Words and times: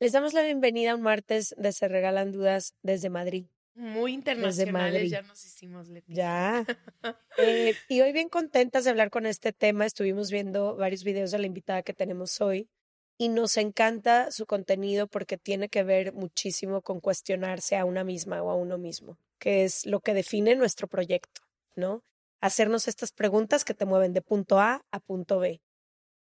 Les 0.00 0.12
damos 0.12 0.32
la 0.32 0.42
bienvenida 0.42 0.92
a 0.92 0.94
un 0.94 1.02
martes 1.02 1.56
de 1.58 1.72
Se 1.72 1.88
Regalan 1.88 2.30
Dudas 2.30 2.72
desde 2.82 3.10
Madrid. 3.10 3.46
Muy 3.74 4.12
internacionales 4.12 5.10
ya 5.10 5.22
nos 5.22 5.44
hicimos, 5.44 5.88
Leticia. 5.88 6.14
Ya. 6.14 6.66
Eh, 7.40 7.74
y 7.88 8.00
hoy 8.00 8.12
bien 8.12 8.28
contentas 8.28 8.82
de 8.82 8.90
hablar 8.90 9.10
con 9.10 9.24
este 9.24 9.52
tema. 9.52 9.86
Estuvimos 9.86 10.30
viendo 10.32 10.74
varios 10.76 11.04
videos 11.04 11.30
de 11.30 11.38
la 11.38 11.46
invitada 11.46 11.82
que 11.82 11.94
tenemos 11.94 12.40
hoy 12.40 12.68
y 13.16 13.28
nos 13.28 13.56
encanta 13.56 14.32
su 14.32 14.44
contenido 14.44 15.06
porque 15.06 15.36
tiene 15.36 15.68
que 15.68 15.84
ver 15.84 16.12
muchísimo 16.12 16.82
con 16.82 17.00
cuestionarse 17.00 17.76
a 17.76 17.84
una 17.84 18.02
misma 18.02 18.42
o 18.42 18.50
a 18.50 18.56
uno 18.56 18.76
mismo, 18.76 19.18
que 19.38 19.64
es 19.64 19.86
lo 19.86 20.00
que 20.00 20.14
define 20.14 20.56
nuestro 20.56 20.88
proyecto, 20.88 21.42
¿no? 21.76 22.02
Hacernos 22.40 22.88
estas 22.88 23.12
preguntas 23.12 23.64
que 23.64 23.74
te 23.74 23.84
mueven 23.84 24.12
de 24.12 24.22
punto 24.22 24.58
A 24.58 24.84
a 24.90 24.98
punto 24.98 25.38
B. 25.38 25.60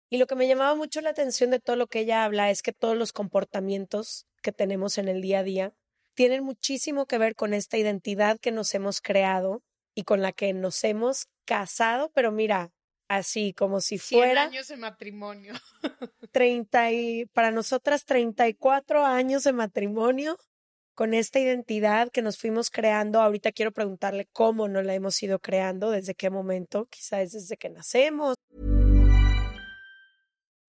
Y 0.09 0.17
lo 0.17 0.27
que 0.27 0.35
me 0.35 0.47
llamaba 0.47 0.75
mucho 0.75 1.01
la 1.01 1.09
atención 1.09 1.49
de 1.49 1.59
todo 1.59 1.75
lo 1.75 1.87
que 1.87 2.01
ella 2.01 2.23
habla 2.23 2.51
es 2.51 2.61
que 2.61 2.71
todos 2.71 2.95
los 2.95 3.11
comportamientos 3.11 4.27
que 4.41 4.51
tenemos 4.51 4.97
en 4.97 5.07
el 5.07 5.21
día 5.21 5.39
a 5.39 5.43
día 5.43 5.73
tienen 6.13 6.43
muchísimo 6.43 7.05
que 7.05 7.17
ver 7.17 7.35
con 7.35 7.53
esta 7.53 7.77
identidad 7.77 8.39
que 8.39 8.51
nos 8.51 8.73
hemos 8.73 9.01
creado 9.01 9.63
y 9.95 10.03
con 10.03 10.21
la 10.21 10.31
que 10.31 10.53
nos 10.53 10.83
hemos 10.83 11.27
casado, 11.45 12.11
pero 12.13 12.31
mira, 12.31 12.71
así 13.07 13.53
como 13.53 13.81
si 13.81 13.97
fuera... 13.97 14.43
años 14.43 14.67
de 14.67 14.77
matrimonio. 14.77 15.53
30 16.31 16.91
y, 16.91 17.25
para 17.27 17.51
nosotras 17.51 18.05
34 18.05 19.05
años 19.05 19.43
de 19.43 19.53
matrimonio 19.53 20.37
con 20.95 21.13
esta 21.13 21.39
identidad 21.39 22.09
que 22.09 22.21
nos 22.21 22.37
fuimos 22.37 22.69
creando. 22.69 23.21
Ahorita 23.21 23.51
quiero 23.51 23.71
preguntarle 23.71 24.27
cómo 24.31 24.67
nos 24.67 24.85
la 24.85 24.95
hemos 24.95 25.21
ido 25.21 25.39
creando, 25.39 25.91
desde 25.91 26.15
qué 26.15 26.29
momento, 26.29 26.87
quizás 26.87 27.31
desde 27.31 27.57
que 27.57 27.69
nacemos. 27.69 28.35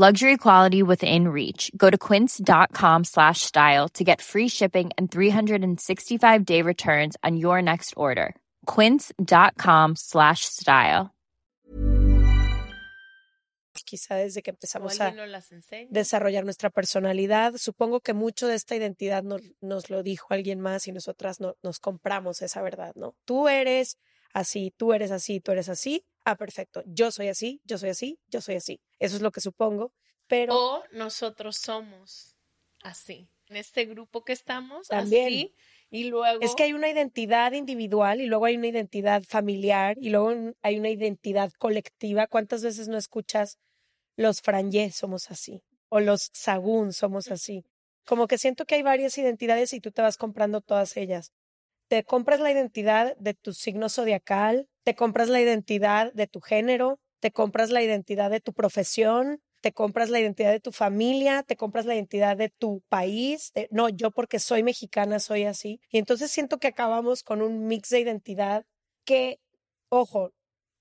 Luxury 0.00 0.38
quality 0.38 0.82
within 0.82 1.28
reach. 1.28 1.70
Go 1.76 1.90
to 1.90 1.98
quince.com 1.98 3.04
slash 3.04 3.42
style 3.42 3.86
to 3.90 4.02
get 4.02 4.22
free 4.22 4.48
shipping 4.48 4.88
and 4.96 5.10
365 5.10 6.46
day 6.46 6.62
returns 6.62 7.18
on 7.22 7.36
your 7.36 7.60
next 7.60 7.92
order. 7.98 8.34
Quince.com 8.64 9.96
slash 9.96 10.46
style. 10.46 11.10
Quizá 13.84 14.16
desde 14.16 14.42
que 14.42 14.52
empezamos 14.52 14.98
a 15.02 15.12
desarrollar 15.90 16.44
nuestra 16.44 16.70
personalidad, 16.70 17.58
supongo 17.58 18.00
que 18.00 18.14
mucho 18.14 18.46
de 18.46 18.54
esta 18.54 18.76
identidad 18.76 19.22
nos, 19.22 19.42
nos 19.60 19.90
lo 19.90 20.02
dijo 20.02 20.28
alguien 20.30 20.60
más 20.60 20.88
y 20.88 20.92
nosotras 20.92 21.40
no, 21.40 21.56
nos 21.62 21.78
compramos 21.78 22.40
esa 22.40 22.62
verdad, 22.62 22.94
¿no? 22.94 23.16
Tú 23.26 23.48
eres 23.48 23.98
así, 24.32 24.72
tú 24.78 24.94
eres 24.94 25.10
así, 25.10 25.40
tú 25.40 25.52
eres 25.52 25.68
así. 25.68 26.06
Ah, 26.24 26.36
perfecto. 26.36 26.82
Yo 26.86 27.10
soy 27.10 27.28
así, 27.28 27.60
yo 27.64 27.78
soy 27.78 27.90
así, 27.90 28.18
yo 28.28 28.40
soy 28.40 28.56
así. 28.56 28.80
Eso 28.98 29.16
es 29.16 29.22
lo 29.22 29.30
que 29.30 29.40
supongo. 29.40 29.92
Pero. 30.26 30.54
O 30.56 30.84
nosotros 30.92 31.56
somos 31.56 32.36
así. 32.82 33.28
En 33.48 33.56
este 33.56 33.86
grupo 33.86 34.24
que 34.24 34.32
estamos, 34.32 34.88
también. 34.88 35.26
así. 35.26 35.54
Y 35.90 36.04
luego. 36.04 36.40
Es 36.40 36.54
que 36.54 36.64
hay 36.64 36.72
una 36.72 36.88
identidad 36.88 37.52
individual 37.52 38.20
y 38.20 38.26
luego 38.26 38.44
hay 38.44 38.56
una 38.56 38.68
identidad 38.68 39.22
familiar 39.24 39.96
y 40.00 40.10
luego 40.10 40.54
hay 40.62 40.78
una 40.78 40.90
identidad 40.90 41.52
colectiva. 41.58 42.26
¿Cuántas 42.26 42.62
veces 42.62 42.88
no 42.88 42.96
escuchas 42.96 43.58
los 44.16 44.40
frangé 44.40 44.92
somos 44.92 45.30
así? 45.30 45.62
O 45.88 45.98
los 45.98 46.30
sagún 46.32 46.92
somos 46.92 47.30
así. 47.30 47.64
Como 48.04 48.28
que 48.28 48.38
siento 48.38 48.66
que 48.66 48.76
hay 48.76 48.82
varias 48.82 49.18
identidades 49.18 49.72
y 49.72 49.80
tú 49.80 49.90
te 49.90 50.02
vas 50.02 50.16
comprando 50.16 50.60
todas 50.60 50.96
ellas 50.96 51.32
te 51.90 52.04
compras 52.04 52.38
la 52.38 52.52
identidad 52.52 53.16
de 53.16 53.34
tu 53.34 53.52
signo 53.52 53.88
zodiacal, 53.88 54.68
te 54.84 54.94
compras 54.94 55.28
la 55.28 55.40
identidad 55.40 56.12
de 56.12 56.26
tu 56.26 56.40
género, 56.40 56.98
te 57.20 57.30
compras 57.30 57.70
la 57.70 57.82
identidad 57.82 58.30
de 58.30 58.40
tu 58.40 58.52
profesión, 58.52 59.40
te 59.60 59.72
compras 59.72 60.10
la 60.10 60.20
identidad 60.20 60.52
de 60.52 60.60
tu 60.60 60.72
familia, 60.72 61.42
te 61.42 61.56
compras 61.56 61.84
la 61.86 61.94
identidad 61.94 62.36
de 62.36 62.48
tu 62.48 62.82
país. 62.88 63.52
no, 63.70 63.88
yo 63.88 64.10
porque 64.10 64.38
soy 64.38 64.62
mexicana 64.62 65.18
soy 65.18 65.44
así. 65.44 65.80
Y 65.90 65.98
entonces 65.98 66.30
siento 66.30 66.58
que 66.58 66.68
acabamos 66.68 67.22
con 67.22 67.42
un 67.42 67.66
mix 67.66 67.90
de 67.90 68.00
identidad 68.00 68.64
que, 69.04 69.38
ojo, 69.90 70.32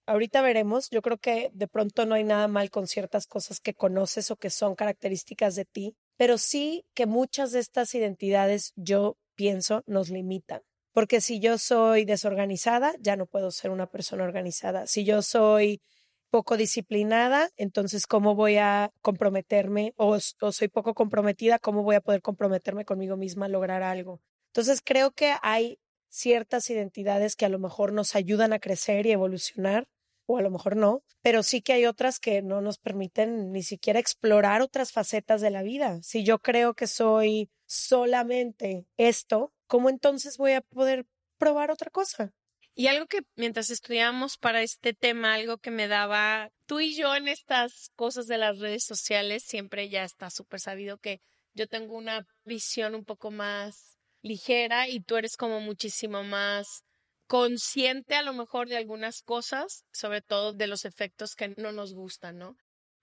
ahorita 0.06 0.42
veremos, 0.42 0.90
yo 0.90 1.02
creo 1.02 1.18
que 1.18 1.52
de 1.54 1.68
pronto 1.68 2.06
no 2.06 2.16
hay 2.16 2.24
nada 2.24 2.48
mal 2.48 2.70
con 2.70 2.88
ciertas 2.88 3.28
cosas 3.28 3.60
que 3.60 3.74
conoces 3.74 4.32
o 4.32 4.38
que 4.38 4.50
son 4.50 4.76
características 4.76 5.56
de 5.56 5.66
ti, 5.66 5.96
pero 6.18 6.38
sí 6.38 6.86
que 6.94 7.06
muchas 7.06 7.52
de 7.52 7.60
estas 7.60 7.94
identidades 7.96 8.74
yo 8.76 9.18
pienso 9.36 9.84
nos 9.86 10.10
limitan. 10.10 10.62
Porque 10.92 11.22
si 11.22 11.40
yo 11.40 11.58
soy 11.58 12.06
desorganizada, 12.06 12.94
ya 13.00 13.16
no 13.16 13.26
puedo 13.26 13.52
ser 13.52 13.72
una 13.72 13.88
persona 13.88 14.24
organizada. 14.24 14.88
Si 14.88 15.06
yo 15.06 15.22
soy 15.22 15.82
poco 16.30 16.58
disciplinada, 16.58 17.50
entonces 17.58 18.08
¿cómo 18.08 18.36
voy 18.36 18.58
a 18.58 18.92
comprometerme? 19.02 19.94
O, 19.98 20.20
soy 20.20 20.68
poco 20.68 20.94
comprometida, 20.94 21.60
¿cómo 21.60 21.84
voy 21.84 21.96
a 21.96 22.02
poder 22.02 22.22
comprometerme 22.22 22.86
conmigo 22.86 23.18
misma 23.18 23.48
a 23.48 23.50
lograr 23.50 23.84
algo? 23.84 24.22
Entonces 24.48 24.82
creo 24.84 25.12
que 25.12 25.34
hay 25.42 25.80
ciertas 26.08 26.70
identidades 26.70 27.36
que 27.36 27.46
a 27.46 27.50
lo 27.50 27.60
mejor 27.60 27.94
nos 27.94 28.16
ayudan 28.16 28.54
a 28.54 28.60
crecer 28.60 29.06
y 29.06 29.12
evolucionar, 29.12 29.88
o 30.26 30.38
a 30.38 30.42
lo 30.42 30.52
mejor 30.52 30.76
no, 30.76 31.02
pero 31.22 31.42
sí 31.42 31.62
que 31.62 31.74
hay 31.74 31.86
otras 31.88 32.20
que 32.20 32.44
no 32.44 32.62
nos 32.62 32.78
permiten 32.78 33.52
ni 33.52 33.64
siquiera 33.64 34.00
explorar 34.00 34.62
otras 34.62 34.92
facetas 34.92 35.42
de 35.42 35.50
la 35.50 35.64
vida. 35.64 36.00
Si 36.04 36.24
yo 36.24 36.38
creo 36.38 36.76
que 36.76 36.86
soy 36.86 37.50
solamente 37.66 38.86
esto, 38.98 39.52
¿cómo 39.70 39.90
entonces 39.90 40.38
voy 40.38 40.54
a 40.54 40.62
poder 40.62 41.06
probar 41.38 41.72
otra 41.72 41.90
cosa? 41.92 42.34
Y 42.74 42.88
algo 42.88 43.06
que 43.06 43.22
mientras 43.36 43.70
estudiamos 43.70 44.38
para 44.38 44.62
este 44.62 44.94
tema, 44.94 45.36
algo 45.36 45.58
que 45.60 45.72
me 45.72 45.88
daba 45.88 46.50
tú 46.66 46.80
y 46.80 46.96
yo 46.96 47.16
en 47.16 47.28
estas 47.28 47.92
cosas 47.96 48.26
de 48.26 48.38
las 48.38 48.60
redes 48.60 48.84
sociales, 48.84 49.44
siempre 49.46 49.90
ya 49.90 50.04
está 50.04 50.30
súper 50.30 50.60
sabido 50.60 50.98
que 50.98 51.22
yo 51.54 51.68
tengo 51.68 51.96
una 51.96 52.26
visión 52.44 52.96
un 52.96 53.06
poco 53.06 53.32
más 53.32 53.98
ligera 54.22 54.88
y 54.88 55.02
tú 55.02 55.18
eres 55.18 55.38
como 55.38 55.62
muchísimo 55.62 56.24
más 56.24 56.84
consciente 57.28 58.16
a 58.16 58.24
lo 58.24 58.34
mejor 58.34 58.70
de 58.70 58.78
algunas 58.78 59.22
cosas, 59.22 59.84
sobre 59.92 60.22
todo 60.22 60.54
de 60.54 60.68
los 60.68 60.84
efectos 60.84 61.36
que 61.36 61.54
no 61.58 61.72
nos 61.72 61.94
gustan, 61.94 62.40
¿no? 62.40 62.56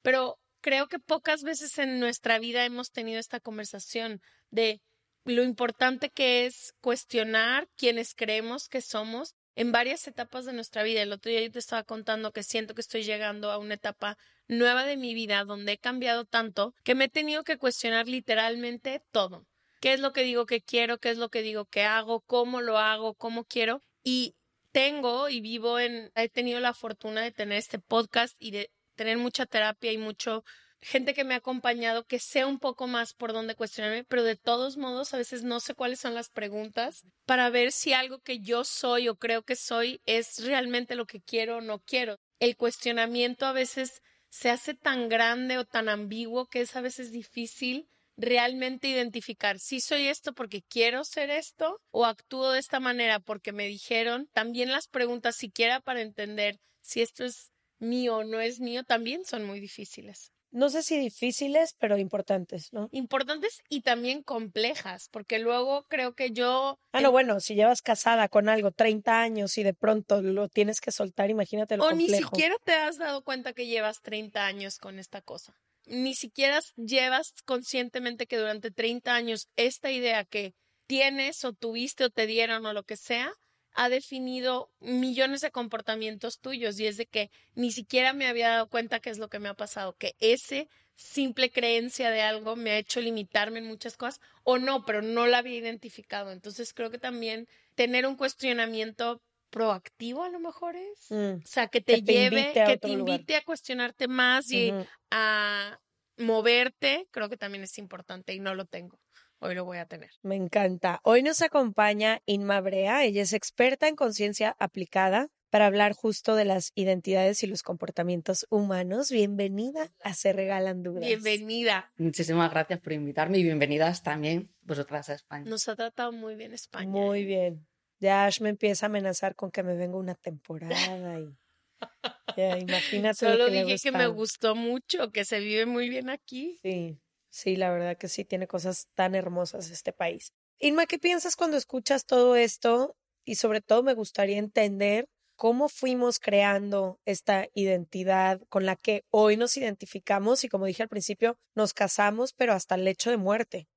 Pero 0.03 0.39
creo 0.61 0.89
que 0.89 0.99
pocas 0.99 1.43
veces 1.43 1.79
en 1.79 2.01
nuestra 2.01 2.39
vida 2.41 2.65
hemos 2.65 2.91
tenido 2.91 3.21
esta 3.21 3.39
conversación 3.39 4.21
de 4.51 4.81
lo 5.27 5.43
importante 5.43 6.11
que 6.11 6.47
es 6.47 6.75
cuestionar 6.81 7.69
quienes 7.77 8.15
creemos 8.15 8.69
que 8.69 8.81
somos 8.81 9.35
en 9.57 9.73
varias 9.73 10.07
etapas 10.07 10.45
de 10.45 10.53
nuestra 10.53 10.83
vida. 10.83 11.03
El 11.03 11.13
otro 11.13 11.31
día 11.31 11.43
yo 11.43 11.51
te 11.51 11.59
estaba 11.59 11.83
contando 11.83 12.33
que 12.33 12.43
siento 12.43 12.75
que 12.75 12.81
estoy 12.81 13.03
llegando 13.03 13.51
a 13.51 13.59
una 13.59 13.75
etapa 13.75 14.17
nueva 14.49 14.85
de 14.85 14.97
mi 14.97 15.15
vida 15.15 15.45
donde 15.45 15.73
he 15.73 15.79
cambiado 15.79 16.25
tanto 16.25 16.75
que 16.85 16.95
me 16.95 17.07
he 17.07 17.09
tenido 17.09 17.43
que 17.43 17.59
cuestionar 17.59 18.07
literalmente 18.07 19.03
todo. 19.11 19.47
¿Qué 19.81 19.93
es 19.93 20.01
lo 20.01 20.13
que 20.13 20.23
digo 20.23 20.47
que 20.47 20.63
quiero? 20.63 20.99
¿Qué 20.99 21.11
es 21.11 21.19
lo 21.19 21.29
que 21.29 21.43
digo 21.43 21.67
que 21.67 21.83
hago? 21.83 22.21
¿Cómo 22.21 22.61
lo 22.61 22.79
hago? 22.79 23.15
¿Cómo 23.15 23.45
quiero? 23.45 23.83
Y 24.03 24.35
tengo 24.73 25.29
y 25.29 25.41
vivo 25.41 25.79
en, 25.79 26.11
he 26.15 26.29
tenido 26.29 26.61
la 26.61 26.75
fortuna 26.75 27.23
de 27.23 27.33
tener 27.33 27.59
este 27.59 27.79
podcast 27.79 28.35
y 28.39 28.53
de 28.53 28.71
tener 28.95 29.19
mucha 29.19 29.47
terapia 29.47 29.93
y 29.93 29.99
mucho 29.99 30.45
gente 30.81 31.15
que 31.15 31.25
me 31.25 31.35
ha 31.35 31.39
acompañado 31.39 32.07
que 32.07 32.19
sé 32.19 32.45
un 32.45 32.59
poco 32.59 32.87
más 32.87 33.15
por 33.15 33.33
dónde 33.33 33.55
cuestionarme, 33.55 34.05
pero 34.05 34.23
de 34.23 34.37
todos 34.37 34.77
modos 34.77 35.15
a 35.15 35.17
veces 35.17 35.43
no 35.43 35.61
sé 35.61 35.75
cuáles 35.75 36.01
son 36.01 36.15
las 36.15 36.29
preguntas 36.29 37.05
para 37.25 37.51
ver 37.51 37.73
si 37.73 37.93
algo 37.93 38.21
que 38.21 38.41
yo 38.41 38.65
soy 38.65 39.09
o 39.09 39.17
creo 39.17 39.43
que 39.43 39.57
soy 39.57 40.01
es 40.07 40.45
realmente 40.45 40.95
lo 40.95 41.07
que 41.07 41.21
quiero 41.21 41.59
o 41.59 41.61
no 41.61 41.81
quiero. 41.81 42.17
El 42.39 42.57
cuestionamiento 42.57 43.47
a 43.47 43.53
veces 43.53 44.03
se 44.29 44.51
hace 44.51 44.75
tan 44.75 45.09
grande 45.09 45.59
o 45.59 45.65
tan 45.65 45.89
ambiguo 45.89 46.47
que 46.47 46.61
es 46.61 46.77
a 46.77 46.81
veces 46.81 47.11
difícil 47.11 47.89
realmente 48.17 48.89
identificar 48.89 49.59
si 49.59 49.81
soy 49.81 50.09
esto 50.09 50.33
porque 50.33 50.63
quiero 50.63 51.05
ser 51.05 51.31
esto 51.31 51.81
o 51.91 52.07
actúo 52.07 52.51
de 52.51 52.59
esta 52.59 52.81
manera 52.81 53.21
porque 53.21 53.53
me 53.53 53.67
dijeron. 53.67 54.29
También 54.33 54.73
las 54.73 54.89
preguntas 54.89 55.37
siquiera 55.37 55.81
para 55.81 56.01
entender 56.01 56.61
si 56.81 57.03
esto 57.03 57.25
es 57.25 57.51
mío 57.79 58.19
o 58.19 58.25
no 58.25 58.41
es 58.41 58.61
mío 58.61 58.85
también 58.85 59.25
son 59.25 59.45
muy 59.45 59.61
difíciles. 59.61 60.33
No 60.57 60.71
sé 60.71 60.83
si 60.83 60.99
difíciles, 60.99 61.75
pero 61.79 61.99
importantes, 61.99 62.73
¿no? 62.73 62.89
Importantes 62.91 63.63
y 63.69 63.83
también 63.83 64.23
complejas, 64.23 65.09
porque 65.11 65.39
luego 65.39 65.85
creo 65.89 66.15
que 66.15 66.31
yo... 66.31 66.79
Ah, 66.93 67.03
no, 67.03 67.13
bueno, 67.13 67.41
si 67.41 67.55
llevas 67.55 67.83
casada 67.83 68.29
con 68.29 68.49
algo 68.49 68.71
30 68.71 69.21
años 69.21 69.59
y 69.59 69.63
de 69.63 69.75
pronto 69.75 70.23
lo 70.23 70.49
tienes 70.49 70.81
que 70.81 70.93
soltar, 70.93 71.29
imagínate 71.29 71.77
lo 71.77 71.85
o 71.85 71.89
complejo. 71.91 72.13
ni 72.13 72.19
siquiera 72.19 72.57
te 72.65 72.73
has 72.73 72.97
dado 72.97 73.23
cuenta 73.23 73.53
que 73.53 73.67
llevas 73.67 74.01
30 74.01 74.47
años 74.47 74.79
con 74.79 74.99
esta 74.99 75.21
cosa 75.21 75.55
ni 75.87 76.15
siquiera 76.15 76.61
llevas 76.77 77.33
conscientemente 77.45 78.27
que 78.27 78.39
durante 78.39 78.71
30 78.71 79.15
años 79.15 79.49
esta 79.57 79.91
idea 79.91 80.25
que 80.25 80.55
tienes 80.87 81.45
o 81.45 81.53
tuviste 81.53 82.05
o 82.05 82.11
te 82.11 82.27
dieron 82.27 82.67
o 82.67 82.73
lo 82.73 82.83
que 82.85 82.97
sea, 82.97 83.33
ha 83.77 83.89
definido 83.89 84.71
millones 84.81 85.41
de 85.43 85.51
comportamientos 85.51 86.41
tuyos 86.41 86.81
y 86.81 86.87
es 86.87 86.97
de 86.97 87.07
que 87.07 87.31
ni 87.55 87.71
siquiera 87.73 88.13
me 88.13 88.27
había 88.27 88.49
dado 88.51 88.69
cuenta 88.69 89.01
qué 89.01 89.11
es 89.11 89.19
lo 89.19 89.29
que 89.29 89.39
me 89.39 89.49
ha 89.49 89.55
pasado, 89.55 89.95
que 89.99 90.15
ese 90.19 90.69
simple 90.95 91.51
creencia 91.51 92.11
de 92.11 92.23
algo 92.23 92.57
me 92.57 92.71
ha 92.71 92.79
hecho 92.79 93.01
limitarme 93.01 93.59
en 93.59 93.67
muchas 93.67 93.97
cosas 93.97 94.21
o 94.45 94.59
no, 94.59 94.85
pero 94.87 95.03
no 95.03 95.27
la 95.27 95.39
había 95.39 95.57
identificado. 95.57 96.33
Entonces 96.33 96.73
creo 96.73 96.91
que 96.91 96.99
también 96.99 97.47
tener 97.75 98.07
un 98.07 98.17
cuestionamiento 98.17 99.21
proactivo 99.51 100.25
a 100.25 100.31
lo 100.31 100.41
mejor 100.41 100.77
es. 100.77 101.11
Mm, 101.11 101.37
O 101.37 101.49
sea, 101.49 101.69
que 101.69 101.81
te, 101.81 101.97
que 101.97 102.03
te 102.03 102.13
lleve, 102.13 102.53
que 102.67 102.77
te 102.79 102.89
lugar. 102.89 103.21
invite 103.21 103.37
a 103.37 103.43
cuestionarte 103.45 104.09
más 104.09 104.51
y 104.51 104.73
a 105.11 105.79
moverte, 106.19 107.07
creo 107.11 107.29
que 107.29 107.37
también 107.37 107.63
es 107.65 107.79
importante 107.79 108.35
y 108.35 108.41
no 108.41 108.55
lo 108.55 108.65
tengo. 108.65 108.99
Hoy 109.47 109.55
lo 109.55 109.65
voy 109.65 109.79
a 109.79 109.87
tener. 109.87 110.11
Me 110.23 110.35
encanta. 110.35 110.99
Hoy 111.05 111.23
nos 111.23 111.41
acompaña 111.41 112.21
Inma 112.27 112.61
Brea. 112.61 113.05
Ella 113.05 113.23
es 113.23 113.33
experta 113.33 113.87
en 113.87 113.95
conciencia 113.95 114.57
aplicada 114.59 115.29
para 115.51 115.67
hablar 115.67 115.93
justo 115.93 116.35
de 116.35 116.45
las 116.45 116.73
identidades 116.75 117.45
y 117.45 117.47
los 117.47 117.63
comportamientos 117.63 118.49
humanos. 118.51 119.13
Bienvenida 119.13 119.93
a 120.03 120.15
Se 120.15 120.33
Regalan 120.33 120.83
Dudas. 120.83 121.07
Bienvenida. 121.07 121.93
Muchísimas 121.97 122.51
gracias 122.51 122.81
por 122.81 122.93
invitarme 122.93 123.39
y 123.39 123.45
bienvenidas 123.45 124.03
también 124.03 124.53
vosotras 124.63 125.11
a 125.11 125.15
España. 125.15 125.49
Nos 125.49 125.69
ha 125.69 125.77
tratado 125.77 126.11
muy 126.11 126.35
bien 126.35 126.53
España. 126.53 126.91
Muy 126.91 127.21
¿eh? 127.21 127.27
bien. 127.27 127.67
Ya 128.01 128.25
Ash 128.25 128.41
me 128.41 128.49
empieza 128.49 128.87
a 128.87 128.89
amenazar 128.89 129.37
con 129.37 129.53
que 129.53 129.63
me 129.63 129.77
venga 129.77 129.97
una 129.97 130.17
temporada 130.17 131.21
y 131.21 131.37
ya, 132.37 132.59
imagínate 132.59 133.27
lo 133.27 133.33
Solo 133.33 133.45
que 133.47 133.51
le 133.53 133.65
dije 133.65 133.91
que 133.91 133.97
me 133.97 134.09
gustó 134.09 134.57
mucho, 134.57 135.13
que 135.13 135.25
se 135.25 135.39
vive 135.39 135.67
muy 135.67 135.89
bien 135.89 136.11
aquí. 136.11 136.59
Sí, 136.63 136.99
sí, 137.37 137.57
la 137.57 137.71
verdad 137.71 137.99
que 137.99 138.09
sí 138.09 138.25
tiene 138.25 138.47
cosas 138.47 138.89
tan 138.95 139.15
hermosas 139.15 139.71
este 139.71 139.93
país. 139.93 140.33
Inma, 140.59 140.87
¿qué 140.87 140.99
piensas 140.99 141.37
cuando 141.37 141.59
escuchas 141.59 142.07
todo 142.07 142.35
esto? 142.35 142.97
Y 143.25 143.35
sobre 143.35 143.61
todo 143.61 143.83
me 143.83 143.93
gustaría 143.93 144.39
entender 144.39 145.07
cómo 145.37 145.69
fuimos 145.69 146.19
creando 146.19 146.99
esta 147.05 147.47
identidad 147.53 148.41
con 148.49 148.65
la 148.65 148.77
que 148.77 149.05
hoy 149.11 149.37
nos 149.37 149.55
identificamos 149.59 150.45
y 150.45 150.49
como 150.49 150.65
dije 150.65 150.83
al 150.83 150.89
principio, 150.89 151.39
nos 151.55 151.75
casamos, 151.75 152.33
pero 152.33 152.55
hasta 152.55 152.75
el 152.75 152.85
lecho 152.85 153.11
de 153.11 153.19
muerte. 153.19 153.69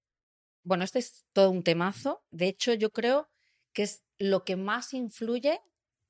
Bueno, 0.64 0.86
este 0.86 1.00
es 1.00 1.26
todo 1.34 1.52
un 1.52 1.64
temazo. 1.64 2.24
De 2.32 2.48
hecho, 2.48 2.74
yo 2.74 2.92
creo 2.92 3.30
que 3.74 3.84
es 3.84 4.04
lo 4.18 4.46
que 4.46 4.56
más 4.56 4.94
influye 4.94 5.60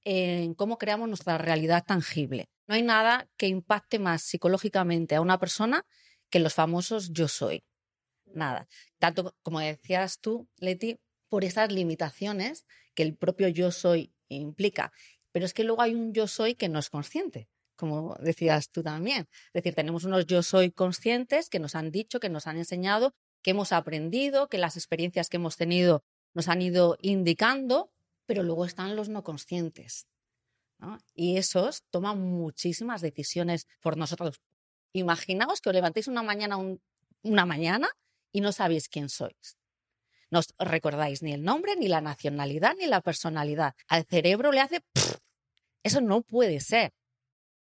en 0.04 0.54
cómo 0.54 0.78
creamos 0.78 1.08
nuestra 1.08 1.40
realidad 1.40 1.84
tangible. 1.84 2.46
No 2.68 2.76
hay 2.76 2.84
nada 2.84 3.28
que 3.38 3.48
impacte 3.48 3.98
más 3.98 4.22
psicológicamente 4.22 5.16
a 5.16 5.22
una 5.22 5.40
persona 5.40 5.84
que 6.30 6.40
los 6.40 6.54
famosos 6.54 7.12
yo 7.12 7.28
soy. 7.28 7.64
Nada. 8.26 8.68
Tanto 9.00 9.36
como 9.42 9.60
decías 9.60 10.20
tú, 10.20 10.48
Leti, 10.58 11.00
por 11.30 11.44
esas 11.44 11.72
limitaciones 11.72 12.66
que 12.94 13.04
el 13.04 13.16
propio 13.16 13.48
yo 13.48 13.72
soy 13.72 14.14
implica. 14.28 14.92
Pero 15.32 15.46
es 15.46 15.54
que 15.54 15.64
luego 15.64 15.82
hay 15.82 15.96
un 15.96 16.14
yo 16.14 16.28
soy 16.28 16.56
que 16.56 16.70
no 16.70 16.80
es 16.80 16.90
consciente, 16.90 17.48
como 17.76 18.16
decías 18.20 18.70
tú 18.72 18.84
también. 18.84 19.28
Es 19.48 19.54
decir, 19.64 19.76
tenemos 19.76 20.04
unos 20.04 20.26
yo 20.26 20.44
soy 20.44 20.72
conscientes 20.72 21.50
que 21.50 21.60
nos 21.60 21.76
han 21.76 21.92
dicho, 21.92 22.20
que 22.20 22.30
nos 22.30 22.48
han 22.48 22.58
enseñado, 22.58 23.14
que 23.42 23.52
hemos 23.52 23.72
aprendido, 23.72 24.50
que 24.50 24.58
las 24.58 24.76
experiencias 24.76 25.30
que 25.30 25.38
hemos 25.38 25.56
tenido 25.56 26.04
nos 26.34 26.48
han 26.48 26.62
ido 26.62 26.98
indicando, 27.02 27.92
pero 28.26 28.44
luego 28.44 28.66
están 28.66 28.96
los 28.96 29.10
no 29.10 29.24
conscientes. 29.24 30.08
Y 31.14 31.38
esos 31.38 31.84
toman 31.90 32.22
muchísimas 32.22 33.02
decisiones 33.02 33.68
por 33.82 33.98
nosotros. 33.98 34.40
Imaginaos 34.94 35.62
que 35.62 35.70
os 35.70 35.76
levantéis 35.76 36.08
una 36.08 36.24
mañana, 36.24 36.58
un- 36.58 36.82
una 37.24 37.46
mañana 37.46 37.90
y 38.32 38.42
no 38.42 38.52
sabéis 38.52 38.90
quién 38.90 39.10
sois. 39.10 39.58
No 40.32 40.40
os 40.40 40.48
recordáis 40.60 41.22
ni 41.24 41.34
el 41.34 41.44
nombre, 41.44 41.76
ni 41.76 41.88
la 41.88 42.02
nacionalidad, 42.02 42.76
ni 42.78 42.86
la 42.88 43.02
personalidad. 43.02 43.74
Al 43.88 44.06
cerebro 44.06 44.52
le 44.52 44.62
hace... 44.62 44.82
"Pff". 44.94 45.16
Eso 45.84 46.02
no 46.02 46.22
puede 46.22 46.60
ser. 46.60 46.94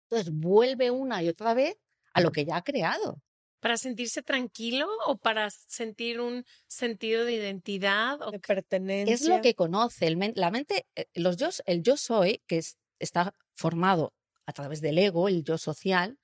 Entonces 0.09 0.33
vuelve 0.33 0.91
una 0.91 1.23
y 1.23 1.29
otra 1.29 1.55
vez 1.55 1.77
a 2.13 2.21
lo 2.21 2.31
que 2.31 2.45
ya 2.45 2.57
ha 2.57 2.63
creado. 2.63 3.21
¿Para 3.61 3.77
sentirse 3.79 4.23
tranquilo 4.23 4.87
o 5.07 5.17
para 5.17 5.49
sentir 5.51 6.21
un 6.21 6.45
sentido 6.67 7.25
de 7.25 7.33
identidad? 7.33 8.21
O 8.23 8.31
de 8.31 8.39
pertenencia. 8.39 9.15
es 9.15 9.27
lo 9.27 9.41
que 9.41 9.55
conoce. 9.55 10.07
El 10.07 10.17
men- 10.17 10.35
la 10.37 10.51
mente, 10.51 10.87
eh, 10.95 11.07
los 11.15 11.37
yo, 11.39 11.49
el 11.67 11.83
yo 11.83 11.97
soy, 11.97 12.43
que 12.47 12.59
es- 12.59 12.77
está 12.99 13.35
formado 13.55 14.13
a 14.47 14.53
través 14.53 14.81
del 14.83 14.99
ego, 14.99 15.29
el 15.29 15.43
yo 15.45 15.57
social, 15.59 16.19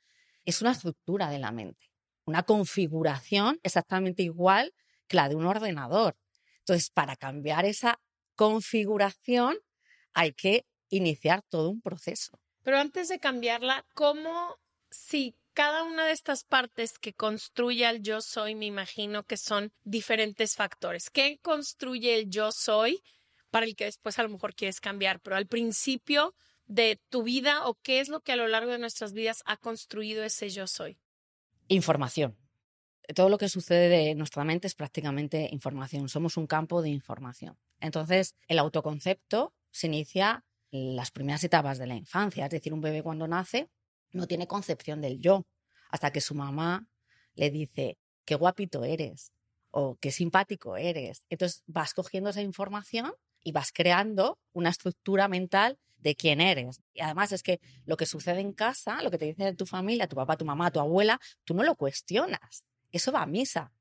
es 0.45 0.63
una 0.63 0.73
estructura 0.73 1.31
de 1.31 1.39
la 1.39 1.53
mente, 1.53 1.91
una 2.25 2.43
configuración 2.43 3.59
exactamente 3.63 4.23
igual 4.23 4.73
que 5.07 5.17
la 5.17 5.29
de 5.29 5.37
un 5.37 5.47
ordenador. 5.47 6.17
Entonces, 6.61 6.91
para 6.91 7.17
cambiar 7.17 7.65
esa 7.65 8.01
configuración 8.37 9.59
hay 10.13 10.33
que 10.33 10.67
iniciar 10.89 11.43
todo 11.49 11.71
un 11.71 11.81
proceso. 11.81 12.39
Pero 12.63 12.79
antes 12.79 13.09
de 13.09 13.19
cambiarla, 13.19 13.87
¿cómo 13.95 14.57
si 14.91 15.35
cada 15.53 15.83
una 15.83 16.07
de 16.07 16.13
estas 16.13 16.45
partes 16.45 16.99
que 16.99 17.13
construye 17.13 17.87
al 17.87 18.03
yo 18.03 18.21
soy, 18.21 18.55
me 18.55 18.67
imagino 18.67 19.25
que 19.25 19.37
son 19.37 19.73
diferentes 19.85 20.57
factores? 20.57 21.11
¿Qué 21.11 21.39
construye 21.43 22.15
el 22.19 22.31
yo 22.31 22.53
soy 22.53 23.03
para 23.51 23.67
el 23.67 23.75
que 23.77 23.87
después 23.87 24.19
a 24.19 24.23
lo 24.23 24.29
mejor 24.29 24.55
quieres 24.55 24.81
cambiar? 24.81 25.21
Pero 25.21 25.37
al 25.37 25.47
principio 25.47 26.35
de 26.71 27.01
tu 27.09 27.25
vida 27.25 27.67
o 27.67 27.75
qué 27.75 27.99
es 27.99 28.09
lo 28.09 28.21
que 28.21 28.31
a 28.31 28.37
lo 28.37 28.47
largo 28.47 28.71
de 28.71 28.79
nuestras 28.79 29.13
vidas 29.13 29.43
ha 29.45 29.57
construido 29.57 30.23
ese 30.23 30.51
yo 30.51 30.69
soy? 30.69 31.01
Información. 31.67 32.39
Todo 33.13 33.29
lo 33.29 33.39
que 33.39 33.49
sucede 33.49 34.11
en 34.11 34.19
nuestra 34.19 34.45
mente 34.45 34.69
es 34.69 34.77
prácticamente 34.77 35.49
información. 35.51 36.09
Somos 36.09 36.37
un 36.37 36.47
campo 36.47 36.81
de 36.81 36.91
información. 36.91 37.59
Entonces, 37.81 38.37
el 38.47 38.61
autoconcepto 38.61 39.53
se 39.73 39.89
inicia 39.89 40.45
en 40.71 40.95
las 40.95 41.11
primeras 41.11 41.43
etapas 41.43 41.79
de 41.79 41.89
la 41.89 41.97
infancia. 41.97 42.45
Es 42.45 42.51
decir, 42.51 42.73
un 42.73 42.81
bebé 42.81 43.03
cuando 43.03 43.27
nace 43.27 43.69
no 44.13 44.29
tiene 44.29 44.47
concepción 44.47 45.01
del 45.01 45.19
yo 45.19 45.45
hasta 45.89 46.13
que 46.13 46.21
su 46.21 46.37
mamá 46.37 46.87
le 47.35 47.51
dice 47.51 47.99
qué 48.25 48.37
guapito 48.37 48.85
eres 48.85 49.33
o 49.73 49.97
qué 50.01 50.13
simpático 50.13 50.77
eres. 50.77 51.25
Entonces 51.31 51.65
vas 51.67 51.95
cogiendo 51.95 52.31
esa 52.31 52.43
información 52.43 53.13
y 53.43 53.51
vas 53.51 53.73
creando 53.73 54.39
una 54.53 54.71
estructura 54.71 55.27
mental 55.27 55.81
de 56.01 56.15
quién 56.15 56.41
eres. 56.41 56.81
Y 56.95 57.01
además 57.01 57.33
es 57.33 57.43
que 57.43 57.61
lo 57.85 57.97
que 57.97 58.07
sucede 58.07 58.41
en 58.41 58.53
casa, 58.53 59.03
lo 59.03 59.11
que 59.11 59.19
te 59.19 59.27
dice 59.27 59.55
tu 59.55 59.67
familia, 59.67 60.07
tu 60.09 60.17
papá, 60.17 60.37
tu 60.37 60.45
mamá, 60.45 60.71
tu 60.71 60.81
abuela, 60.81 61.21
tú 61.45 61.55
no 61.55 61.63
lo 61.63 61.75
cuestionas. 61.77 62.65
Eso 62.91 63.13
va 63.13 63.23
a 63.23 63.27
misa. 63.27 63.73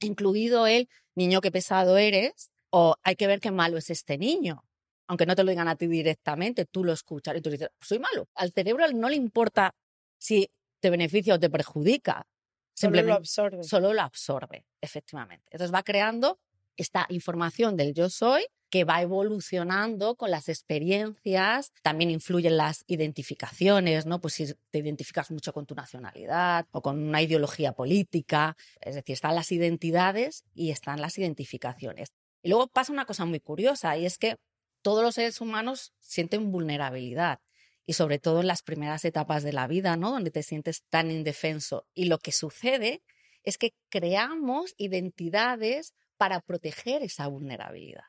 Incluido 0.00 0.66
el 0.66 0.88
niño 1.14 1.40
que 1.40 1.50
pesado 1.50 1.98
eres 1.98 2.50
o 2.70 2.96
hay 3.02 3.16
que 3.16 3.26
ver 3.26 3.40
qué 3.40 3.50
malo 3.50 3.76
es 3.78 3.90
este 3.90 4.16
niño. 4.18 4.64
Aunque 5.06 5.26
no 5.26 5.34
te 5.34 5.42
lo 5.42 5.50
digan 5.50 5.68
a 5.68 5.76
ti 5.76 5.86
directamente, 5.88 6.64
tú 6.66 6.84
lo 6.84 6.92
escuchas 6.92 7.36
y 7.36 7.40
tú 7.40 7.50
dices, 7.50 7.68
soy 7.80 7.98
malo. 7.98 8.28
Al 8.34 8.52
cerebro 8.52 8.86
no 8.92 9.08
le 9.08 9.16
importa 9.16 9.74
si 10.18 10.48
te 10.80 10.88
beneficia 10.88 11.34
o 11.34 11.38
te 11.40 11.50
perjudica. 11.50 12.26
Solo 12.74 13.02
lo 13.02 13.12
Simplemente 13.12 13.12
absorbe. 13.12 13.64
solo 13.64 13.92
lo 13.92 14.02
absorbe, 14.02 14.64
efectivamente. 14.80 15.46
Entonces 15.50 15.74
va 15.74 15.82
creando 15.82 16.38
esta 16.76 17.06
información 17.08 17.76
del 17.76 17.94
yo 17.94 18.10
soy 18.10 18.46
que 18.70 18.84
va 18.84 19.02
evolucionando 19.02 20.14
con 20.14 20.30
las 20.30 20.48
experiencias, 20.48 21.72
también 21.82 22.10
influyen 22.10 22.56
las 22.56 22.84
identificaciones, 22.86 24.06
¿no? 24.06 24.20
Pues 24.20 24.34
si 24.34 24.54
te 24.70 24.78
identificas 24.78 25.30
mucho 25.32 25.52
con 25.52 25.66
tu 25.66 25.74
nacionalidad 25.74 26.66
o 26.70 26.80
con 26.80 27.02
una 27.02 27.20
ideología 27.20 27.72
política, 27.72 28.56
es 28.80 28.94
decir, 28.94 29.14
están 29.14 29.34
las 29.34 29.50
identidades 29.50 30.44
y 30.54 30.70
están 30.70 31.00
las 31.00 31.18
identificaciones. 31.18 32.12
Y 32.42 32.48
luego 32.48 32.68
pasa 32.68 32.92
una 32.92 33.06
cosa 33.06 33.24
muy 33.24 33.40
curiosa 33.40 33.96
y 33.98 34.06
es 34.06 34.18
que 34.18 34.36
todos 34.82 35.02
los 35.02 35.16
seres 35.16 35.40
humanos 35.40 35.92
sienten 35.98 36.52
vulnerabilidad 36.52 37.40
y 37.86 37.94
sobre 37.94 38.20
todo 38.20 38.40
en 38.40 38.46
las 38.46 38.62
primeras 38.62 39.04
etapas 39.04 39.42
de 39.42 39.52
la 39.52 39.66
vida, 39.66 39.96
¿no? 39.96 40.12
Donde 40.12 40.30
te 40.30 40.44
sientes 40.44 40.84
tan 40.88 41.10
indefenso. 41.10 41.86
Y 41.92 42.04
lo 42.04 42.18
que 42.18 42.30
sucede 42.30 43.02
es 43.42 43.58
que 43.58 43.74
creamos 43.88 44.74
identidades 44.76 45.94
para 46.20 46.42
proteger 46.42 47.02
esa 47.02 47.28
vulnerabilidad. 47.28 48.04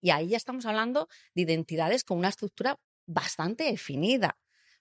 Y 0.00 0.10
ahí 0.10 0.28
ya 0.28 0.36
estamos 0.36 0.66
hablando 0.66 1.08
de 1.34 1.42
identidades 1.42 2.04
con 2.04 2.16
una 2.16 2.28
estructura 2.28 2.78
bastante 3.06 3.64
definida. 3.64 4.38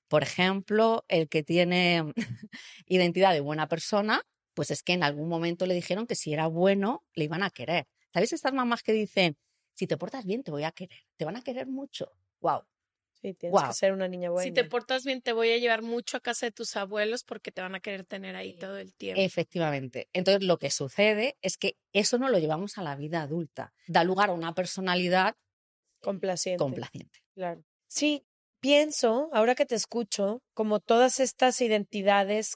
Por 0.07 0.21
ejemplo, 0.21 1.03
el 1.07 1.29
que 1.29 1.41
tiene 1.41 2.13
identidad 2.85 3.33
de 3.33 3.39
buena 3.39 3.67
persona, 3.67 4.21
pues 4.53 4.69
es 4.69 4.83
que 4.83 4.93
en 4.93 5.01
algún 5.01 5.29
momento 5.29 5.65
le 5.65 5.73
dijeron 5.73 6.05
que 6.05 6.13
si 6.13 6.31
era 6.31 6.45
bueno, 6.45 7.03
le 7.15 7.23
iban 7.23 7.41
a 7.41 7.49
querer. 7.49 7.87
¿Sabéis 8.13 8.33
estas 8.33 8.53
mamás 8.53 8.83
que 8.83 8.93
dicen, 8.93 9.35
si 9.73 9.87
te 9.87 9.97
portas 9.97 10.23
bien, 10.25 10.43
te 10.43 10.51
voy 10.51 10.63
a 10.63 10.71
querer, 10.71 10.99
te 11.17 11.25
van 11.25 11.37
a 11.37 11.41
querer 11.41 11.65
mucho? 11.65 12.11
¡Wow! 12.39 12.67
Sí, 13.21 13.33
tienes 13.33 13.61
que 13.61 13.73
ser 13.73 13.91
una 13.91 14.07
niña 14.07 14.29
buena. 14.29 14.45
Si 14.45 14.53
te 14.53 14.63
portas 14.63 15.03
bien, 15.03 15.21
te 15.21 15.33
voy 15.33 15.51
a 15.51 15.57
llevar 15.57 15.81
mucho 15.81 16.15
a 16.15 16.19
casa 16.21 16.45
de 16.45 16.51
tus 16.51 16.77
abuelos 16.77 17.23
porque 17.23 17.51
te 17.51 17.61
van 17.61 17.75
a 17.75 17.81
querer 17.81 18.05
tener 18.05 18.35
ahí 18.35 18.53
todo 18.53 18.77
el 18.77 18.93
tiempo. 18.93 19.21
Efectivamente. 19.21 20.07
Entonces, 20.13 20.43
lo 20.43 20.57
que 20.57 20.71
sucede 20.71 21.37
es 21.41 21.57
que 21.57 21.77
eso 21.91 22.17
no 22.17 22.29
lo 22.29 22.39
llevamos 22.39 22.77
a 22.77 22.83
la 22.83 22.95
vida 22.95 23.21
adulta. 23.21 23.73
Da 23.87 24.05
lugar 24.05 24.29
a 24.29 24.33
una 24.33 24.53
personalidad 24.53 25.35
complaciente. 26.01 26.63
complaciente. 26.63 27.19
Claro. 27.35 27.63
Sí, 27.87 28.23
pienso, 28.61 29.29
ahora 29.33 29.55
que 29.55 29.65
te 29.65 29.75
escucho, 29.75 30.41
como 30.53 30.79
todas 30.79 31.19
estas 31.19 31.59
identidades, 31.59 32.55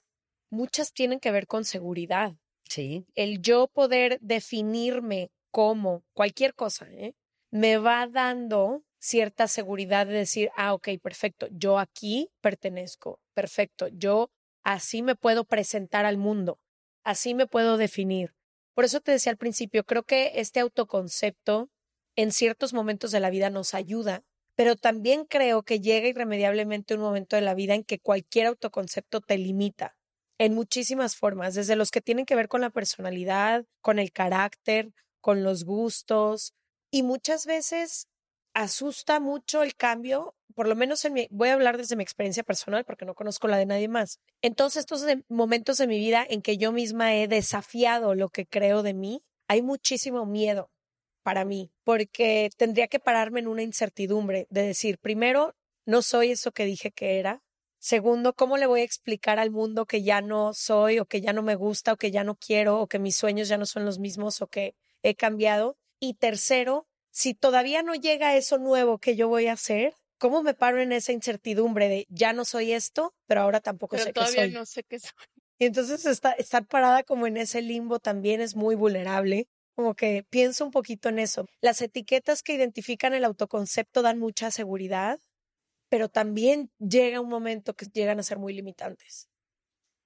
muchas 0.49 0.93
tienen 0.93 1.19
que 1.19 1.31
ver 1.31 1.45
con 1.45 1.65
seguridad. 1.65 2.35
Sí. 2.69 3.05
El 3.15 3.41
yo 3.41 3.67
poder 3.67 4.17
definirme 4.21 5.29
como 5.51 6.03
cualquier 6.13 6.55
cosa, 6.55 6.87
¿eh? 6.89 7.15
me 7.53 7.77
va 7.77 8.07
dando 8.07 8.83
cierta 9.03 9.49
seguridad 9.49 10.07
de 10.07 10.13
decir, 10.13 10.49
ah, 10.55 10.73
ok, 10.73 10.87
perfecto, 11.01 11.47
yo 11.51 11.77
aquí 11.77 12.29
pertenezco, 12.39 13.19
perfecto, 13.33 13.89
yo 13.89 14.31
así 14.63 15.01
me 15.03 15.15
puedo 15.15 15.43
presentar 15.43 16.05
al 16.05 16.17
mundo, 16.17 16.61
así 17.03 17.33
me 17.33 17.45
puedo 17.45 17.75
definir. 17.75 18.33
Por 18.73 18.85
eso 18.85 19.01
te 19.01 19.11
decía 19.11 19.33
al 19.33 19.37
principio, 19.37 19.83
creo 19.83 20.03
que 20.03 20.31
este 20.35 20.61
autoconcepto 20.61 21.69
en 22.15 22.31
ciertos 22.31 22.73
momentos 22.73 23.11
de 23.11 23.19
la 23.19 23.29
vida 23.29 23.49
nos 23.49 23.73
ayuda, 23.73 24.23
pero 24.55 24.77
también 24.77 25.25
creo 25.25 25.63
que 25.63 25.81
llega 25.81 26.07
irremediablemente 26.07 26.95
un 26.95 27.01
momento 27.01 27.35
de 27.35 27.41
la 27.41 27.55
vida 27.55 27.75
en 27.75 27.83
que 27.83 27.99
cualquier 27.99 28.47
autoconcepto 28.47 29.19
te 29.19 29.37
limita 29.37 29.97
en 30.39 30.53
muchísimas 30.53 31.17
formas, 31.17 31.55
desde 31.55 31.75
los 31.75 31.91
que 31.91 31.99
tienen 31.99 32.25
que 32.25 32.35
ver 32.35 32.47
con 32.47 32.61
la 32.61 32.69
personalidad, 32.69 33.65
con 33.81 33.99
el 33.99 34.13
carácter, 34.13 34.93
con 35.19 35.43
los 35.43 35.65
gustos, 35.65 36.53
y 36.89 37.03
muchas 37.03 37.45
veces 37.45 38.07
asusta 38.53 39.19
mucho 39.19 39.63
el 39.63 39.75
cambio, 39.75 40.35
por 40.55 40.67
lo 40.67 40.75
menos 40.75 41.03
en 41.05 41.13
mi, 41.13 41.27
voy 41.31 41.49
a 41.49 41.53
hablar 41.53 41.77
desde 41.77 41.95
mi 41.95 42.03
experiencia 42.03 42.43
personal 42.43 42.85
porque 42.85 43.05
no 43.05 43.15
conozco 43.15 43.47
la 43.47 43.57
de 43.57 43.65
nadie 43.65 43.87
más. 43.87 44.19
Entonces, 44.41 44.81
estos 44.81 45.05
momentos 45.29 45.77
de 45.77 45.87
mi 45.87 45.97
vida 45.97 46.25
en 46.27 46.41
que 46.41 46.57
yo 46.57 46.71
misma 46.71 47.15
he 47.15 47.27
desafiado 47.27 48.15
lo 48.15 48.29
que 48.29 48.45
creo 48.45 48.83
de 48.83 48.93
mí, 48.93 49.23
hay 49.47 49.61
muchísimo 49.61 50.25
miedo 50.25 50.71
para 51.23 51.45
mí, 51.45 51.71
porque 51.83 52.49
tendría 52.57 52.87
que 52.87 52.99
pararme 52.99 53.39
en 53.39 53.47
una 53.47 53.63
incertidumbre 53.63 54.47
de 54.49 54.63
decir, 54.63 54.99
primero, 54.99 55.55
no 55.85 56.01
soy 56.01 56.31
eso 56.31 56.51
que 56.51 56.65
dije 56.65 56.91
que 56.91 57.19
era. 57.19 57.41
Segundo, 57.79 58.33
¿cómo 58.33 58.57
le 58.57 58.67
voy 58.67 58.81
a 58.81 58.85
explicar 58.85 59.39
al 59.39 59.51
mundo 59.51 59.85
que 59.85 60.03
ya 60.03 60.21
no 60.21 60.53
soy 60.53 60.99
o 60.99 61.05
que 61.05 61.21
ya 61.21 61.33
no 61.33 61.41
me 61.41 61.55
gusta 61.55 61.93
o 61.93 61.97
que 61.97 62.11
ya 62.11 62.23
no 62.23 62.35
quiero 62.35 62.79
o 62.79 62.87
que 62.87 62.99
mis 62.99 63.15
sueños 63.15 63.47
ya 63.49 63.57
no 63.57 63.65
son 63.65 63.85
los 63.85 63.99
mismos 63.99 64.41
o 64.41 64.47
que 64.47 64.75
he 65.01 65.15
cambiado? 65.15 65.77
Y 65.99 66.13
tercero, 66.13 66.87
si 67.13 67.35
todavía 67.35 67.83
no 67.83 67.93
llega 67.93 68.35
eso 68.35 68.57
nuevo 68.57 68.97
que 68.97 69.15
yo 69.15 69.27
voy 69.27 69.45
a 69.45 69.53
hacer, 69.53 69.95
¿cómo 70.17 70.41
me 70.41 70.55
paro 70.55 70.81
en 70.81 70.91
esa 70.91 71.11
incertidumbre 71.11 71.87
de 71.87 72.07
ya 72.09 72.33
no 72.33 72.43
soy 72.43 72.73
esto, 72.73 73.13
pero 73.27 73.41
ahora 73.41 73.61
tampoco 73.61 73.97
sé 73.99 74.11
qué 74.11 74.25
soy? 74.25 74.51
no 74.51 74.65
sé 74.65 74.83
qué 74.83 74.99
soy. 74.99 75.11
Y 75.59 75.65
entonces 75.65 76.03
estar 76.05 76.65
parada 76.65 77.03
como 77.03 77.27
en 77.27 77.37
ese 77.37 77.61
limbo 77.61 77.99
también 77.99 78.41
es 78.41 78.55
muy 78.55 78.75
vulnerable. 78.75 79.47
Como 79.75 79.93
que 79.93 80.25
pienso 80.29 80.65
un 80.65 80.71
poquito 80.71 81.09
en 81.09 81.19
eso. 81.19 81.45
Las 81.61 81.81
etiquetas 81.81 82.41
que 82.41 82.53
identifican 82.55 83.13
el 83.13 83.23
autoconcepto 83.23 84.01
dan 84.01 84.19
mucha 84.19 84.49
seguridad, 84.49 85.19
pero 85.89 86.09
también 86.09 86.71
llega 86.79 87.21
un 87.21 87.29
momento 87.29 87.75
que 87.75 87.85
llegan 87.85 88.19
a 88.19 88.23
ser 88.23 88.39
muy 88.39 88.53
limitantes. 88.53 89.29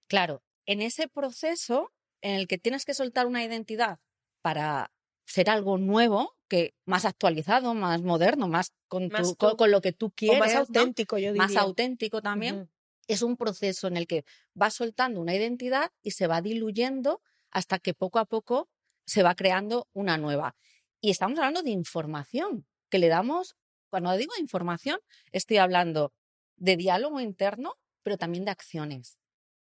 Claro, 0.08 0.44
en 0.66 0.82
ese 0.82 1.08
proceso 1.08 1.92
en 2.22 2.36
el 2.36 2.48
que 2.48 2.58
tienes 2.58 2.86
que 2.86 2.94
soltar 2.94 3.26
una 3.26 3.44
identidad 3.44 4.00
para 4.42 4.92
ser 5.26 5.50
algo 5.50 5.78
nuevo, 5.78 6.37
que 6.48 6.76
más 6.86 7.06
actualizado, 7.06 7.74
más 7.74 8.02
moderno, 8.02 8.48
más 8.48 8.74
con, 8.88 9.10
con, 9.10 9.72
lo 9.72 9.82
que 9.82 9.92
tú 9.92 10.12
quieres. 10.12 10.40
más 10.40 10.56
auténtico, 10.56 11.18
yo 11.18 11.34
diría. 11.34 11.44
Más 11.44 11.56
auténtico 11.56 12.22
también. 12.22 12.70
Es 13.08 13.22
un 13.22 13.38
proceso 13.38 13.88
en 13.88 13.98
el 13.98 14.08
que 14.08 14.26
vas 14.54 14.74
soltando 14.74 15.22
una 15.22 15.36
identidad 15.36 15.92
y 16.02 16.12
se 16.12 16.28
va 16.28 16.42
diluyendo 16.42 17.22
hasta 17.52 17.80
que 17.80 17.94
poco 17.94 18.20
a 18.20 18.26
poco 18.26 18.70
se 19.06 19.24
va 19.24 19.36
creando 19.36 19.88
una 19.94 20.18
nueva. 20.18 20.56
Y 21.00 21.12
estamos 21.12 21.40
hablando 21.40 21.64
de 21.64 21.72
información 21.72 22.66
que 22.90 23.00
le 23.00 23.08
damos, 23.08 23.56
cuando 23.90 24.16
digo 24.18 24.34
información, 24.40 25.00
estoy 25.32 25.58
hablando 25.58 26.14
de 26.58 26.76
diálogo 26.76 27.20
interno, 27.20 27.76
pero 28.04 28.18
también 28.18 28.46
de 28.46 28.52
acciones. 28.52 29.18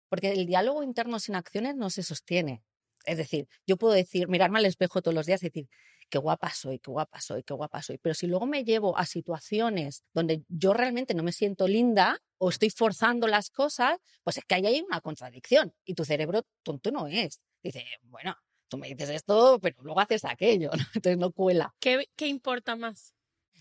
Porque 0.08 0.32
el 0.32 0.46
diálogo 0.46 0.84
interno 0.84 1.20
sin 1.20 1.36
acciones 1.36 1.76
no 1.76 1.90
se 1.90 2.04
sostiene. 2.04 2.64
Es 3.06 3.18
decir, 3.18 3.48
yo 3.68 3.78
puedo 3.78 3.94
decir, 3.94 4.28
mirarme 4.28 4.60
al 4.60 4.66
espejo 4.66 5.02
todos 5.02 5.16
los 5.16 5.26
días 5.26 5.44
y 5.44 5.48
decir, 5.48 5.70
qué 6.10 6.18
guapa 6.18 6.52
soy, 6.52 6.80
qué 6.80 6.92
guapa 6.92 7.20
soy, 7.22 7.44
qué 7.44 7.54
guapa 7.54 7.82
soy. 7.82 7.98
Pero 7.98 8.14
si 8.14 8.28
luego 8.28 8.46
me 8.46 8.64
llevo 8.64 8.98
a 8.98 9.06
situaciones 9.06 10.04
donde 10.14 10.44
yo 10.48 10.74
realmente 10.74 11.14
no 11.14 11.24
me 11.24 11.32
siento 11.32 11.68
linda 11.68 12.20
o 12.38 12.50
estoy 12.50 12.70
forzando 12.70 13.28
las 13.28 13.50
cosas, 13.50 13.98
pues 14.24 14.38
es 14.38 14.46
que 14.46 14.56
ahí 14.56 14.66
hay 14.66 14.82
una 14.82 15.02
contradicción 15.02 15.74
y 15.86 15.94
tu 15.94 16.06
cerebro 16.06 16.44
tonto 16.64 16.92
no 16.92 17.08
es. 17.08 17.42
Dice, 17.64 17.86
bueno, 18.04 18.36
tú 18.68 18.78
me 18.78 18.88
dices 18.88 19.10
esto, 19.10 19.60
pero 19.60 19.82
luego 19.82 20.00
haces 20.00 20.26
aquello, 20.26 20.72
entonces 20.94 21.18
no 21.18 21.32
cuela. 21.32 21.74
¿Qué, 21.80 22.06
¿Qué, 22.16 22.28
importa 22.28 22.76
más? 22.76 23.16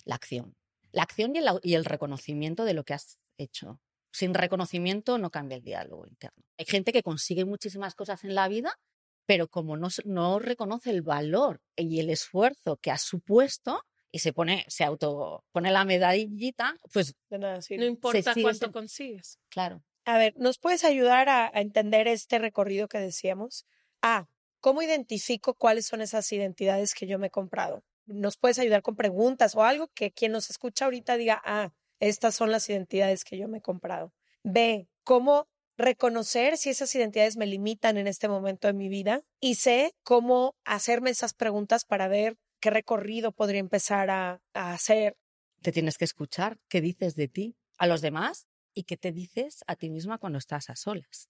La 0.04 0.14
acción. 0.14 0.54
La 0.92 1.02
acción 1.02 1.34
y 1.34 1.38
el, 1.38 1.46
y 1.62 1.74
el 1.74 1.84
reconocimiento 1.84 2.64
de 2.64 2.74
lo 2.74 2.84
que 2.84 2.94
has 2.94 3.18
hecho. 3.38 3.80
Sin 4.12 4.32
reconocimiento 4.32 5.18
no 5.18 5.30
cambia 5.30 5.56
el 5.56 5.64
diálogo 5.64 6.06
interno. 6.06 6.44
Hay 6.56 6.66
gente 6.66 6.92
que 6.92 7.02
consigue 7.02 7.44
muchísimas 7.44 7.96
cosas 7.96 8.22
en 8.22 8.34
la 8.34 8.46
vida 8.46 8.78
pero 9.26 9.48
como 9.48 9.76
no, 9.76 9.88
no 10.04 10.38
reconoce 10.38 10.90
el 10.90 11.02
valor 11.02 11.60
y 11.76 12.00
el 12.00 12.10
esfuerzo 12.10 12.76
que 12.76 12.90
ha 12.90 12.98
supuesto 12.98 13.82
y 14.12 14.20
se 14.20 14.32
pone, 14.32 14.64
se 14.68 14.84
auto 14.84 15.44
pone 15.50 15.72
la 15.72 15.84
medallita, 15.84 16.76
pues 16.92 17.14
no 17.30 17.84
importa 17.84 18.32
cuánto 18.40 18.70
consigues. 18.70 19.38
Claro. 19.48 19.82
A 20.04 20.18
ver, 20.18 20.34
¿nos 20.36 20.58
puedes 20.58 20.84
ayudar 20.84 21.28
a, 21.28 21.46
a 21.46 21.60
entender 21.60 22.06
este 22.06 22.38
recorrido 22.38 22.88
que 22.88 22.98
decíamos? 22.98 23.66
A, 24.02 24.28
¿cómo 24.60 24.82
identifico 24.82 25.54
cuáles 25.54 25.86
son 25.86 26.00
esas 26.00 26.30
identidades 26.30 26.94
que 26.94 27.06
yo 27.06 27.18
me 27.18 27.26
he 27.28 27.30
comprado? 27.30 27.82
¿Nos 28.06 28.36
puedes 28.36 28.58
ayudar 28.58 28.82
con 28.82 28.96
preguntas 28.96 29.56
o 29.56 29.64
algo 29.64 29.88
que 29.88 30.12
quien 30.12 30.30
nos 30.30 30.50
escucha 30.50 30.84
ahorita 30.84 31.16
diga, 31.16 31.40
ah, 31.44 31.72
estas 32.00 32.34
son 32.34 32.50
las 32.50 32.68
identidades 32.68 33.24
que 33.24 33.38
yo 33.38 33.48
me 33.48 33.58
he 33.58 33.62
comprado? 33.62 34.12
B, 34.42 34.88
¿cómo 35.02 35.48
reconocer 35.76 36.56
si 36.56 36.70
esas 36.70 36.94
identidades 36.94 37.36
me 37.36 37.46
limitan 37.46 37.96
en 37.96 38.06
este 38.06 38.28
momento 38.28 38.68
de 38.68 38.74
mi 38.74 38.88
vida 38.88 39.22
y 39.40 39.56
sé 39.56 39.94
cómo 40.02 40.54
hacerme 40.64 41.10
esas 41.10 41.34
preguntas 41.34 41.84
para 41.84 42.08
ver 42.08 42.36
qué 42.60 42.70
recorrido 42.70 43.32
podría 43.32 43.60
empezar 43.60 44.10
a, 44.10 44.40
hacer. 44.54 45.16
Te 45.60 45.72
tienes 45.72 45.98
que 45.98 46.04
escuchar 46.04 46.58
qué 46.68 46.80
dices 46.80 47.14
de 47.14 47.28
ti 47.28 47.56
a 47.78 47.86
los 47.86 48.00
demás 48.00 48.46
y 48.72 48.84
qué 48.84 48.96
te 48.96 49.12
dices 49.12 49.64
a 49.66 49.76
ti 49.76 49.90
misma 49.90 50.18
cuando 50.18 50.38
estás 50.38 50.70
a 50.70 50.76
solas. 50.76 51.28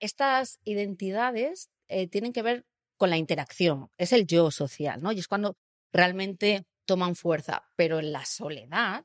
Estas 0.00 0.58
identidades 0.64 1.70
eh, 1.88 2.08
tienen 2.08 2.32
que 2.32 2.42
ver 2.42 2.66
con 2.96 3.10
la 3.10 3.16
interacción, 3.16 3.90
es 3.96 4.12
el 4.12 4.26
yo 4.26 4.50
social, 4.50 5.00
¿no? 5.02 5.12
Y 5.12 5.18
es 5.18 5.28
cuando 5.28 5.56
realmente 5.92 6.64
toman 6.84 7.14
fuerza, 7.14 7.64
pero 7.76 7.98
en 7.98 8.12
la 8.12 8.24
soledad 8.24 9.04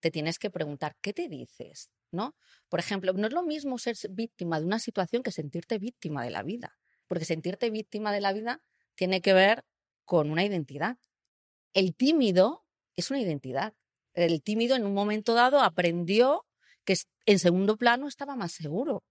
te 0.00 0.10
tienes 0.10 0.38
que 0.38 0.50
preguntar, 0.50 0.96
¿qué 1.00 1.12
te 1.12 1.28
dices? 1.28 1.90
¿No? 2.10 2.34
Por 2.68 2.80
ejemplo, 2.80 3.12
no 3.12 3.26
es 3.26 3.32
lo 3.32 3.42
mismo 3.42 3.78
ser 3.78 3.96
víctima 4.10 4.60
de 4.60 4.66
una 4.66 4.78
situación 4.78 5.22
que 5.22 5.32
sentirte 5.32 5.78
víctima 5.78 6.24
de 6.24 6.30
la 6.30 6.42
vida, 6.42 6.78
porque 7.06 7.24
sentirte 7.24 7.70
víctima 7.70 8.12
de 8.12 8.20
la 8.20 8.32
vida 8.32 8.62
tiene 8.94 9.20
que 9.20 9.32
ver 9.32 9.64
con 10.04 10.30
una 10.30 10.44
identidad. 10.44 10.98
El 11.72 11.94
tímido 11.94 12.64
es 12.96 13.10
una 13.10 13.20
identidad. 13.20 13.74
El 14.14 14.42
tímido 14.42 14.74
en 14.74 14.84
un 14.84 14.94
momento 14.94 15.34
dado 15.34 15.60
aprendió 15.60 16.46
que 16.84 16.96
en 17.26 17.38
segundo 17.38 17.76
plano 17.76 18.08
estaba 18.08 18.34
más 18.34 18.52
seguro, 18.52 19.04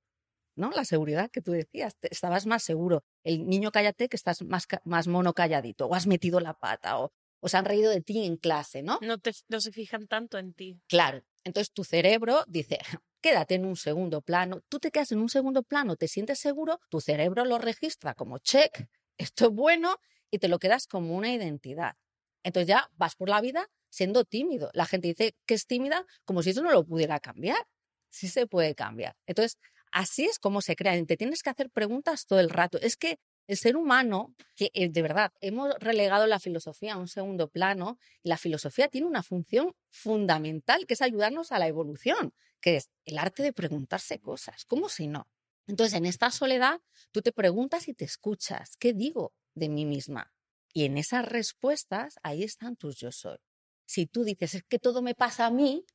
¿no? 0.56 0.72
La 0.72 0.84
seguridad 0.84 1.30
que 1.30 1.42
tú 1.42 1.51
decías, 1.51 1.96
estabas 2.01 2.48
más 2.48 2.63
seguro. 2.63 3.04
El 3.24 3.48
niño 3.48 3.72
cállate 3.72 4.10
que 4.10 4.18
estás 4.18 4.42
más, 4.42 4.68
más 4.84 5.08
mono 5.08 5.34
calladito, 5.34 5.86
o 5.86 5.96
has 5.96 6.08
metido 6.08 6.39
la 6.39 6.56
pata, 6.56 7.00
o, 7.00 7.13
o 7.48 7.50
se 7.50 7.56
han 7.56 7.63
reído 7.63 7.89
de 7.89 8.01
ti 8.01 8.25
en 8.25 8.36
clase, 8.36 8.84
¿no? 8.84 9.00
No, 9.01 9.18
te, 9.20 9.32
no 9.48 9.62
se 9.62 9.72
fijan 9.72 10.06
tanto 10.08 10.38
en 10.38 10.54
ti. 10.54 10.82
Claro. 10.89 11.24
Entonces 11.46 11.72
tu 11.72 11.86
cerebro 11.86 12.44
dice, 12.46 12.77
quédate 13.22 13.56
en 13.56 13.63
un 13.63 13.77
segundo 13.77 14.22
plano, 14.22 14.62
tú 14.68 14.80
te 14.80 14.92
quedas 14.92 15.13
en 15.13 15.20
un 15.20 15.30
segundo 15.30 15.63
plano, 15.63 15.96
te 15.96 16.10
sientes 16.10 16.39
seguro, 16.39 16.82
tu 16.89 17.00
cerebro 17.00 17.46
lo 17.46 17.58
registra 17.58 18.16
como 18.16 18.39
check, 18.39 18.89
esto 19.18 19.46
es 19.46 19.51
bueno, 19.51 19.96
y 20.30 20.39
te 20.39 20.50
lo 20.50 20.60
quedas 20.60 20.88
como 20.88 21.16
una 21.16 21.34
identidad. 21.34 21.96
Entonces 22.44 22.68
ya 22.68 22.89
vas 22.98 23.16
por 23.16 23.30
la 23.30 23.39
vida 23.39 23.70
siendo 23.89 24.25
tímido. 24.25 24.70
La 24.74 24.86
gente 24.86 25.08
dice 25.08 25.36
que 25.46 25.54
es 25.54 25.68
tímida 25.68 26.06
como 26.25 26.44
si 26.44 26.50
eso 26.50 26.62
no 26.62 26.72
lo 26.72 26.86
pudiera 26.86 27.22
cambiar. 27.22 27.66
Sí 28.10 28.27
se 28.27 28.46
puede 28.46 28.75
cambiar. 28.75 29.16
Entonces, 29.25 29.58
así 29.94 30.25
es 30.25 30.38
como 30.38 30.62
se 30.62 30.75
crea. 30.75 31.01
Te 31.06 31.16
tienes 31.16 31.44
que 31.44 31.50
hacer 31.50 31.70
preguntas 31.70 32.25
todo 32.25 32.42
el 32.42 32.50
rato. 32.50 32.77
Es 32.82 32.98
que 32.98 33.20
el 33.48 33.58
ser 33.58 33.77
humano, 33.77 34.36
que 34.56 34.72
eh, 34.74 34.89
de 34.89 35.01
verdad 35.01 35.32
hemos 35.42 35.74
relegado 35.80 36.27
la 36.27 36.39
filosofía 36.39 36.94
a 36.94 36.98
un 36.98 37.08
segundo 37.08 37.50
plano, 37.50 37.98
la 38.22 38.38
filosofía 38.38 38.89
tiene 38.89 39.08
una 39.08 39.24
función 39.24 39.74
fundamental, 39.89 40.86
que 40.86 40.94
es 40.94 41.01
ayudarnos 41.01 41.51
a 41.51 41.60
la 41.60 41.68
evolución, 41.68 42.34
que 42.60 42.75
es 42.75 42.89
el 43.06 43.18
arte 43.18 43.44
de 43.44 43.54
preguntarse 43.54 44.20
cosas, 44.20 44.66
¿cómo 44.66 44.89
si 44.89 45.08
no? 45.08 45.27
Entonces, 45.66 45.96
en 45.96 46.06
esta 46.06 46.32
soledad, 46.32 46.82
tú 47.12 47.22
te 47.22 47.32
preguntas 47.32 47.88
y 47.88 47.94
te 47.94 48.06
escuchas, 48.06 48.77
¿qué 48.77 48.94
digo 48.94 49.34
de 49.54 49.70
mí 49.70 49.86
misma? 49.86 50.34
Y 50.74 50.86
en 50.86 50.98
esas 50.98 51.25
respuestas, 51.25 52.20
ahí 52.24 52.44
están 52.44 52.75
tus 52.75 52.98
yo 52.98 53.12
soy. 53.12 53.38
Si 53.86 54.06
tú 54.06 54.24
dices, 54.24 54.56
es 54.56 54.63
que 54.63 54.80
todo 54.80 55.01
me 55.01 55.16
pasa 55.16 55.46
a 55.46 55.51
mí, 55.51 55.86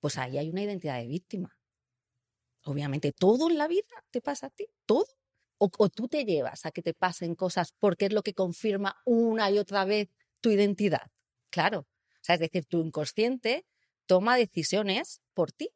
pues 0.00 0.18
ahí 0.18 0.38
hay 0.38 0.50
una 0.50 0.62
identidad 0.62 0.98
de 0.98 1.06
víctima. 1.06 1.56
Obviamente, 2.64 3.12
todo 3.12 3.48
en 3.48 3.58
la 3.58 3.68
vida 3.68 4.04
te 4.10 4.20
pasa 4.20 4.48
a 4.48 4.50
ti, 4.50 4.66
todo 4.86 5.06
o, 5.60 5.88
tú 5.90 6.08
te 6.08 6.24
llevas 6.24 6.64
a 6.64 6.70
que 6.70 6.82
te 6.82 6.94
pasen 6.94 7.34
cosas 7.34 7.72
porque 7.78 8.06
es 8.06 8.12
lo 8.12 8.22
que 8.22 8.34
confirma 8.34 8.96
una 9.04 9.50
y 9.50 9.58
otra 9.58 9.84
vez 9.84 10.08
tu 10.40 10.50
identidad. 10.50 11.10
Claro. 11.50 11.80
O 11.80 12.22
sea, 12.22 12.34
es 12.36 12.40
decir, 12.40 12.64
tu 12.64 12.80
inconsciente 12.80 13.66
toma 14.06 14.36
decisiones 14.36 15.20
por 15.34 15.52
ti 15.52 15.70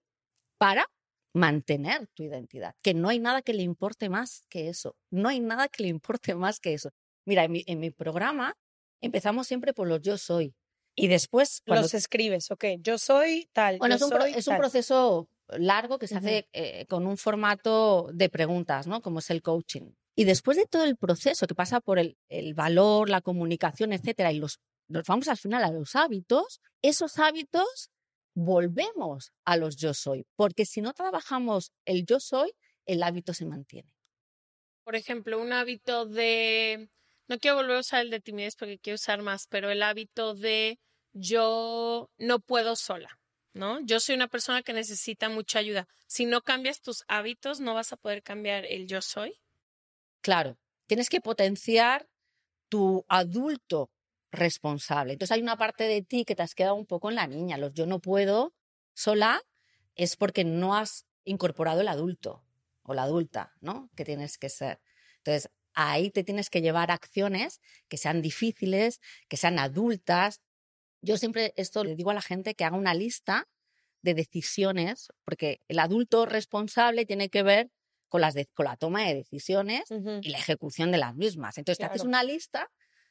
para 0.56 0.90
mantener 1.34 2.06
tu 2.14 2.22
identidad, 2.22 2.74
que 2.80 2.94
no 2.94 3.08
hay 3.08 3.18
nada 3.18 3.42
que 3.42 3.52
le 3.52 3.62
importe 3.62 4.08
más 4.08 4.46
que 4.48 4.68
eso, 4.68 4.96
no 5.10 5.28
hay 5.28 5.40
nada 5.40 5.68
que 5.68 5.82
le 5.82 5.88
importe 5.88 6.34
más 6.34 6.60
que 6.60 6.74
eso. 6.74 6.90
Mira, 7.24 7.44
en 7.44 7.80
mi, 7.80 7.90
programa 7.90 8.56
empezamos 9.00 9.46
siempre 9.46 9.74
por 9.74 9.88
los 9.88 10.00
yo 10.00 10.16
soy 10.16 10.54
y 10.94 11.08
después... 11.08 11.62
Los 11.66 11.92
escribes, 11.92 12.50
ok, 12.50 12.64
yo 12.78 12.98
soy 12.98 13.50
tal. 13.52 13.78
Bueno, 13.78 13.96
es, 13.96 14.02
un, 14.02 14.12
es 14.22 14.46
un 14.46 14.56
proceso 14.56 15.28
largo 15.48 15.98
que 15.98 16.08
se 16.08 16.16
hace 16.16 16.48
eh, 16.52 16.86
con 16.86 17.06
un 17.06 17.16
formato 17.16 18.08
de 18.12 18.28
preguntas, 18.28 18.86
¿no? 18.86 19.02
Como 19.02 19.18
es 19.18 19.30
el 19.30 19.42
coaching. 19.42 19.92
Y 20.16 20.24
después 20.24 20.56
de 20.56 20.66
todo 20.66 20.84
el 20.84 20.96
proceso 20.96 21.46
que 21.46 21.54
pasa 21.54 21.80
por 21.80 21.98
el, 21.98 22.16
valor, 22.54 23.08
la 23.08 23.20
comunicación, 23.20 23.92
etcétera, 23.92 24.32
y 24.32 24.38
los, 24.38 24.60
nos 24.88 25.04
vamos 25.06 25.28
al 25.28 25.36
final 25.36 25.64
a 25.64 25.72
los 25.72 25.96
hábitos, 25.96 26.60
esos 26.82 27.18
hábitos 27.18 27.90
volvemos 28.34 29.32
a 29.44 29.56
los 29.56 29.76
yo 29.76 29.92
soy, 29.94 30.26
porque 30.36 30.66
si 30.66 30.80
no 30.80 30.92
trabajamos 30.92 31.72
el 31.84 32.04
yo 32.06 32.20
soy, 32.20 32.52
el 32.86 33.02
hábito 33.02 33.34
se 33.34 33.46
mantiene. 33.46 33.90
Por 34.84 34.96
ejemplo, 34.96 35.40
un 35.40 35.52
hábito 35.52 36.06
de, 36.06 36.90
no 37.26 37.38
quiero 37.38 37.56
volver 37.56 37.76
a 37.76 37.80
usar 37.80 38.02
el 38.02 38.10
de 38.10 38.20
timidez 38.20 38.54
porque 38.56 38.78
quiero 38.78 38.96
usar 38.96 39.22
más, 39.22 39.46
pero 39.48 39.70
el 39.70 39.82
hábito 39.82 40.34
de 40.34 40.78
yo 41.12 42.10
no 42.18 42.40
puedo 42.40 42.76
sola. 42.76 43.18
¿No? 43.54 43.80
Yo 43.80 44.00
soy 44.00 44.16
una 44.16 44.28
persona 44.28 44.62
que 44.62 44.72
necesita 44.72 45.28
mucha 45.28 45.60
ayuda. 45.60 45.88
Si 46.06 46.26
no 46.26 46.42
cambias 46.42 46.80
tus 46.80 47.04
hábitos, 47.08 47.60
no 47.60 47.74
vas 47.74 47.92
a 47.92 47.96
poder 47.96 48.22
cambiar 48.22 48.66
el 48.66 48.86
yo 48.86 49.00
soy. 49.00 49.40
Claro, 50.20 50.58
tienes 50.86 51.08
que 51.08 51.20
potenciar 51.20 52.08
tu 52.68 53.04
adulto 53.08 53.90
responsable. 54.30 55.12
Entonces 55.12 55.32
hay 55.32 55.42
una 55.42 55.56
parte 55.56 55.84
de 55.84 56.02
ti 56.02 56.24
que 56.24 56.34
te 56.34 56.42
has 56.42 56.54
quedado 56.54 56.74
un 56.74 56.86
poco 56.86 57.08
en 57.08 57.16
la 57.16 57.26
niña. 57.26 57.56
Los 57.56 57.72
yo 57.72 57.86
no 57.86 58.00
puedo 58.00 58.54
sola 58.92 59.40
es 59.94 60.16
porque 60.16 60.44
no 60.44 60.76
has 60.76 61.06
incorporado 61.24 61.80
el 61.80 61.88
adulto 61.88 62.44
o 62.82 62.94
la 62.94 63.04
adulta, 63.04 63.52
¿no? 63.60 63.90
Que 63.96 64.04
tienes 64.04 64.38
que 64.38 64.48
ser. 64.48 64.80
Entonces 65.18 65.50
ahí 65.74 66.10
te 66.10 66.24
tienes 66.24 66.50
que 66.50 66.62
llevar 66.62 66.90
acciones 66.90 67.60
que 67.88 67.96
sean 67.96 68.22
difíciles, 68.22 69.00
que 69.28 69.36
sean 69.36 69.58
adultas, 69.58 70.40
yo 71.04 71.16
siempre 71.18 71.52
esto 71.56 71.84
le 71.84 71.94
digo 71.94 72.10
a 72.10 72.14
la 72.14 72.22
gente 72.22 72.54
que 72.54 72.64
haga 72.64 72.76
una 72.76 72.94
lista 72.94 73.48
de 74.02 74.14
decisiones, 74.14 75.08
porque 75.24 75.60
el 75.68 75.78
adulto 75.78 76.26
responsable 76.26 77.06
tiene 77.06 77.30
que 77.30 77.42
ver 77.42 77.70
con, 78.08 78.20
las 78.20 78.34
con 78.52 78.66
la 78.66 78.76
toma 78.76 79.06
de 79.06 79.14
decisiones 79.14 79.84
y 79.90 80.28
la 80.28 80.38
ejecución 80.38 80.92
de 80.92 80.98
las 80.98 81.14
mismas. 81.14 81.58
Entonces, 81.58 81.78
te 81.78 81.84
haces 81.86 82.02
una 82.02 82.22
lista 82.22 82.70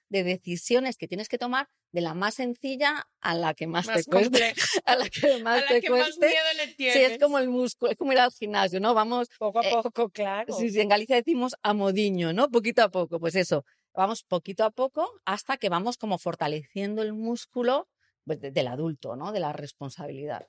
de 0.09 0.23
decisiones 0.23 0.97
que 0.97 1.07
tienes 1.07 1.27
que 1.27 1.39
tomar 1.39 1.67
de 1.91 2.01
la 2.01 2.13
más 2.13 2.35
sencilla 2.35 3.07
a 3.19 3.35
la 3.35 3.53
que 3.53 3.65
más, 3.65 3.87
te 3.87 4.03
cueste. 4.03 4.53
A 4.85 4.95
la 4.95 5.09
que 5.09 5.41
más 5.41 5.65
te 5.67 5.81
cueste. 5.81 6.33
Sí, 6.77 6.87
es 6.87 7.17
como 7.19 7.39
el 7.39 7.49
músculo, 7.49 7.91
es 7.91 7.97
como 7.97 8.13
ir 8.13 8.19
al 8.19 8.31
gimnasio, 8.31 8.79
¿no? 8.79 8.93
Vamos. 8.93 9.29
Poco 9.39 9.59
a 9.59 9.63
eh, 9.63 9.71
poco, 9.81 10.09
claro. 10.09 10.53
Sí, 10.53 10.79
en 10.79 10.89
Galicia 10.89 11.15
decimos 11.15 11.55
a 11.63 11.73
modiño, 11.73 12.31
¿no? 12.33 12.49
Poquito 12.49 12.83
a 12.83 12.89
poco. 12.89 13.19
Pues 13.19 13.35
eso, 13.35 13.65
vamos 13.93 14.23
poquito 14.23 14.63
a 14.63 14.71
poco 14.71 15.21
hasta 15.25 15.57
que 15.57 15.69
vamos 15.69 15.97
como 15.97 16.17
fortaleciendo 16.17 17.01
el 17.01 17.13
músculo 17.13 17.87
pues, 18.25 18.39
del 18.39 18.67
adulto, 18.67 19.15
¿no? 19.15 19.31
De 19.31 19.39
la 19.39 19.53
responsabilidad. 19.53 20.47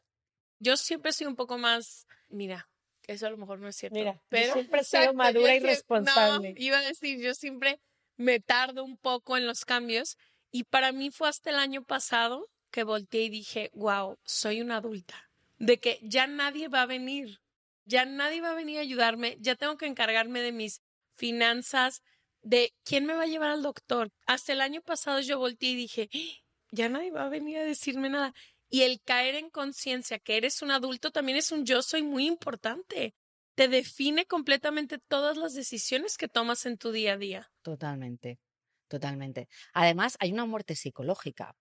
Yo 0.59 0.76
siempre 0.76 1.12
soy 1.12 1.26
un 1.26 1.37
poco 1.37 1.59
más, 1.59 2.07
mira, 2.28 2.68
eso 3.07 3.26
a 3.26 3.30
lo 3.30 3.37
mejor 3.37 3.59
no 3.59 3.68
es 3.68 3.76
cierto. 3.76 3.98
Mira, 3.98 4.22
pero 4.28 4.54
siempre 4.54 4.80
he 4.80 4.85
sido 4.85 5.14
madura 5.14 5.54
y 5.54 5.61
responsable. 5.61 6.54
iba 6.57 6.78
a 6.78 6.83
decir, 6.83 7.20
yo 7.20 7.35
siempre 7.35 7.80
me 8.16 8.40
tardo 8.40 8.85
un 8.85 8.96
poco 8.96 9.37
en 9.37 9.46
los 9.46 9.64
cambios 9.64 10.16
y 10.50 10.64
para 10.64 10.92
mí 10.92 11.11
fue 11.11 11.28
hasta 11.28 11.50
el 11.50 11.57
año 11.57 11.83
pasado 11.85 12.48
que 12.70 12.85
volteé 12.85 13.24
y 13.24 13.28
dije, 13.28 13.70
wow, 13.74 14.18
soy 14.24 14.61
una 14.61 14.76
adulta, 14.78 15.30
de 15.59 15.78
que 15.78 16.00
ya 16.02 16.26
nadie 16.26 16.68
va 16.68 16.83
a 16.83 16.87
venir, 16.87 17.40
ya 17.85 18.04
nadie 18.04 18.40
va 18.40 18.50
a 18.50 18.54
venir 18.54 18.78
a 18.78 18.83
ayudarme, 18.83 19.37
ya 19.40 19.54
tengo 19.54 19.76
que 19.76 19.87
encargarme 19.87 20.40
de 20.40 20.52
mis 20.52 20.80
finanzas, 21.14 22.02
de 22.44 22.74
quién 22.85 23.07
me 23.07 23.14
va 23.14 23.22
a 23.22 23.26
llevar 23.26 23.50
al 23.50 23.62
doctor. 23.62 24.12
Hasta 24.26 24.52
el 24.52 24.61
año 24.61 24.83
pasado 24.83 25.20
yo 25.20 25.38
volteé 25.38 25.70
y 25.70 25.74
dije, 25.74 26.09
¡Ah! 26.14 26.44
ya 26.70 26.88
nadie 26.88 27.11
va 27.11 27.24
a 27.24 27.28
venir 27.28 27.59
a 27.59 27.64
decirme 27.64 28.11
nada. 28.11 28.33
Y 28.68 28.83
el 28.83 29.00
caer 29.02 29.35
en 29.35 29.50
conciencia 29.50 30.18
que 30.18 30.37
eres 30.37 30.62
un 30.62 30.70
adulto 30.70 31.11
también 31.11 31.38
es 31.38 31.50
un 31.52 31.64
yo 31.64 31.83
soy 31.83 32.02
muy 32.02 32.26
importante. 32.26 33.14
Te 33.54 33.68
define 33.68 34.26
completamente 34.26 34.98
todas 34.98 35.37
las 35.37 35.54
decisiones 35.54 36.16
que 36.16 36.28
tomas 36.28 36.66
en 36.66 36.76
tu 36.76 36.90
día 36.90 37.14
a 37.14 37.16
día. 37.16 37.52
Totalmente, 37.62 38.40
totalmente. 38.88 39.48
Además, 39.72 40.16
hay 40.18 40.33
una 40.33 40.44
muerte 40.44 40.74
psicológica. 40.74 41.57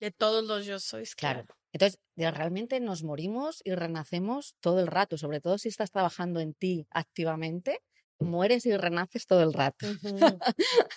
De 0.00 0.10
todos 0.12 0.44
los 0.44 0.66
yo 0.66 0.78
sois, 0.78 1.14
claro. 1.14 1.46
Entonces, 1.72 2.00
realmente 2.16 2.80
nos 2.80 3.02
morimos 3.02 3.60
y 3.64 3.74
renacemos 3.74 4.56
todo 4.60 4.80
el 4.80 4.86
rato, 4.86 5.16
sobre 5.18 5.40
todo 5.40 5.58
si 5.58 5.68
estás 5.68 5.90
trabajando 5.90 6.40
en 6.40 6.54
ti 6.54 6.86
activamente, 6.90 7.80
mueres 8.22 8.66
y 8.66 8.76
renaces 8.76 9.26
todo 9.26 9.42
el 9.42 9.52
rato. 9.52 9.86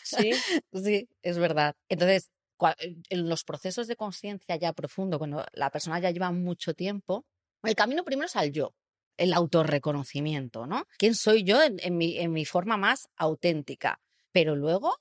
Sí. 0.04 0.32
sí, 0.74 1.10
es 1.22 1.38
verdad. 1.38 1.76
Entonces, 1.90 2.32
en 3.10 3.30
los 3.30 3.44
procesos 3.44 3.88
de 3.88 3.96
conciencia 3.96 4.56
ya 4.56 4.74
profundo, 4.74 5.18
cuando 5.18 5.46
la 5.54 5.70
persona 5.70 6.00
ya 6.00 6.12
lleva 6.12 6.32
mucho 6.32 6.74
tiempo, 6.74 7.26
el 7.64 7.76
camino 7.76 8.04
primero 8.04 8.28
es 8.28 8.36
al 8.36 8.52
yo, 8.52 8.76
el 9.18 9.34
autorreconocimiento, 9.34 10.66
¿no? 10.66 10.86
¿Quién 10.98 11.16
soy 11.16 11.44
yo 11.44 11.62
en, 11.64 11.98
mi, 11.98 12.18
en 12.18 12.32
mi 12.32 12.46
forma 12.46 12.78
más 12.78 13.10
auténtica? 13.16 14.02
Pero 14.32 14.56
luego 14.56 14.96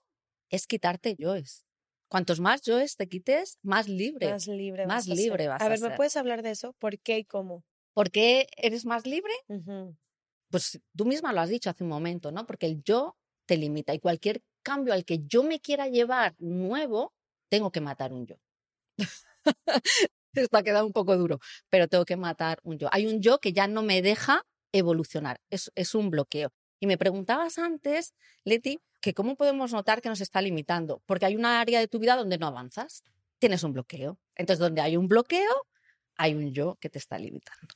es 0.51 0.67
quitarte 0.67 1.17
yoes. 1.17 1.67
Cuantos 2.09 2.41
más 2.41 2.63
yoes 2.63 2.97
te 2.97 3.09
quites, 3.09 3.59
más 3.63 3.89
libre. 3.89 4.31
Más 4.31 4.47
libre. 4.47 4.87
Más 4.87 5.09
vas 5.09 5.19
libre 5.19 5.47
a 5.47 5.51
vas 5.51 5.63
a, 5.63 5.67
a 5.67 5.69
ver, 5.69 5.81
¿me 5.81 5.91
puedes 5.97 6.17
hablar 6.17 6.43
de 6.43 6.51
eso? 6.51 6.75
¿Por 6.79 6.99
qué 6.99 7.19
y 7.19 7.25
cómo? 7.25 7.65
¿Por 7.93 8.11
qué 8.11 8.47
eres 8.57 8.87
más 8.87 9.07
libre? 9.07 9.33
Pues 10.55 10.81
tú 10.97 11.05
misma 11.05 11.33
lo 11.33 11.41
has 11.41 11.49
dicho 11.49 11.69
hace 11.69 11.83
un 11.83 11.91
momento, 11.91 12.31
¿no? 12.31 12.47
Porque 12.47 12.67
el 12.67 12.81
yo 12.85 13.17
te 13.45 13.57
limita 13.57 13.93
y 13.93 13.99
cualquier 13.99 14.41
cambio 14.63 14.95
al 14.95 15.05
que 15.05 15.19
yo 15.27 15.43
me 15.43 15.59
quiera 15.59 15.89
llevar 15.89 16.37
nuevo, 16.39 17.13
tengo 17.49 17.73
que 17.73 17.81
matar 17.81 18.13
un 18.13 18.25
yo. 18.25 18.37
Esto 20.33 20.57
ha 20.57 20.63
quedado 20.63 20.87
un 20.87 20.93
poco 20.93 21.17
duro, 21.17 21.41
pero 21.71 21.89
tengo 21.89 22.05
que 22.05 22.15
matar 22.17 22.61
un 22.63 22.79
yo. 22.79 22.89
Hay 22.93 23.09
un 23.09 23.21
yo 23.21 23.41
que 23.41 23.53
ya 23.53 23.67
no 23.67 23.83
me 23.83 24.01
deja 24.01 24.47
evolucionar, 24.71 25.41
es, 25.51 25.73
es 25.75 25.93
un 25.97 26.09
bloqueo. 26.11 26.53
Y 26.79 26.87
me 26.87 26.99
preguntabas 26.99 27.59
antes, 27.59 28.15
Leti, 28.45 28.79
que 29.01 29.13
cómo 29.13 29.35
podemos 29.35 29.73
notar 29.73 30.01
que 30.01 30.09
nos 30.09 30.21
está 30.21 30.41
limitando, 30.41 31.03
porque 31.05 31.27
hay 31.27 31.35
una 31.35 31.61
área 31.61 31.81
de 31.81 31.89
tu 31.89 31.99
vida 31.99 32.15
donde 32.15 32.39
no 32.39 32.47
avanzas, 32.47 33.03
tienes 33.41 33.65
un 33.65 33.73
bloqueo. 33.73 34.21
Entonces, 34.37 34.61
donde 34.61 34.83
hay 34.83 34.97
un 34.97 35.09
bloqueo, 35.09 35.67
hay 36.15 36.35
un 36.35 36.53
yo 36.53 36.77
que 36.77 36.91
te 36.91 37.01
está 37.01 37.19
limitando. 37.19 37.75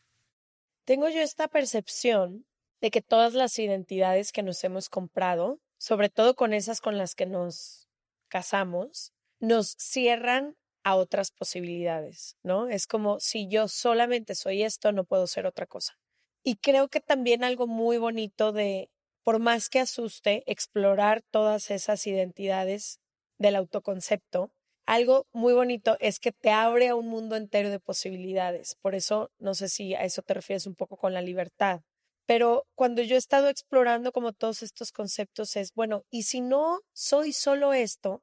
Tengo 0.84 1.08
yo 1.08 1.20
esta 1.20 1.48
percepción 1.48 2.46
de 2.80 2.90
que 2.90 3.02
todas 3.02 3.34
las 3.34 3.58
identidades 3.58 4.32
que 4.32 4.42
nos 4.42 4.62
hemos 4.64 4.88
comprado, 4.88 5.60
sobre 5.78 6.08
todo 6.08 6.34
con 6.34 6.52
esas 6.52 6.80
con 6.80 6.98
las 6.98 7.14
que 7.14 7.26
nos 7.26 7.88
casamos, 8.28 9.12
nos 9.40 9.74
cierran 9.78 10.56
a 10.84 10.96
otras 10.96 11.30
posibilidades, 11.30 12.36
¿no? 12.42 12.68
Es 12.68 12.86
como 12.86 13.20
si 13.20 13.48
yo 13.48 13.68
solamente 13.68 14.34
soy 14.34 14.62
esto, 14.62 14.92
no 14.92 15.04
puedo 15.04 15.26
ser 15.26 15.46
otra 15.46 15.66
cosa. 15.66 15.98
Y 16.42 16.56
creo 16.56 16.88
que 16.88 17.00
también 17.00 17.44
algo 17.44 17.66
muy 17.66 17.98
bonito 17.98 18.52
de, 18.52 18.90
por 19.22 19.38
más 19.38 19.68
que 19.68 19.80
asuste, 19.80 20.44
explorar 20.46 21.22
todas 21.30 21.70
esas 21.70 22.06
identidades 22.06 23.00
del 23.38 23.56
autoconcepto, 23.56 24.52
algo 24.86 25.26
muy 25.32 25.52
bonito 25.52 25.98
es 26.00 26.18
que 26.18 26.32
te 26.32 26.48
abre 26.48 26.88
a 26.88 26.94
un 26.94 27.08
mundo 27.08 27.36
entero 27.36 27.68
de 27.68 27.78
posibilidades. 27.78 28.74
Por 28.80 28.94
eso, 28.94 29.30
no 29.38 29.52
sé 29.52 29.68
si 29.68 29.94
a 29.94 30.04
eso 30.04 30.22
te 30.22 30.32
refieres 30.32 30.66
un 30.66 30.74
poco 30.74 30.96
con 30.96 31.12
la 31.12 31.20
libertad. 31.20 31.82
Pero 32.28 32.66
cuando 32.74 33.00
yo 33.00 33.14
he 33.14 33.18
estado 33.18 33.48
explorando 33.48 34.12
como 34.12 34.34
todos 34.34 34.62
estos 34.62 34.92
conceptos 34.92 35.56
es, 35.56 35.72
bueno, 35.72 36.04
y 36.10 36.24
si 36.24 36.42
no 36.42 36.80
soy 36.92 37.32
solo 37.32 37.72
esto, 37.72 38.22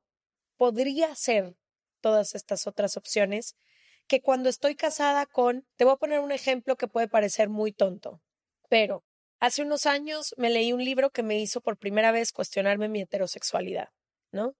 podría 0.57 1.15
ser 1.15 1.55
todas 2.01 2.35
estas 2.35 2.67
otras 2.67 2.97
opciones, 2.97 3.55
que 4.05 4.21
cuando 4.21 4.47
estoy 4.47 4.75
casada 4.75 5.25
con, 5.25 5.65
te 5.75 5.85
voy 5.85 5.93
a 5.93 5.97
poner 5.97 6.19
un 6.19 6.31
ejemplo 6.31 6.75
que 6.75 6.87
puede 6.87 7.07
parecer 7.07 7.49
muy 7.49 7.71
tonto, 7.71 8.21
pero 8.69 9.03
hace 9.39 9.63
unos 9.63 9.87
años 9.87 10.35
me 10.37 10.51
leí 10.51 10.71
un 10.71 10.85
libro 10.85 11.09
que 11.09 11.23
me 11.23 11.39
hizo 11.39 11.59
por 11.59 11.75
primera 11.75 12.11
vez 12.11 12.31
cuestionarme 12.31 12.89
mi 12.89 13.01
heterosexualidad, 13.01 13.89
¿no? 14.31 14.53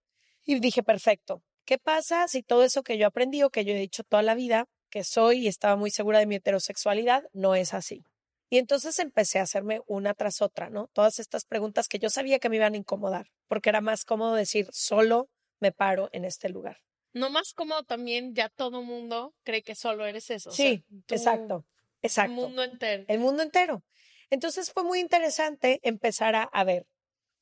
Y 0.43 0.59
dije, 0.59 0.81
perfecto, 0.81 1.43
¿qué 1.65 1.77
pasa 1.77 2.27
si 2.27 2.41
todo 2.41 2.63
eso 2.63 2.81
que 2.81 2.97
yo 2.97 3.05
aprendí 3.05 3.43
o 3.43 3.51
que 3.51 3.63
yo 3.63 3.73
he 3.73 3.77
dicho 3.77 4.03
toda 4.03 4.23
la 4.23 4.33
vida, 4.33 4.65
que 4.89 5.03
soy 5.03 5.41
y 5.41 5.47
estaba 5.47 5.75
muy 5.75 5.91
segura 5.91 6.17
de 6.17 6.25
mi 6.25 6.33
heterosexualidad, 6.33 7.25
no 7.31 7.53
es 7.53 7.75
así? 7.75 8.03
Y 8.55 8.57
entonces 8.57 8.99
empecé 8.99 9.39
a 9.39 9.41
hacerme 9.41 9.81
una 9.85 10.13
tras 10.13 10.41
otra, 10.41 10.69
¿no? 10.69 10.87
Todas 10.93 11.19
estas 11.19 11.43
preguntas 11.43 11.89
que 11.89 11.99
yo 11.99 12.09
sabía 12.09 12.39
que 12.39 12.47
me 12.47 12.55
iban 12.55 12.73
a 12.73 12.77
incomodar, 12.77 13.27
porque 13.49 13.67
era 13.67 13.81
más 13.81 14.05
cómodo 14.05 14.33
decir, 14.33 14.69
solo 14.71 15.27
me 15.59 15.73
paro 15.73 16.07
en 16.13 16.23
este 16.23 16.47
lugar. 16.47 16.77
No 17.11 17.29
más 17.29 17.51
cómodo 17.51 17.83
también, 17.83 18.33
ya 18.33 18.47
todo 18.47 18.81
mundo 18.81 19.35
cree 19.43 19.61
que 19.61 19.75
solo 19.75 20.05
eres 20.05 20.29
eso. 20.29 20.51
Sí, 20.51 20.85
exacto, 21.09 21.65
exacto. 22.01 22.31
El 22.31 22.37
mundo 22.37 22.63
entero. 22.63 23.03
El 23.09 23.19
mundo 23.19 23.43
entero. 23.43 23.83
Entonces 24.29 24.71
fue 24.71 24.85
muy 24.85 25.01
interesante 25.01 25.81
empezar 25.83 26.37
a, 26.37 26.43
a 26.43 26.63
ver, 26.63 26.87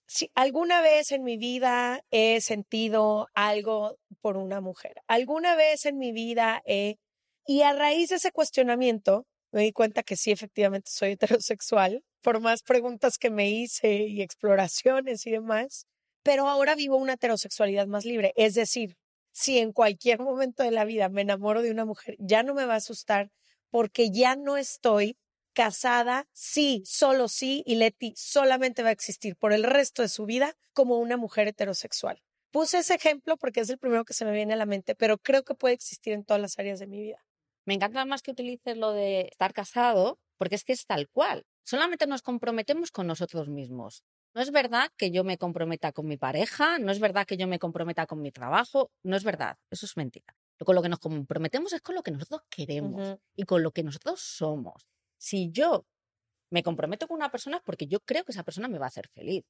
si 0.08 0.32
alguna 0.34 0.82
vez 0.82 1.12
en 1.12 1.21
mi 1.21 1.38
vida 1.38 2.04
he 2.10 2.41
sentido 2.41 3.28
algo 3.36 3.99
por 4.19 4.36
una 4.36 4.62
mujer, 4.62 5.04
alguna 5.06 5.56
vez 5.56 5.86
en 5.86 5.99
mi 5.99 6.12
vida 6.12 6.63
he... 6.65 6.97
Y 7.45 7.62
a 7.62 7.73
raíz 7.73 8.10
de 8.10 8.15
ese 8.15 8.32
cuestionamiento, 8.32 9.28
me 9.54 9.62
di 9.62 9.72
cuenta 9.72 10.04
que 10.04 10.18
sí, 10.18 10.32
efectivamente 10.32 10.92
soy 10.92 11.12
heterosexual, 11.12 12.04
por 12.22 12.42
más 12.42 12.63
preguntas 12.63 13.18
que 13.18 13.30
me 13.30 13.50
hice 13.50 14.08
y 14.08 14.22
exploraciones 14.22 15.26
y 15.28 15.32
demás, 15.32 15.86
pero 16.24 16.50
ahora 16.50 16.76
vivo 16.76 16.98
una 16.98 17.13
heterosexualidad 17.13 17.88
más 17.88 18.04
libre. 18.06 18.34
Es 18.36 18.56
decir, 18.56 18.98
si 19.32 19.60
en 19.60 19.72
cualquier 19.72 20.20
momento 20.20 20.63
de 20.63 20.72
la 20.72 20.86
vida 20.86 21.10
me 21.10 21.22
enamoro 21.22 21.62
de 21.62 21.72
una 21.72 21.86
mujer, 21.86 22.16
ya 22.20 22.44
no 22.44 22.54
me 22.54 22.66
va 22.66 22.74
a 22.74 22.78
asustar 22.78 23.32
porque 23.70 24.10
ya 24.12 24.36
no 24.36 24.58
estoy 24.58 25.18
casada, 25.54 26.28
sí, 26.34 26.82
solo 26.86 27.28
sí, 27.28 27.63
y 27.66 27.76
Leti 27.76 28.13
solamente 28.16 28.82
va 28.84 28.89
a 28.89 28.94
existir 28.94 29.36
por 29.36 29.54
el 29.54 29.63
resto 29.63 30.02
de 30.02 30.10
su 30.10 30.26
vida 30.26 30.56
como 30.74 30.98
una 30.98 31.18
mujer 31.18 31.48
heterosexual. 31.48 32.22
Puse 32.52 32.80
ese 32.80 32.96
ejemplo 32.96 33.38
porque 33.38 33.62
es 33.62 33.70
el 33.70 33.78
primero 33.78 34.06
que 34.06 34.13
se 34.13 34.26
me 34.26 34.32
viene 34.32 34.54
a 34.54 34.58
la 34.58 34.66
mente, 34.66 34.96
pero 34.96 35.18
creo 35.20 35.44
que 35.44 35.56
puede 35.56 35.76
existir 35.76 36.13
en 36.13 36.24
todas 36.24 36.42
las 36.42 36.58
áreas 36.60 36.80
de 36.80 36.88
mi 36.88 37.02
vida. 37.02 37.23
Me 37.65 37.73
encanta 37.73 38.06
más 38.06 38.21
que 38.21 38.32
utilices 38.32 38.78
lo 38.78 38.91
de 38.91 39.21
estar 39.32 39.54
casado, 39.54 40.19
porque 40.38 40.56
es 40.56 40.63
que 40.63 40.73
es 40.73 40.86
tal 40.86 41.08
cual. 41.10 41.45
Solamente 41.63 42.08
nos 42.08 42.21
comprometemos 42.21 42.91
con 42.91 43.08
nosotros 43.08 43.47
mismos. 43.47 44.04
No 44.36 44.41
es 44.41 44.52
verdad 44.52 44.89
que 44.97 45.12
yo 45.12 45.23
me 45.23 45.38
comprometa 45.38 45.91
con 45.91 46.08
mi 46.08 46.17
pareja, 46.17 46.80
no 46.80 46.91
es 46.91 46.99
verdad 46.99 47.26
que 47.26 47.38
yo 47.38 47.47
me 47.47 47.60
comprometa 47.60 48.08
con 48.08 48.21
mi 48.21 48.32
trabajo, 48.32 48.91
no 49.04 49.15
es 49.15 49.23
verdad, 49.23 49.58
eso 49.69 49.86
es 49.86 49.95
mentira. 49.95 50.36
Con 50.60 50.76
lo 50.76 50.82
que 50.82 50.89
nos 50.89 50.99
comprometemos 50.99 51.73
es 51.73 51.82
con 51.82 51.95
lo 51.95 52.04
que 52.04 52.12
nosotros 52.12 52.41
queremos 52.49 53.17
y 53.36 53.43
con 53.43 53.63
lo 53.63 53.71
que 53.71 53.84
nosotros 53.84 54.21
somos. 54.21 54.88
Si 55.17 55.52
yo 55.52 55.86
me 56.49 56.63
comprometo 56.63 57.08
con 57.08 57.17
una 57.17 57.32
persona 57.32 57.58
es 57.58 57.63
porque 57.63 57.88
yo 57.88 57.99
creo 57.99 58.23
que 58.23 58.32
esa 58.32 58.43
persona 58.43 58.67
me 58.67 58.78
va 58.78 58.86
a 58.86 58.88
hacer 58.88 59.08
feliz. 59.10 59.45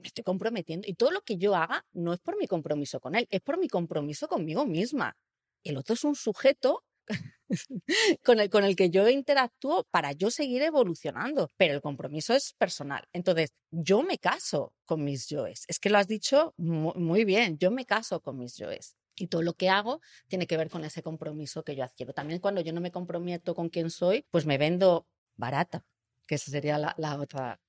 Me 0.00 0.08
estoy 0.08 0.24
comprometiendo 0.24 0.86
y 0.88 0.94
todo 0.94 1.10
lo 1.10 1.22
que 1.22 1.36
yo 1.36 1.54
haga 1.54 1.86
no 1.92 2.12
es 2.12 2.20
por 2.20 2.36
mi 2.36 2.46
compromiso 2.46 3.00
con 3.00 3.14
él, 3.14 3.26
es 3.30 3.40
por 3.40 3.58
mi 3.58 3.68
compromiso 3.68 4.28
conmigo 4.28 4.66
misma. 4.66 5.16
El 5.64 5.76
otro 5.76 5.94
es 5.94 6.04
un 6.04 6.14
sujeto 6.14 6.84
con, 8.24 8.40
el, 8.40 8.50
con 8.50 8.64
el 8.64 8.76
que 8.76 8.90
yo 8.90 9.08
interactúo 9.08 9.84
para 9.90 10.12
yo 10.12 10.30
seguir 10.30 10.62
evolucionando, 10.62 11.50
pero 11.56 11.74
el 11.74 11.80
compromiso 11.80 12.34
es 12.34 12.52
personal. 12.54 13.04
Entonces, 13.12 13.52
yo 13.70 14.02
me 14.02 14.18
caso 14.18 14.72
con 14.84 15.04
mis 15.04 15.28
yoes. 15.28 15.64
Es 15.68 15.78
que 15.78 15.90
lo 15.90 15.98
has 15.98 16.08
dicho 16.08 16.54
muy, 16.56 17.24
bien, 17.24 17.58
yo 17.58 17.70
me 17.70 17.84
caso 17.84 18.20
con 18.20 18.38
mis 18.38 18.56
yoes. 18.56 18.96
Y 19.16 19.26
todo 19.26 19.42
lo 19.42 19.54
que 19.54 19.68
hago 19.68 20.00
tiene 20.28 20.46
que 20.46 20.56
ver 20.56 20.70
con 20.70 20.84
ese 20.84 21.02
compromiso 21.02 21.62
que 21.62 21.76
yo 21.76 21.84
adquiero. 21.84 22.12
También 22.14 22.40
cuando 22.40 22.60
yo 22.62 22.72
no 22.72 22.80
me 22.80 22.90
comprometo 22.90 23.54
con 23.54 23.68
quién 23.68 23.90
soy, 23.90 24.24
pues 24.30 24.46
me 24.46 24.56
vendo 24.56 25.06
barata, 25.36 25.84
que 26.26 26.36
esa 26.36 26.50
sería 26.50 26.78
la 26.78 27.20
otra. 27.20 27.60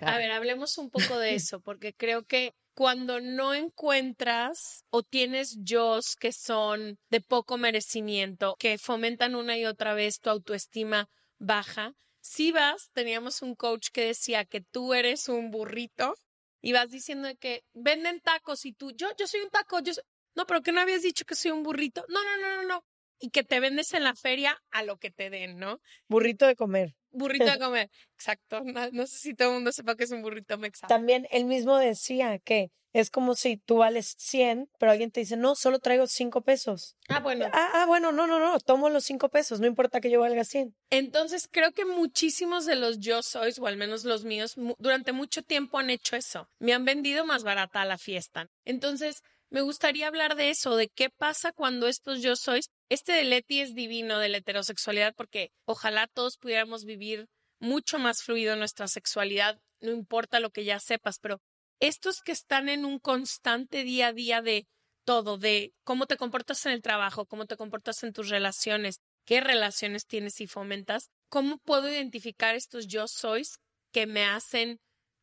A 0.00 0.18
ver, 0.18 0.30
hablemos 0.30 0.78
un 0.78 0.90
poco 0.90 1.18
de 1.18 1.34
eso, 1.34 1.60
porque 1.60 1.94
creo 1.94 2.24
que 2.24 2.54
cuando 2.74 3.20
no 3.20 3.54
encuentras 3.54 4.84
o 4.90 5.02
tienes 5.02 5.58
yo's 5.62 6.16
que 6.16 6.32
son 6.32 6.98
de 7.10 7.20
poco 7.20 7.58
merecimiento, 7.58 8.56
que 8.58 8.78
fomentan 8.78 9.34
una 9.34 9.58
y 9.58 9.66
otra 9.66 9.94
vez 9.94 10.20
tu 10.20 10.30
autoestima 10.30 11.08
baja, 11.38 11.94
si 12.20 12.52
vas, 12.52 12.90
teníamos 12.92 13.42
un 13.42 13.54
coach 13.54 13.88
que 13.92 14.06
decía 14.06 14.44
que 14.44 14.60
tú 14.60 14.94
eres 14.94 15.28
un 15.28 15.50
burrito 15.50 16.14
y 16.62 16.72
vas 16.72 16.90
diciendo 16.90 17.28
que 17.38 17.64
venden 17.74 18.20
tacos 18.20 18.64
y 18.64 18.72
tú, 18.72 18.92
yo, 18.92 19.08
yo 19.18 19.26
soy 19.26 19.40
un 19.40 19.50
taco, 19.50 19.80
yo 19.80 19.92
no, 20.34 20.46
pero 20.46 20.62
que 20.62 20.72
no 20.72 20.80
habías 20.80 21.02
dicho 21.02 21.24
que 21.24 21.34
soy 21.34 21.50
un 21.50 21.62
burrito. 21.62 22.04
No, 22.08 22.22
no, 22.24 22.36
no, 22.38 22.56
no, 22.56 22.68
no. 22.68 22.84
Y 23.22 23.30
que 23.30 23.44
te 23.44 23.60
vendes 23.60 23.94
en 23.94 24.02
la 24.02 24.14
feria 24.14 24.60
a 24.72 24.82
lo 24.82 24.98
que 24.98 25.12
te 25.12 25.30
den, 25.30 25.58
¿no? 25.58 25.80
Burrito 26.08 26.46
de 26.46 26.56
comer. 26.56 26.96
Burrito 27.12 27.46
de 27.46 27.58
comer. 27.60 27.90
Exacto. 28.14 28.62
No, 28.64 29.06
sé 29.06 29.16
si 29.16 29.34
todo 29.34 29.48
el 29.48 29.54
mundo 29.54 29.72
sepa 29.72 29.94
que 29.94 30.04
es 30.04 30.10
un 30.10 30.22
burrito 30.22 30.58
mexicano. 30.58 30.88
También 30.88 31.28
él 31.30 31.44
mismo 31.44 31.78
decía 31.78 32.38
que 32.40 32.72
es 32.92 33.10
como 33.10 33.36
si 33.36 33.56
tú 33.56 33.76
vales 33.76 34.16
100, 34.18 34.68
pero 34.78 34.92
alguien 34.92 35.10
te 35.10 35.20
dice, 35.20 35.36
no, 35.36 35.54
solo 35.54 35.78
traigo 35.78 36.06
5 36.06 36.42
pesos. 36.42 36.96
Ah, 37.08 37.20
bueno. 37.20 37.46
Ah, 37.52 37.70
ah, 37.74 37.86
bueno, 37.86 38.12
no, 38.12 38.26
no, 38.26 38.38
no, 38.38 38.58
tomo 38.58 38.90
los 38.90 39.04
5 39.04 39.28
pesos, 39.30 39.60
no 39.60 39.66
importa 39.66 40.00
que 40.00 40.10
yo 40.10 40.20
valga 40.20 40.44
100. 40.44 40.74
Entonces, 40.90 41.48
creo 41.50 41.72
que 41.72 41.84
muchísimos 41.84 42.66
de 42.66 42.74
los 42.74 42.98
yo 42.98 43.22
sois, 43.22 43.58
o 43.60 43.66
al 43.66 43.76
menos 43.76 44.04
los 44.04 44.24
míos, 44.24 44.56
durante 44.78 45.12
mucho 45.12 45.42
tiempo 45.42 45.78
han 45.78 45.90
hecho 45.90 46.16
eso. 46.16 46.48
Me 46.58 46.74
han 46.74 46.84
vendido 46.84 47.24
más 47.24 47.44
barata 47.44 47.80
a 47.80 47.86
la 47.86 47.98
fiesta. 47.98 48.50
Entonces, 48.64 49.22
me 49.52 49.60
gustaría 49.60 50.08
hablar 50.08 50.34
de 50.34 50.48
eso, 50.48 50.76
de 50.76 50.88
qué 50.88 51.10
pasa 51.10 51.52
cuando 51.52 51.86
estos 51.86 52.22
yo 52.22 52.36
sois. 52.36 52.70
Este 52.92 53.12
de 53.12 53.24
Leti 53.24 53.60
es 53.60 53.74
divino 53.74 54.18
de 54.18 54.28
la 54.28 54.36
heterosexualidad 54.36 55.14
porque 55.16 55.50
ojalá 55.64 56.08
todos 56.08 56.36
pudiéramos 56.36 56.84
vivir 56.84 57.26
mucho 57.58 57.98
más 57.98 58.22
fluido 58.22 58.54
nuestra 58.54 58.86
sexualidad, 58.86 59.58
no 59.80 59.92
importa 59.92 60.40
lo 60.40 60.50
que 60.50 60.66
ya 60.66 60.78
sepas, 60.78 61.18
pero 61.18 61.40
estos 61.80 62.20
que 62.20 62.32
están 62.32 62.68
en 62.68 62.84
un 62.84 62.98
constante 62.98 63.82
día 63.84 64.08
a 64.08 64.12
día 64.12 64.42
de 64.42 64.66
todo, 65.06 65.38
de 65.38 65.72
cómo 65.84 66.04
te 66.04 66.18
comportas 66.18 66.66
en 66.66 66.72
el 66.72 66.82
trabajo, 66.82 67.24
cómo 67.24 67.46
te 67.46 67.56
comportas 67.56 68.02
en 68.02 68.12
tus 68.12 68.28
relaciones, 68.28 69.00
qué 69.24 69.40
relaciones 69.40 70.06
tienes 70.06 70.42
y 70.42 70.46
fomentas, 70.46 71.08
cómo 71.30 71.56
puedo 71.64 71.88
identificar 71.88 72.56
estos 72.56 72.88
yo 72.88 73.08
sois 73.08 73.56
que 73.90 74.06
me 74.06 74.26
hacen 74.26 74.80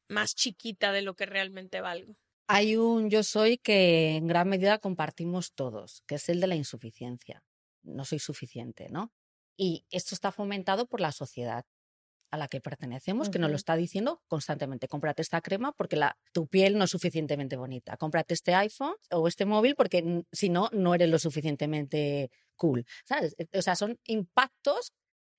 más 0.08 0.34
chiquita 0.34 0.92
de 0.92 1.04
lo 1.04 1.14
que 1.14 1.28
realmente 1.28 1.82
valgo. 1.82 2.16
Hay 2.48 2.78
un 2.78 3.12
yo 3.12 3.22
soy 3.22 3.60
que 3.60 4.16
en 4.16 4.26
gran 4.26 4.50
medida 4.50 4.80
compartimos 4.80 5.54
todos, 5.54 6.02
que 6.08 6.16
es 6.16 6.30
el 6.30 6.40
de 6.40 6.48
la 6.48 6.56
insuficiencia. 6.56 7.44
No 7.84 8.06
soy 8.06 8.20
suficiente, 8.20 8.90
¿no? 8.90 9.12
Y 9.58 9.86
esto 9.92 10.16
está 10.16 10.32
fomentado 10.32 10.88
por 10.88 11.02
la 11.02 11.12
sociedad 11.12 11.66
a 12.32 12.38
la 12.38 12.48
que 12.48 12.62
pertenecemos, 12.62 13.30
que 13.30 13.40
nos 13.40 13.50
lo 13.50 13.56
está 13.56 13.76
diciendo 13.76 14.22
constantemente. 14.28 14.88
Cómprate 14.88 15.22
esta 15.22 15.42
crema 15.42 15.72
porque 15.72 15.96
la, 15.96 16.18
tu 16.32 16.48
piel 16.48 16.78
no 16.78 16.84
es 16.84 16.92
suficientemente 16.92 17.56
bonita. 17.56 17.98
Cómprate 17.98 18.36
este 18.36 18.54
iPhone 18.54 18.94
o 19.12 19.28
este 19.28 19.46
móvil 19.46 19.76
porque 19.76 20.24
si 20.32 20.50
no, 20.50 20.70
no 20.72 20.94
eres 20.94 21.10
lo 21.10 21.18
suficientemente 21.18 22.30
cool. 22.56 22.86
¿Sabes? 23.06 23.36
O 23.54 23.62
sea, 23.62 23.76
son 23.76 24.00
impactos 24.06 24.94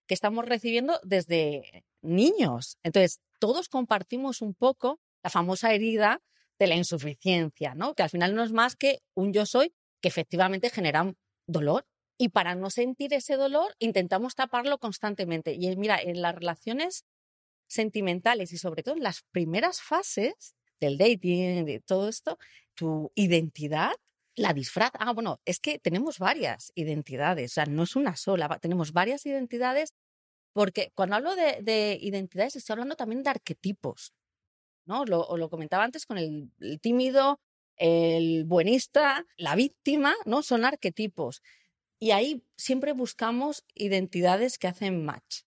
que 0.07 0.14
estamos 0.14 0.44
recibiendo 0.44 0.98
desde 1.05 1.85
niños. 2.03 2.79
Entonces, 2.83 3.20
todos 3.38 3.68
compartimos 3.68 4.42
un 4.42 4.55
poco 4.55 5.00
la 5.22 5.31
famosa 5.31 5.72
herida 5.72 6.20
de 6.59 6.66
la 6.66 6.74
insuficiencia, 6.74 7.74
¿no? 7.74 7.94
Que 7.94 8.03
al 8.03 8.11
final 8.11 8.35
no 8.35 8.42
es 8.42 8.53
más 8.53 8.74
que 8.74 9.00
un 9.14 9.33
yo 9.33 9.46
soy 9.46 9.72
que 10.00 10.09
efectivamente 10.09 10.70
genera 10.70 11.14
dolor. 11.46 11.87
Y 12.20 12.28
para 12.28 12.54
no 12.54 12.68
sentir 12.68 13.14
ese 13.14 13.37
dolor, 13.37 13.74
intentamos 13.78 14.35
taparlo 14.35 14.78
constantemente. 14.78 15.54
Y 15.54 15.74
mira, 15.76 15.98
en 15.98 16.20
las 16.20 16.35
relaciones 16.35 17.04
sentimentales 17.66 18.52
y 18.52 18.59
sobre 18.59 18.83
todo 18.83 18.96
en 18.96 19.02
las 19.02 19.22
primeras 19.33 19.80
fases 19.80 20.54
del 20.80 20.98
dating, 20.98 21.64
de 21.64 21.80
todo 21.80 22.11
esto, 22.11 22.38
tu 22.74 23.11
identidad 23.14 23.92
la 24.37 24.52
disfraz. 24.52 24.90
Ah, 24.98 25.12
bueno, 25.12 25.40
es 25.46 25.61
que 25.61 25.78
tenemos 25.78 26.18
varias 26.18 26.72
identidades, 26.74 27.52
o 27.52 27.54
sea, 27.54 27.66
no 27.66 27.85
es 27.85 27.96
una 27.96 28.16
sola, 28.16 28.59
tenemos 28.61 28.92
varias 28.92 29.24
identidades, 29.24 29.94
porque 30.52 30.92
cuando 30.94 31.16
hablo 31.16 31.35
de, 31.37 31.61
de 31.62 31.98
identidades 32.00 32.56
estoy 32.56 32.74
hablando 32.74 32.96
también 32.96 33.22
de 33.22 33.30
arquetipos. 33.30 34.12
¿no? 34.85 35.04
Lo, 35.04 35.37
lo 35.37 35.48
comentaba 35.48 35.85
antes 35.85 36.04
con 36.04 36.18
el, 36.18 36.50
tímido, 36.80 37.40
el 37.76 38.44
buenista, 38.44 39.24
la 39.37 39.54
víctima, 39.54 40.14
¿no? 40.26 40.42
Son 40.42 40.64
arquetipos. 40.64 41.42
Y 42.02 42.12
ahí 42.12 42.42
siempre 42.56 42.94
buscamos 42.94 43.64
identidades 43.74 44.58
que 44.58 44.68
hacen 44.68 45.04
match. 45.04 45.42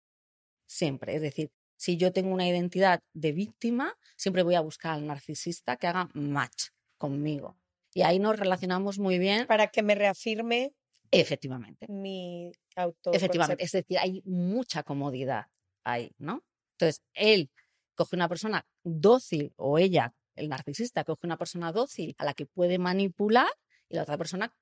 Siempre. 0.66 1.14
Es 1.14 1.20
decir, 1.20 1.52
si 1.76 1.98
yo 1.98 2.12
tengo 2.12 2.32
una 2.32 2.48
identidad 2.48 3.02
de 3.12 3.32
víctima, 3.32 3.96
siempre 4.16 4.42
voy 4.42 4.54
a 4.54 4.62
buscar 4.62 4.94
al 4.94 5.06
narcisista 5.06 5.76
que 5.76 5.86
haga 5.86 6.08
match 6.14 6.68
conmigo. 6.96 7.58
Y 7.92 8.02
ahí 8.02 8.18
nos 8.18 8.38
relacionamos 8.38 8.98
muy 8.98 9.18
bien. 9.18 9.46
Para 9.46 9.68
que 9.68 9.82
me 9.82 9.94
reafirme. 9.94 10.72
Efectivamente. 11.10 11.86
Mi 11.88 12.50
auto. 12.76 13.12
Efectivamente. 13.12 13.62
Es 13.62 13.72
decir, 13.72 13.98
hay 13.98 14.22
mucha 14.24 14.82
comodidad 14.82 15.46
ahí, 15.84 16.12
¿no? 16.18 16.44
Entonces, 16.72 17.02
él 17.12 17.50
coge 17.94 18.16
una 18.16 18.28
persona 18.28 18.66
dócil 18.84 19.52
o 19.56 19.78
ella, 19.78 20.14
el 20.34 20.48
narcisista, 20.48 21.04
coge 21.04 21.26
una 21.26 21.36
persona 21.36 21.72
dócil 21.72 22.14
a 22.18 22.24
la 22.24 22.32
que 22.32 22.46
puede 22.46 22.78
manipular 22.78 23.48
y 23.88 23.96
la 23.96 24.02
otra 24.02 24.16
persona 24.16 24.54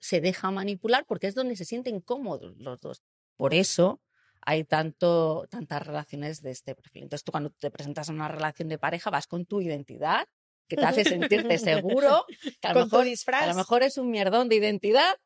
se 0.00 0.20
deja 0.20 0.50
manipular 0.50 1.04
porque 1.06 1.28
es 1.28 1.34
donde 1.34 1.54
se 1.56 1.64
sienten 1.64 2.00
cómodos 2.00 2.56
los 2.58 2.80
dos. 2.80 3.02
Por 3.36 3.54
eso 3.54 4.00
hay 4.42 4.64
tanto, 4.64 5.46
tantas 5.50 5.86
relaciones 5.86 6.42
de 6.42 6.50
este 6.50 6.74
perfil. 6.74 7.04
Entonces 7.04 7.24
tú 7.24 7.30
cuando 7.32 7.50
te 7.50 7.70
presentas 7.70 8.08
a 8.08 8.12
una 8.12 8.28
relación 8.28 8.68
de 8.68 8.78
pareja 8.78 9.10
vas 9.10 9.26
con 9.26 9.44
tu 9.46 9.60
identidad 9.60 10.26
que 10.66 10.76
te 10.76 10.84
hace 10.84 11.04
sentirte 11.04 11.58
seguro, 11.58 12.24
que 12.60 12.68
a 12.68 12.72
lo, 12.74 12.84
mejor, 12.84 13.04
disfraz. 13.04 13.42
a 13.42 13.46
lo 13.48 13.54
mejor 13.54 13.82
es 13.82 13.98
un 13.98 14.08
mierdón 14.10 14.48
de 14.48 14.56
identidad 14.56 15.16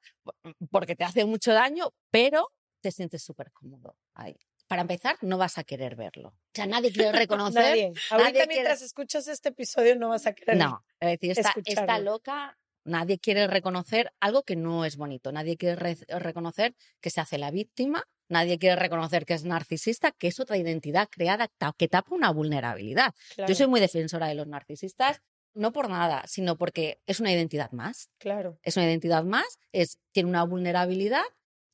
porque 0.70 0.96
te 0.96 1.04
hace 1.04 1.24
mucho 1.26 1.52
daño, 1.52 1.92
pero 2.10 2.50
te 2.80 2.90
sientes 2.90 3.22
súper 3.22 3.52
cómodo 3.52 3.96
ahí. 4.14 4.36
Para 4.66 4.80
empezar, 4.80 5.18
no 5.20 5.36
vas 5.36 5.58
a 5.58 5.64
querer 5.64 5.94
verlo. 5.94 6.28
O 6.28 6.34
sea, 6.54 6.66
nadie 6.66 6.90
quiere 6.90 7.12
reconocer. 7.26 7.62
Nadie. 7.62 7.92
Ahorita 8.10 8.32
quiere- 8.32 8.46
mientras 8.46 8.80
escuchas 8.80 9.28
este 9.28 9.50
episodio 9.50 9.96
no 9.96 10.08
vas 10.08 10.26
a 10.26 10.32
querer. 10.32 10.56
No, 10.56 10.82
es 10.98 11.20
decir, 11.20 11.38
esta, 11.66 11.98
loca, 11.98 12.58
nadie 12.84 13.18
quiere 13.18 13.46
reconocer 13.46 14.12
algo 14.20 14.42
que 14.42 14.56
no 14.56 14.84
es 14.84 14.96
bonito, 14.96 15.32
nadie 15.32 15.56
quiere 15.56 15.76
re- 15.76 15.98
reconocer 16.20 16.74
que 17.00 17.10
se 17.10 17.20
hace 17.20 17.38
la 17.38 17.50
víctima, 17.50 18.04
nadie 18.28 18.58
quiere 18.58 18.76
reconocer 18.76 19.24
que 19.26 19.34
es 19.34 19.44
narcisista, 19.44 20.12
que 20.12 20.28
es 20.28 20.40
otra 20.40 20.56
identidad 20.56 21.08
creada 21.10 21.48
que 21.76 21.88
tapa 21.88 22.14
una 22.14 22.30
vulnerabilidad. 22.30 23.14
Claro, 23.34 23.48
Yo 23.48 23.54
soy 23.54 23.66
muy 23.66 23.80
defensora 23.80 24.28
de 24.28 24.34
los 24.34 24.46
narcisistas, 24.46 25.20
no 25.54 25.72
por 25.72 25.88
nada, 25.88 26.24
sino 26.26 26.56
porque 26.56 27.00
es 27.06 27.20
una 27.20 27.32
identidad 27.32 27.70
más, 27.72 28.10
claro. 28.18 28.58
es 28.62 28.76
una 28.76 28.86
identidad 28.86 29.24
más, 29.24 29.58
es, 29.72 29.98
tiene 30.12 30.28
una 30.28 30.44
vulnerabilidad 30.44 31.22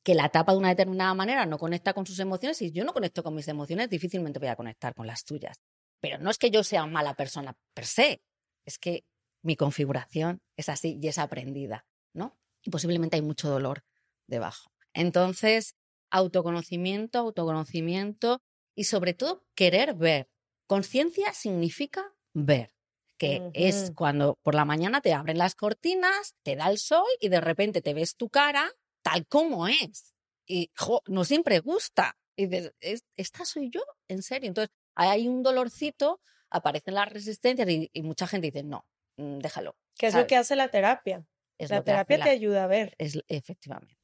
que 0.03 0.15
la 0.15 0.29
tapa 0.29 0.51
de 0.53 0.57
una 0.57 0.69
determinada 0.69 1.13
manera, 1.13 1.45
no 1.45 1.57
conecta 1.57 1.93
con 1.93 2.05
sus 2.05 2.19
emociones 2.19 2.61
y 2.61 2.71
yo 2.71 2.83
no 2.83 2.93
conecto 2.93 3.21
con 3.23 3.35
mis 3.35 3.47
emociones, 3.47 3.89
difícilmente 3.89 4.39
voy 4.39 4.47
a 4.49 4.55
conectar 4.55 4.93
con 4.95 5.05
las 5.07 5.23
tuyas. 5.23 5.59
Pero 5.99 6.17
no 6.17 6.31
es 6.31 6.37
que 6.39 6.49
yo 6.49 6.63
sea 6.63 6.85
mala 6.87 7.13
persona 7.13 7.55
per 7.75 7.85
se, 7.85 8.21
es 8.65 8.79
que 8.79 9.03
mi 9.43 9.55
configuración 9.55 10.39
es 10.57 10.69
así 10.69 10.97
y 11.01 11.07
es 11.07 11.17
aprendida, 11.17 11.85
¿no? 12.13 12.37
Y 12.63 12.69
posiblemente 12.69 13.15
hay 13.15 13.21
mucho 13.21 13.49
dolor 13.49 13.83
debajo. 14.27 14.71
Entonces, 14.93 15.75
autoconocimiento, 16.11 17.19
autoconocimiento 17.19 18.41
y 18.75 18.85
sobre 18.85 19.13
todo 19.13 19.43
querer 19.55 19.95
ver. 19.95 20.29
Conciencia 20.67 21.33
significa 21.33 22.13
ver, 22.33 22.71
que 23.17 23.43
es 23.53 23.91
cuando 23.95 24.37
por 24.43 24.55
la 24.55 24.65
mañana 24.65 25.01
te 25.01 25.13
abren 25.13 25.37
las 25.37 25.55
cortinas, 25.55 26.35
te 26.43 26.55
da 26.55 26.69
el 26.69 26.77
sol 26.77 27.05
y 27.19 27.29
de 27.29 27.41
repente 27.41 27.81
te 27.81 27.93
ves 27.93 28.15
tu 28.15 28.29
cara 28.29 28.71
tal 29.03 29.25
como 29.27 29.67
es. 29.67 30.13
Y 30.47 30.71
jo, 30.77 31.01
no 31.07 31.23
siempre 31.25 31.59
gusta. 31.59 32.17
Y 32.35 32.47
dices, 32.47 32.73
"¿Es- 32.79 33.03
¿esta 33.15 33.45
soy 33.45 33.69
yo? 33.69 33.81
¿En 34.07 34.21
serio? 34.23 34.47
Entonces, 34.47 34.73
hay 34.95 35.27
un 35.27 35.43
dolorcito, 35.43 36.21
aparecen 36.49 36.93
las 36.95 37.09
resistencias 37.11 37.67
y, 37.69 37.89
y 37.93 38.01
mucha 38.03 38.27
gente 38.27 38.47
dice, 38.47 38.63
no, 38.63 38.85
déjalo. 39.17 39.75
¿Qué 39.97 40.07
es 40.07 40.15
lo 40.15 40.25
que 40.27 40.35
hace 40.37 40.55
la 40.55 40.69
terapia? 40.69 41.25
Es 41.57 41.69
La 41.69 41.83
terapia 41.83 42.17
la- 42.17 42.23
te 42.23 42.29
ayuda 42.31 42.63
a 42.63 42.67
ver. 42.67 42.95
es, 42.97 43.19
efectivamente, 43.27 43.97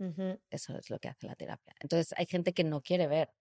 eso 0.49 0.77
es 0.77 0.89
lo 0.89 0.99
que 0.99 1.07
hace 1.07 1.25
la 1.27 1.35
terapia. 1.35 1.73
Entonces, 1.79 2.13
hay 2.17 2.25
gente 2.27 2.53
que 2.53 2.63
no 2.63 2.81
quiere 2.81 3.07
ver, 3.07 3.31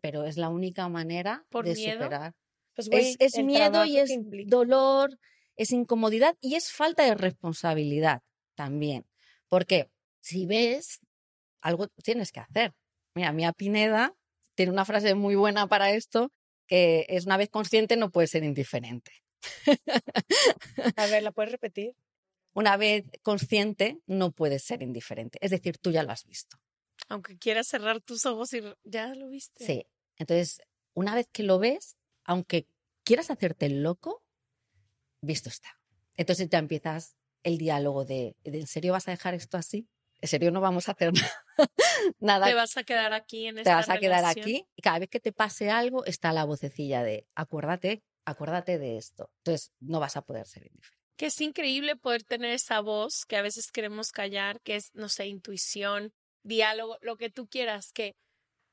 pero 0.00 0.24
es 0.24 0.36
la 0.36 0.48
única 0.48 0.88
manera 0.88 1.44
¿Por 1.50 1.64
de 1.66 1.74
miedo? 1.74 2.02
superar. 2.04 2.34
Pues, 2.74 2.88
güey, 2.88 3.16
Es, 3.18 3.34
es 3.34 3.44
miedo 3.44 3.84
y 3.84 3.98
es 3.98 4.10
dolor, 4.46 5.18
es 5.56 5.72
incomodidad 5.72 6.36
y 6.40 6.54
es 6.54 6.70
falta 6.72 7.04
de 7.04 7.14
responsabilidad 7.14 8.22
también. 8.54 9.06
Porque 9.48 9.90
si 10.20 10.46
ves, 10.46 11.00
algo 11.60 11.88
tienes 12.02 12.32
que 12.32 12.40
hacer. 12.40 12.72
Mira, 13.14 13.32
Mía 13.32 13.52
Pineda 13.52 14.14
tiene 14.54 14.72
una 14.72 14.84
frase 14.84 15.14
muy 15.14 15.34
buena 15.34 15.66
para 15.66 15.90
esto, 15.90 16.32
que 16.66 17.06
es 17.08 17.26
una 17.26 17.36
vez 17.36 17.48
consciente 17.50 17.96
no 17.96 18.10
puedes 18.10 18.30
ser 18.30 18.44
indiferente. 18.44 19.12
A 20.96 21.06
ver, 21.06 21.22
¿la 21.22 21.32
puedes 21.32 21.52
repetir? 21.52 21.94
Una 22.54 22.76
vez 22.76 23.04
consciente 23.22 24.00
no 24.06 24.32
puedes 24.32 24.62
ser 24.64 24.82
indiferente. 24.82 25.38
Es 25.40 25.50
decir, 25.50 25.78
tú 25.78 25.90
ya 25.90 26.02
lo 26.02 26.12
has 26.12 26.24
visto. 26.24 26.58
Aunque 27.08 27.38
quieras 27.38 27.68
cerrar 27.68 28.00
tus 28.00 28.26
ojos 28.26 28.52
y 28.54 28.62
ya 28.84 29.14
lo 29.14 29.28
viste. 29.28 29.64
Sí. 29.64 29.86
Entonces, 30.16 30.60
una 30.94 31.14
vez 31.14 31.28
que 31.30 31.44
lo 31.44 31.58
ves, 31.58 31.96
aunque 32.24 32.66
quieras 33.04 33.30
hacerte 33.30 33.66
el 33.66 33.82
loco, 33.82 34.24
visto 35.22 35.48
está. 35.48 35.80
Entonces 36.16 36.48
ya 36.50 36.58
empiezas 36.58 37.16
el 37.42 37.58
diálogo 37.58 38.04
de, 38.04 38.36
¿de 38.42 38.60
¿en 38.60 38.66
serio 38.66 38.92
vas 38.92 39.08
a 39.08 39.12
dejar 39.12 39.34
esto 39.34 39.56
así? 39.56 39.88
¿En 40.20 40.28
serio 40.28 40.50
no 40.50 40.60
vamos 40.60 40.88
a 40.88 40.92
hacer 40.92 41.12
nada? 42.18 42.46
Te 42.46 42.54
vas 42.54 42.76
a 42.76 42.82
quedar 42.82 43.12
aquí 43.12 43.46
en 43.46 43.54
te 43.54 43.60
esta 43.60 43.76
vas 43.76 43.88
a 43.88 43.98
quedar 43.98 44.24
aquí 44.24 44.66
y 44.74 44.82
cada 44.82 44.98
vez 44.98 45.08
que 45.08 45.20
te 45.20 45.32
pase 45.32 45.70
algo 45.70 46.04
está 46.04 46.32
la 46.32 46.44
vocecilla 46.44 47.04
de 47.04 47.26
acuérdate, 47.34 48.02
acuérdate 48.28 48.78
de 48.78 48.96
esto. 48.96 49.30
Entonces 49.38 49.72
no 49.80 50.00
vas 50.00 50.16
a 50.16 50.22
poder 50.22 50.46
ser 50.46 50.66
indiferente. 50.66 50.98
Que 51.16 51.26
es 51.26 51.40
increíble 51.40 51.96
poder 51.96 52.22
tener 52.22 52.52
esa 52.52 52.80
voz 52.80 53.24
que 53.26 53.36
a 53.36 53.42
veces 53.42 53.72
queremos 53.72 54.12
callar, 54.12 54.60
que 54.60 54.76
es, 54.76 54.90
no 54.94 55.08
sé, 55.08 55.26
intuición, 55.26 56.12
diálogo, 56.42 56.98
lo 57.00 57.16
que 57.16 57.30
tú 57.30 57.48
quieras, 57.48 57.92
que 57.92 58.14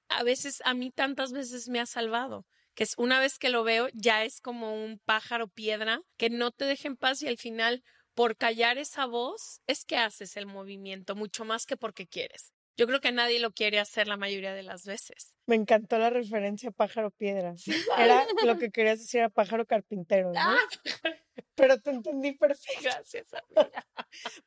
a 0.10 0.24
veces, 0.24 0.62
a 0.66 0.74
mí 0.74 0.92
tantas 0.92 1.32
veces 1.32 1.68
me 1.70 1.80
ha 1.80 1.86
salvado. 1.86 2.46
Que 2.76 2.84
es 2.84 2.94
una 2.98 3.20
vez 3.20 3.40
que 3.40 3.50
lo 3.50 3.64
veo, 3.64 3.88
ya 3.94 4.26
es 4.26 4.42
como 4.42 4.76
un 4.76 5.00
pájaro 5.06 5.48
piedra 5.48 6.02
que 6.18 6.30
no 6.30 6.52
te 6.52 6.66
deja 6.66 6.90
en 6.90 6.98
paz 6.98 7.22
y 7.22 7.28
al 7.28 7.38
final, 7.38 7.84
por 8.14 8.36
callar 8.36 8.78
esa 8.78 9.06
voz, 9.06 9.62
es 9.66 9.86
que 9.86 9.98
haces 9.98 10.36
el 10.36 10.46
movimiento, 10.46 11.16
mucho 11.16 11.46
más 11.46 11.66
que 11.66 11.78
porque 11.78 12.06
quieres. 12.06 12.52
Yo 12.78 12.88
creo 12.88 13.00
que 13.00 13.12
nadie 13.12 13.40
lo 13.40 13.52
quiere 13.52 13.80
hacer 13.80 14.08
la 14.08 14.18
mayoría 14.18 14.54
de 14.54 14.64
las 14.64 14.86
veces. 14.86 15.36
Me 15.46 15.56
encantó 15.56 15.98
la 15.98 16.10
referencia 16.10 16.70
a 16.70 16.72
pájaro 16.72 17.12
piedra. 17.12 17.54
Era 17.98 18.26
lo 18.46 18.58
que 18.58 18.70
querías 18.70 19.00
decir 19.00 19.22
a 19.22 19.30
pájaro 19.30 19.66
carpintero, 19.66 20.34
¿no? 20.34 20.40
Ah. 20.40 20.58
Pero 21.56 21.80
te 21.80 21.90
entendí 21.92 22.34
perfecto. 22.34 22.82
Gracias, 22.84 23.28
amiga. 23.34 23.88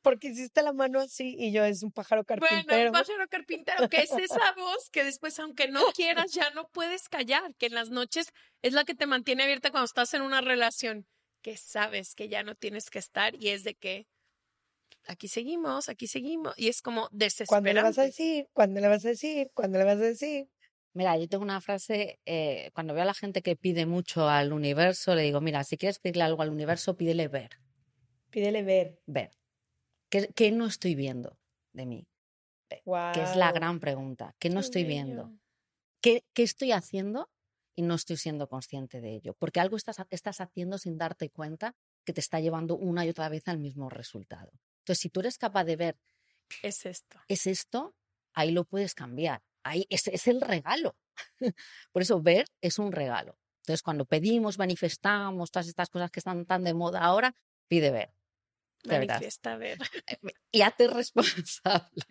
Porque 0.03 0.29
hiciste 0.29 0.63
la 0.63 0.73
mano 0.73 1.01
así 1.01 1.37
y 1.39 1.53
yo 1.53 1.65
es 1.65 1.83
un 1.83 1.91
pájaro 1.91 2.23
Bueno, 2.25 2.47
carpintero. 2.47 2.87
el 2.87 2.93
pájaro 2.93 3.29
carpintero, 3.29 3.89
que 3.89 4.03
es 4.03 4.13
esa 4.13 4.53
voz 4.53 4.91
que 4.91 5.05
después, 5.05 5.39
aunque 5.39 5.69
no 5.69 5.85
quieras, 5.95 6.33
ya 6.33 6.51
no 6.51 6.69
puedes 6.69 7.09
callar, 7.09 7.55
que 7.57 7.67
en 7.67 7.75
las 7.75 7.91
noches 7.91 8.29
es 8.63 8.75
la 8.75 8.85
que 8.85 8.95
te 8.95 9.07
mantiene 9.07 9.45
abierta 9.45 9.71
cuando 9.71 9.87
estás 9.87 10.13
en 10.15 10.23
una 10.23 10.43
relación, 10.43 11.07
que 11.43 11.57
sabes 11.57 12.15
que 12.15 12.29
ya 12.29 12.43
no 12.43 12.55
tienes 12.55 12.91
que 12.91 12.99
estar 12.99 13.35
y 13.35 13.49
es 13.49 13.65
de 13.65 13.75
que 13.75 14.07
aquí 15.07 15.29
seguimos, 15.29 15.89
aquí 15.89 16.07
seguimos, 16.07 16.55
y 16.57 16.69
es 16.69 16.83
como 16.83 17.09
desesperante. 17.13 17.47
¿Cuándo 17.47 17.73
le 17.73 17.83
vas 17.83 17.99
a 17.99 18.03
decir? 18.05 18.49
¿Cuándo 18.53 18.81
le 18.81 18.89
vas 18.89 19.05
a 19.05 19.09
decir? 19.09 19.51
¿Cuándo 19.55 19.79
le 19.79 19.85
vas 19.85 19.97
a 19.99 20.01
decir? 20.03 20.49
Mira, 20.95 21.17
yo 21.17 21.29
tengo 21.29 21.45
una 21.45 21.61
frase, 21.63 22.19
eh, 22.27 22.71
cuando 22.75 22.93
veo 22.93 23.03
a 23.03 23.07
la 23.07 23.15
gente 23.15 23.41
que 23.43 23.57
pide 23.57 23.87
mucho 23.87 24.29
al 24.29 24.53
universo, 24.53 25.15
le 25.15 25.23
digo, 25.23 25.41
mira, 25.41 25.65
si 25.65 25.77
quieres 25.79 25.99
pedirle 25.99 26.25
algo 26.25 26.43
al 26.43 26.51
universo, 26.51 26.97
pídele 26.97 27.29
ver, 27.29 27.51
Pídele 28.31 28.63
ver. 28.63 28.99
ver. 29.07 29.31
¿Qué, 30.11 30.29
qué 30.37 30.53
no 30.53 30.67
estoy 30.67 30.95
viendo 30.95 31.39
de 31.73 31.87
mí? 31.87 32.09
Wow. 32.85 33.13
Que 33.13 33.23
es 33.23 33.37
la 33.37 33.53
gran 33.53 33.81
pregunta. 33.81 34.35
¿Qué 34.39 34.51
no 34.51 34.57
Qué 34.57 34.61
estoy 34.61 34.85
bello. 34.85 34.95
viendo? 34.95 35.33
¿Qué, 36.03 36.25
qué 36.35 36.43
estoy 36.45 36.73
haciendo 36.73 37.31
y 37.77 37.83
no 37.83 37.95
estoy 37.95 38.17
siendo 38.17 38.49
consciente 38.49 39.01
de 39.01 39.15
ello? 39.17 39.35
Porque 39.39 39.61
algo 39.61 39.77
estás, 39.77 39.99
estás 40.11 40.41
haciendo 40.41 40.79
sin 40.79 40.99
darte 40.99 41.31
cuenta 41.31 41.75
que 42.05 42.13
te 42.13 42.21
está 42.21 42.41
llevando 42.41 42.77
una 42.77 43.05
y 43.07 43.11
otra 43.11 43.29
vez 43.29 43.49
al 43.49 43.59
mismo 43.59 43.91
resultado. 43.91 44.53
Entonces, 44.89 45.03
si 45.03 45.11
tú 45.11 45.21
eres 45.21 45.37
capaz 45.37 45.65
de 45.65 45.77
ver, 45.77 45.99
Es 46.63 46.87
esto. 46.87 47.21
es 47.29 47.47
esto, 47.47 47.95
ahí 48.33 48.53
lo 48.53 48.65
puedes 48.65 48.95
cambiar. 48.95 49.43
Ahí 49.63 49.87
es, 49.91 50.09
es 50.09 50.27
el 50.29 50.41
regalo. 50.41 50.97
Por 51.93 52.01
eso 52.01 52.23
ver 52.23 52.47
es 52.63 52.79
un 52.79 52.91
regalo. 52.91 53.39
Entonces, 53.59 53.83
cuando 53.83 54.07
pedimos, 54.07 54.57
manifestamos 54.57 55.51
todas 55.51 55.69
estas 55.69 55.91
cosas 55.91 56.11
que 56.11 56.21
están 56.21 56.47
tan 56.47 56.65
de 56.65 56.73
moda 56.73 57.01
ahora, 57.01 57.35
pide 57.69 57.91
ver. 57.91 58.15
Manifiesta, 58.87 59.59
ver. 59.59 59.77
Y 60.51 60.63
hazte 60.63 60.89
responsable. 60.89 62.07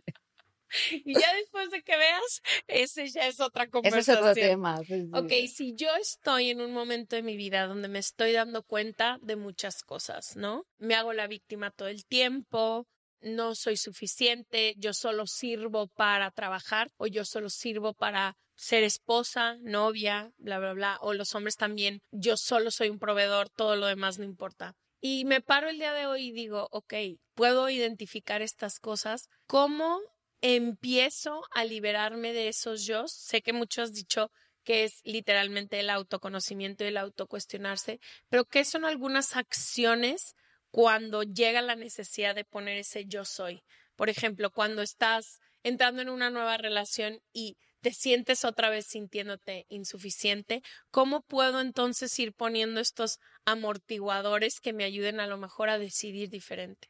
Y 1.05 1.13
ya 1.13 1.33
después 1.35 1.69
de 1.71 1.81
que 1.81 1.95
veas, 1.97 2.41
ese 2.67 3.07
ya 3.09 3.27
es 3.27 3.39
otra 3.39 3.63
Ese 3.63 3.71
conversación. 3.71 4.17
es 4.17 4.21
otro 4.23 4.33
tema. 4.33 4.77
sí, 4.79 5.01
sí. 5.01 5.09
Ok, 5.13 5.31
si 5.53 5.73
yo 5.75 5.95
estoy 5.95 6.49
en 6.49 6.61
un 6.61 6.73
momento 6.73 7.15
de 7.15 7.23
mi 7.23 7.37
vida 7.37 7.67
donde 7.67 7.87
me 7.87 7.99
estoy 7.99 8.31
dando 8.33 8.63
cuenta 8.63 9.17
de 9.21 9.35
muchas 9.35 9.83
cosas, 9.83 10.35
¿no? 10.35 10.65
Me 10.77 10.95
hago 10.95 11.13
la 11.13 11.27
víctima 11.27 11.71
todo 11.71 11.87
el 11.87 12.05
tiempo, 12.05 12.85
no 13.21 13.55
soy 13.55 13.77
suficiente, 13.77 14.73
yo 14.77 14.93
solo 14.93 15.25
sirvo 15.27 15.87
para 15.87 16.31
trabajar 16.31 16.91
o 16.97 17.07
yo 17.07 17.25
solo 17.25 17.49
sirvo 17.49 17.93
para 17.93 18.35
ser 18.55 18.83
esposa, 18.83 19.57
novia, 19.61 20.31
bla, 20.37 20.59
bla, 20.59 20.73
bla, 20.73 20.97
o 21.01 21.13
los 21.13 21.35
hombres 21.35 21.55
también, 21.55 22.01
yo 22.11 22.37
solo 22.37 22.71
soy 22.71 22.89
un 22.89 22.99
proveedor, 22.99 23.49
todo 23.49 23.75
lo 23.75 23.85
demás 23.85 24.17
no 24.17 24.25
importa. 24.25 24.73
Y 24.99 25.25
me 25.25 25.41
paro 25.41 25.69
el 25.69 25.77
día 25.77 25.93
de 25.93 26.07
hoy 26.07 26.27
y 26.27 26.31
digo, 26.31 26.67
ok, 26.71 26.93
puedo 27.35 27.69
identificar 27.69 28.41
estas 28.41 28.79
cosas, 28.79 29.29
¿cómo 29.45 29.99
empiezo 30.41 31.43
a 31.51 31.65
liberarme 31.65 32.33
de 32.33 32.47
esos 32.47 32.85
yo? 32.85 33.07
Sé 33.07 33.41
que 33.41 33.53
mucho 33.53 33.81
has 33.81 33.93
dicho 33.93 34.31
que 34.63 34.83
es 34.83 35.01
literalmente 35.05 35.79
el 35.79 35.89
autoconocimiento 35.89 36.83
y 36.83 36.87
el 36.87 36.97
autocuestionarse, 36.97 38.01
pero 38.27 38.43
¿qué 38.45 38.65
son 38.65 38.83
algunas 38.83 39.37
acciones 39.37 40.35
cuando 40.71 41.23
llega 41.23 41.61
la 41.61 41.75
necesidad 41.75 42.35
de 42.35 42.43
poner 42.43 42.77
ese 42.77 43.05
yo 43.05 43.23
soy? 43.23 43.63
Por 43.95 44.09
ejemplo, 44.09 44.51
cuando 44.51 44.81
estás 44.81 45.39
entrando 45.63 46.01
en 46.01 46.09
una 46.09 46.29
nueva 46.29 46.57
relación 46.57 47.21
y 47.31 47.57
te 47.81 47.93
sientes 47.93 48.43
otra 48.43 48.69
vez 48.69 48.85
sintiéndote 48.87 49.65
insuficiente, 49.69 50.61
¿cómo 50.91 51.21
puedo 51.21 51.61
entonces 51.61 52.17
ir 52.19 52.33
poniendo 52.33 52.81
estos 52.81 53.19
amortiguadores 53.45 54.59
que 54.59 54.73
me 54.73 54.83
ayuden 54.83 55.19
a 55.19 55.27
lo 55.27 55.37
mejor 55.37 55.69
a 55.69 55.79
decidir 55.79 56.29
diferente? 56.29 56.89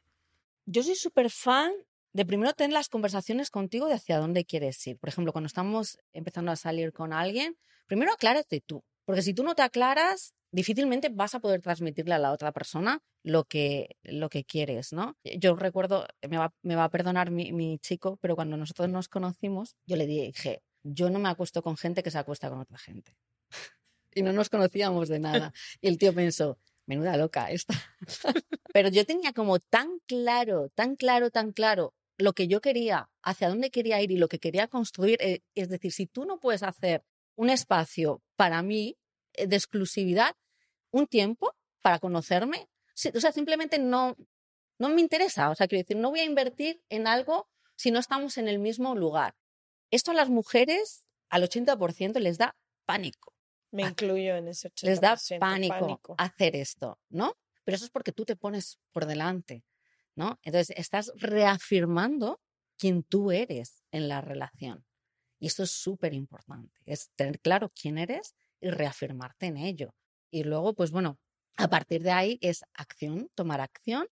Yo 0.66 0.82
soy 0.82 0.96
súper 0.96 1.30
fan 1.30 1.72
de 2.18 2.26
primero 2.26 2.52
tener 2.52 2.72
las 2.72 2.88
conversaciones 2.88 3.48
contigo 3.48 3.86
de 3.86 3.94
hacia 3.94 4.18
dónde 4.18 4.44
quieres 4.44 4.84
ir. 4.88 4.98
Por 4.98 5.08
ejemplo, 5.08 5.30
cuando 5.30 5.46
estamos 5.46 6.00
empezando 6.12 6.50
a 6.50 6.56
salir 6.56 6.92
con 6.92 7.12
alguien, 7.12 7.56
primero 7.86 8.12
aclárate 8.12 8.60
tú, 8.60 8.82
porque 9.04 9.22
si 9.22 9.34
tú 9.34 9.44
no 9.44 9.54
te 9.54 9.62
aclaras, 9.62 10.34
difícilmente 10.50 11.10
vas 11.10 11.36
a 11.36 11.38
poder 11.38 11.62
transmitirle 11.62 12.14
a 12.14 12.18
la 12.18 12.32
otra 12.32 12.50
persona 12.50 13.04
lo 13.22 13.44
que, 13.44 13.98
lo 14.02 14.30
que 14.30 14.42
quieres, 14.42 14.92
¿no? 14.92 15.16
Yo 15.22 15.54
recuerdo, 15.54 16.08
me 16.28 16.38
va, 16.38 16.52
me 16.62 16.74
va 16.74 16.82
a 16.82 16.90
perdonar 16.90 17.30
mi, 17.30 17.52
mi 17.52 17.78
chico, 17.78 18.18
pero 18.20 18.34
cuando 18.34 18.56
nosotros 18.56 18.88
nos 18.88 19.06
conocimos, 19.06 19.76
yo 19.86 19.94
le 19.94 20.08
dije, 20.08 20.64
yo 20.82 21.10
no 21.10 21.20
me 21.20 21.28
acuesto 21.28 21.62
con 21.62 21.76
gente 21.76 22.02
que 22.02 22.10
se 22.10 22.18
acuesta 22.18 22.50
con 22.50 22.58
otra 22.58 22.78
gente. 22.78 23.16
y 24.12 24.22
no 24.22 24.32
nos 24.32 24.48
conocíamos 24.48 25.08
de 25.08 25.20
nada. 25.20 25.52
Y 25.80 25.86
el 25.86 25.98
tío 25.98 26.12
pensó, 26.12 26.58
menuda 26.84 27.16
loca 27.16 27.52
esta. 27.52 27.74
Pero 28.74 28.88
yo 28.88 29.06
tenía 29.06 29.32
como 29.32 29.60
tan 29.60 30.00
claro, 30.08 30.68
tan 30.70 30.96
claro, 30.96 31.30
tan 31.30 31.52
claro 31.52 31.94
lo 32.18 32.32
que 32.32 32.48
yo 32.48 32.60
quería, 32.60 33.08
hacia 33.22 33.48
dónde 33.48 33.70
quería 33.70 34.02
ir 34.02 34.10
y 34.10 34.16
lo 34.16 34.28
que 34.28 34.38
quería 34.38 34.66
construir. 34.68 35.18
eh, 35.22 35.40
Es 35.54 35.68
decir, 35.68 35.92
si 35.92 36.06
tú 36.06 36.24
no 36.24 36.38
puedes 36.40 36.62
hacer 36.62 37.04
un 37.36 37.48
espacio 37.50 38.22
para 38.36 38.60
mí 38.62 38.96
eh, 39.34 39.46
de 39.46 39.56
exclusividad, 39.56 40.34
un 40.90 41.06
tiempo 41.06 41.54
para 41.80 41.98
conocerme, 42.00 42.68
o 43.14 43.20
sea, 43.20 43.30
simplemente 43.32 43.78
no, 43.78 44.16
no 44.78 44.88
me 44.88 45.00
interesa. 45.00 45.50
O 45.50 45.54
sea, 45.54 45.68
quiero 45.68 45.82
decir, 45.84 45.96
no 45.96 46.10
voy 46.10 46.20
a 46.20 46.24
invertir 46.24 46.82
en 46.88 47.06
algo 47.06 47.48
si 47.76 47.90
no 47.92 48.00
estamos 48.00 48.36
en 48.38 48.48
el 48.48 48.58
mismo 48.58 48.96
lugar. 48.96 49.36
Esto 49.92 50.10
a 50.10 50.14
las 50.14 50.28
mujeres, 50.28 51.08
al 51.30 51.44
80% 51.44 52.18
les 52.18 52.36
da 52.38 52.56
pánico. 52.84 53.32
Me 53.70 53.82
incluyo 53.84 54.34
en 54.34 54.48
ese 54.48 54.70
80%. 54.70 54.82
Les 54.82 55.00
da 55.00 55.16
pánico, 55.38 56.14
hacer 56.18 56.56
esto, 56.56 56.98
¿no? 57.10 57.34
Pero 57.64 57.76
eso 57.76 57.84
es 57.84 57.90
porque 57.90 58.12
tú 58.12 58.24
te 58.24 58.34
pones 58.34 58.78
por 58.92 59.06
delante, 59.06 59.62
¿no? 60.18 60.38
Entonces 60.42 60.76
estás 60.76 61.12
reafirmando 61.14 62.40
quién 62.76 63.04
tú 63.04 63.30
eres 63.30 63.84
en 63.92 64.08
la 64.08 64.20
relación. 64.20 64.84
Y 65.40 65.46
esto 65.46 65.62
es 65.62 65.70
súper 65.70 66.12
importante, 66.12 66.80
es 66.84 67.10
tener 67.14 67.38
claro 67.40 67.68
quién 67.68 67.98
eres 67.98 68.34
y 68.60 68.70
reafirmarte 68.70 69.46
en 69.46 69.56
ello. 69.56 69.94
Y 70.32 70.42
luego, 70.42 70.74
pues 70.74 70.90
bueno, 70.90 71.20
a 71.56 71.68
partir 71.68 72.02
de 72.02 72.10
ahí 72.10 72.38
es 72.42 72.64
acción, 72.74 73.30
tomar 73.36 73.60
acción 73.60 74.08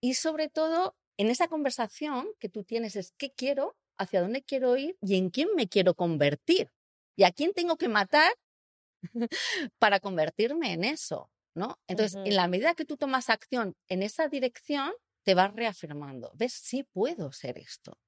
y 0.00 0.14
sobre 0.14 0.48
todo 0.48 0.96
en 1.18 1.28
esa 1.28 1.48
conversación 1.48 2.28
que 2.38 2.48
tú 2.48 2.64
tienes 2.64 2.96
es 2.96 3.12
qué 3.18 3.30
quiero, 3.30 3.76
hacia 3.98 4.22
dónde 4.22 4.42
quiero 4.42 4.78
ir 4.78 4.96
y 5.02 5.16
en 5.16 5.28
quién 5.28 5.48
me 5.54 5.68
quiero 5.68 5.92
convertir 5.94 6.72
y 7.16 7.24
a 7.24 7.32
quién 7.32 7.52
tengo 7.52 7.76
que 7.76 7.88
matar 7.88 8.32
para 9.78 10.00
convertirme 10.00 10.72
en 10.72 10.84
eso, 10.84 11.30
¿no? 11.54 11.78
Entonces, 11.86 12.18
en 12.24 12.34
la 12.34 12.48
medida 12.48 12.74
que 12.74 12.86
tú 12.86 12.96
tomas 12.96 13.28
acción 13.28 13.76
en 13.88 14.02
esa 14.02 14.28
dirección, 14.28 14.94
te 15.22 15.34
vas 15.34 15.54
reafirmando. 15.54 16.32
¿Ves? 16.34 16.52
Sí 16.52 16.84
puedo 16.84 17.32
ser 17.32 17.58
esto. 17.58 17.98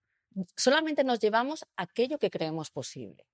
Solamente 0.56 1.04
nos 1.04 1.18
llevamos 1.18 1.64
aquello 1.76 2.18
que 2.18 2.30
creemos 2.30 2.70
posible. 2.70 3.26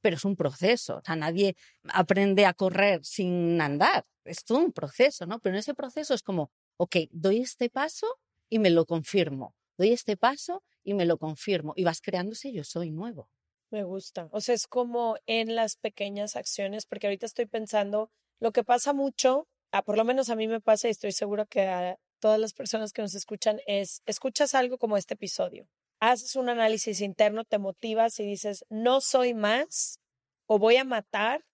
Pero 0.00 0.16
es 0.16 0.24
un 0.24 0.36
proceso. 0.36 0.96
O 0.96 1.02
sea, 1.04 1.14
nadie 1.14 1.56
aprende 1.92 2.46
a 2.46 2.54
correr 2.54 3.04
sin 3.04 3.60
andar. 3.60 4.04
Es 4.24 4.44
todo 4.44 4.58
un 4.58 4.72
proceso, 4.72 5.26
¿no? 5.26 5.38
Pero 5.40 5.54
en 5.54 5.60
ese 5.60 5.74
proceso 5.74 6.14
es 6.14 6.22
como, 6.22 6.50
ok, 6.76 6.96
doy 7.10 7.40
este 7.40 7.70
paso 7.70 8.18
y 8.48 8.58
me 8.58 8.70
lo 8.70 8.84
confirmo. 8.86 9.54
Doy 9.78 9.92
este 9.92 10.16
paso 10.16 10.64
y 10.82 10.94
me 10.94 11.06
lo 11.06 11.18
confirmo. 11.18 11.72
Y 11.76 11.84
vas 11.84 12.00
creando 12.00 12.32
ese 12.32 12.52
yo 12.52 12.64
soy 12.64 12.90
nuevo. 12.90 13.30
Me 13.70 13.84
gusta. 13.84 14.28
O 14.32 14.40
sea, 14.40 14.54
es 14.54 14.66
como 14.66 15.16
en 15.26 15.54
las 15.54 15.76
pequeñas 15.76 16.36
acciones, 16.36 16.84
porque 16.84 17.06
ahorita 17.06 17.24
estoy 17.24 17.46
pensando, 17.46 18.10
lo 18.38 18.52
que 18.52 18.64
pasa 18.64 18.92
mucho, 18.92 19.48
ah, 19.70 19.82
por 19.82 19.96
lo 19.96 20.04
menos 20.04 20.28
a 20.28 20.36
mí 20.36 20.46
me 20.46 20.60
pasa 20.60 20.88
y 20.88 20.90
estoy 20.90 21.12
seguro 21.12 21.46
que 21.46 21.62
a 21.62 21.98
todas 22.22 22.38
las 22.38 22.54
personas 22.54 22.92
que 22.92 23.02
nos 23.02 23.16
escuchan, 23.16 23.60
es, 23.66 24.00
escuchas 24.06 24.54
algo 24.54 24.78
como 24.78 24.96
este 24.96 25.14
episodio, 25.14 25.66
haces 25.98 26.36
un 26.36 26.48
análisis 26.48 27.00
interno, 27.00 27.44
te 27.44 27.58
motivas 27.58 28.20
y 28.20 28.24
dices, 28.24 28.64
no 28.70 29.00
soy 29.00 29.34
más 29.34 29.98
o 30.46 30.60
voy 30.60 30.76
a 30.76 30.84
matar 30.84 31.44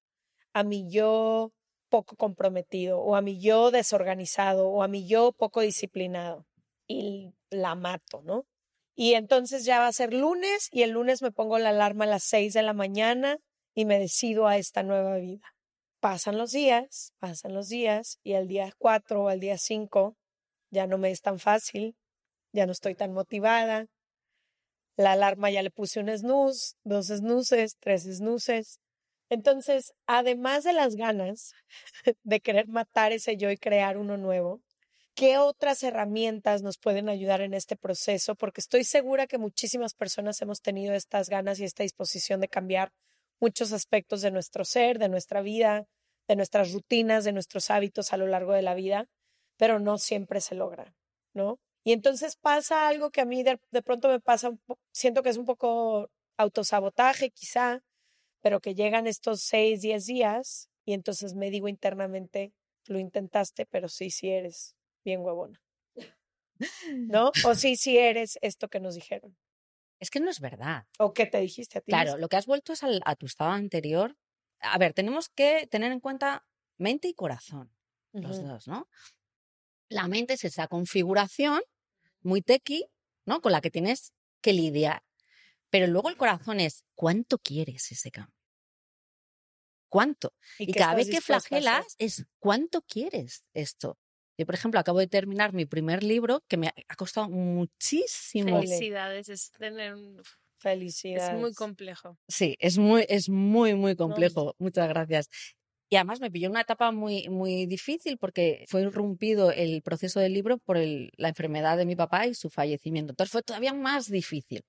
a 0.52 0.64
mi 0.64 0.90
yo 0.90 1.52
poco 1.88 2.16
comprometido 2.16 3.00
o 3.00 3.16
a 3.16 3.22
mi 3.22 3.40
yo 3.40 3.70
desorganizado 3.70 4.68
o 4.68 4.82
a 4.82 4.88
mi 4.88 5.08
yo 5.08 5.32
poco 5.32 5.62
disciplinado 5.62 6.46
y 6.86 7.32
la 7.48 7.74
mato, 7.74 8.20
¿no? 8.22 8.44
Y 8.94 9.14
entonces 9.14 9.64
ya 9.64 9.78
va 9.78 9.86
a 9.86 9.92
ser 9.92 10.12
lunes 10.12 10.68
y 10.70 10.82
el 10.82 10.90
lunes 10.90 11.22
me 11.22 11.32
pongo 11.32 11.58
la 11.58 11.70
alarma 11.70 12.04
a 12.04 12.08
las 12.08 12.24
6 12.24 12.52
de 12.52 12.62
la 12.62 12.74
mañana 12.74 13.38
y 13.74 13.86
me 13.86 13.98
decido 13.98 14.46
a 14.46 14.58
esta 14.58 14.82
nueva 14.82 15.16
vida. 15.16 15.46
Pasan 16.00 16.36
los 16.36 16.52
días, 16.52 17.14
pasan 17.18 17.54
los 17.54 17.68
días 17.70 18.18
y 18.22 18.34
el 18.34 18.48
día 18.48 18.70
4 18.76 19.22
o 19.22 19.30
el 19.30 19.40
día 19.40 19.56
5 19.56 20.14
ya 20.70 20.86
no 20.86 20.98
me 20.98 21.10
es 21.10 21.20
tan 21.20 21.38
fácil, 21.38 21.94
ya 22.52 22.66
no 22.66 22.72
estoy 22.72 22.94
tan 22.94 23.12
motivada. 23.12 23.86
La 24.96 25.12
alarma 25.12 25.50
ya 25.50 25.62
le 25.62 25.70
puse 25.70 26.00
un 26.00 26.08
snooze, 26.08 26.74
dos 26.84 27.06
snoozes, 27.06 27.76
tres 27.78 28.02
snoozes. 28.04 28.80
Entonces, 29.30 29.92
además 30.06 30.64
de 30.64 30.72
las 30.72 30.96
ganas 30.96 31.52
de 32.22 32.40
querer 32.40 32.68
matar 32.68 33.12
ese 33.12 33.36
yo 33.36 33.50
y 33.50 33.56
crear 33.56 33.96
uno 33.98 34.16
nuevo, 34.16 34.60
¿qué 35.14 35.38
otras 35.38 35.82
herramientas 35.82 36.62
nos 36.62 36.78
pueden 36.78 37.08
ayudar 37.08 37.40
en 37.42 37.54
este 37.54 37.76
proceso? 37.76 38.34
Porque 38.34 38.60
estoy 38.60 38.84
segura 38.84 39.26
que 39.26 39.38
muchísimas 39.38 39.94
personas 39.94 40.40
hemos 40.42 40.60
tenido 40.60 40.94
estas 40.94 41.28
ganas 41.28 41.60
y 41.60 41.64
esta 41.64 41.82
disposición 41.82 42.40
de 42.40 42.48
cambiar 42.48 42.90
muchos 43.40 43.72
aspectos 43.72 44.22
de 44.22 44.30
nuestro 44.30 44.64
ser, 44.64 44.98
de 44.98 45.08
nuestra 45.08 45.42
vida, 45.42 45.86
de 46.28 46.36
nuestras 46.36 46.72
rutinas, 46.72 47.24
de 47.24 47.32
nuestros 47.32 47.70
hábitos 47.70 48.12
a 48.12 48.16
lo 48.16 48.26
largo 48.26 48.52
de 48.52 48.62
la 48.62 48.74
vida, 48.74 49.06
pero 49.58 49.78
no 49.80 49.98
siempre 49.98 50.40
se 50.40 50.54
logra, 50.54 50.94
¿no? 51.34 51.58
Y 51.84 51.92
entonces 51.92 52.36
pasa 52.36 52.88
algo 52.88 53.10
que 53.10 53.20
a 53.22 53.24
mí 53.26 53.42
de, 53.42 53.60
de 53.70 53.82
pronto 53.82 54.08
me 54.08 54.20
pasa, 54.20 54.50
un 54.50 54.60
siento 54.92 55.22
que 55.22 55.30
es 55.30 55.36
un 55.38 55.46
poco 55.46 56.10
autosabotaje 56.38 57.30
quizá, 57.30 57.82
pero 58.42 58.60
que 58.60 58.74
llegan 58.74 59.06
estos 59.06 59.42
seis, 59.42 59.80
diez 59.82 60.06
días 60.06 60.68
y 60.86 60.94
entonces 60.94 61.34
me 61.34 61.50
digo 61.50 61.68
internamente, 61.68 62.52
lo 62.86 62.98
intentaste, 62.98 63.66
pero 63.66 63.88
sí, 63.88 64.10
sí 64.10 64.30
eres 64.30 64.76
bien 65.04 65.20
huevona. 65.20 65.60
¿No? 67.08 67.32
O 67.46 67.54
sí, 67.54 67.76
sí 67.76 67.98
eres 67.98 68.38
esto 68.42 68.68
que 68.68 68.80
nos 68.80 68.94
dijeron. 68.94 69.36
Es 70.00 70.10
que 70.10 70.20
no 70.20 70.30
es 70.30 70.40
verdad. 70.40 70.86
O 70.98 71.12
que 71.12 71.26
te 71.26 71.40
dijiste 71.40 71.78
a 71.78 71.80
ti. 71.80 71.90
Claro, 71.92 72.16
lo 72.18 72.28
que 72.28 72.36
has 72.36 72.46
vuelto 72.46 72.72
es 72.72 72.82
al- 72.82 73.02
a 73.04 73.16
tu 73.16 73.26
estado 73.26 73.50
anterior. 73.50 74.16
A 74.60 74.78
ver, 74.78 74.92
tenemos 74.92 75.28
que 75.28 75.66
tener 75.68 75.92
en 75.92 76.00
cuenta 76.00 76.46
mente 76.78 77.08
y 77.08 77.14
corazón, 77.14 77.72
los 78.12 78.40
dos, 78.40 78.68
¿no? 78.68 78.88
La 79.88 80.08
mente 80.08 80.34
es 80.34 80.44
esa 80.44 80.68
configuración 80.68 81.62
muy 82.22 82.42
tequi, 82.42 82.86
¿no? 83.26 83.40
Con 83.40 83.52
la 83.52 83.60
que 83.60 83.70
tienes 83.70 84.12
que 84.40 84.52
lidiar. 84.52 85.02
Pero 85.70 85.86
luego 85.86 86.08
el 86.08 86.16
corazón 86.16 86.60
es 86.60 86.84
cuánto 86.94 87.38
quieres 87.38 87.90
ese 87.92 88.10
cambio. 88.10 88.34
¿Cuánto? 89.88 90.34
Y, 90.58 90.72
cada 90.72 90.94
vez 90.94 91.08
que 91.08 91.20
flagelas 91.20 91.94
es 91.98 92.26
cuánto 92.38 92.82
quieres 92.82 93.44
esto. 93.54 93.98
Yo, 94.36 94.46
por 94.46 94.54
ejemplo, 94.54 94.78
acabo 94.78 94.98
de 94.98 95.08
terminar 95.08 95.52
mi 95.52 95.66
primer 95.66 96.02
libro 96.02 96.42
que 96.46 96.56
me 96.56 96.68
ha 96.68 96.74
ha 96.88 96.94
costado 96.94 97.28
muchísimo. 97.28 98.60
Felicidades, 98.60 99.28
es 99.28 99.50
tener 99.50 99.94
un- 99.94 100.22
Felicidades. 100.58 101.34
es 101.34 101.40
muy 101.40 101.54
complejo. 101.54 102.18
Sí, 102.28 102.56
es 102.58 102.78
muy, 102.78 103.04
es 103.08 103.28
muy, 103.28 103.74
muy 103.74 103.96
complejo. 103.96 104.54
Muchas 104.58 104.88
gracias. 104.88 105.28
Y 105.90 105.96
además 105.96 106.20
me 106.20 106.30
pilló 106.30 106.50
una 106.50 106.60
etapa 106.60 106.92
muy, 106.92 107.28
muy 107.28 107.66
difícil 107.66 108.18
porque 108.18 108.64
fue 108.68 108.82
irrumpido 108.82 109.50
el 109.50 109.80
proceso 109.82 110.20
del 110.20 110.34
libro 110.34 110.58
por 110.58 110.76
la 110.78 111.28
enfermedad 111.28 111.78
de 111.78 111.86
mi 111.86 111.96
papá 111.96 112.26
y 112.26 112.34
su 112.34 112.50
fallecimiento. 112.50 113.12
Entonces 113.12 113.32
fue 113.32 113.42
todavía 113.42 113.72
más 113.72 114.10
difícil. 114.10 114.64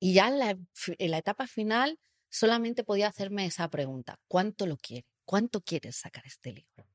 Y 0.00 0.14
ya 0.14 0.28
en 0.28 0.38
la, 0.38 0.58
en 0.86 1.10
la 1.10 1.18
etapa 1.18 1.46
final 1.46 1.98
solamente 2.30 2.84
podía 2.84 3.08
hacerme 3.08 3.44
esa 3.44 3.68
pregunta. 3.68 4.18
¿Cuánto 4.28 4.66
lo 4.66 4.78
quiere? 4.78 5.06
¿Cuánto 5.24 5.60
quieres 5.60 5.96
sacar 5.96 6.24
este 6.26 6.52
libro? 6.52 6.86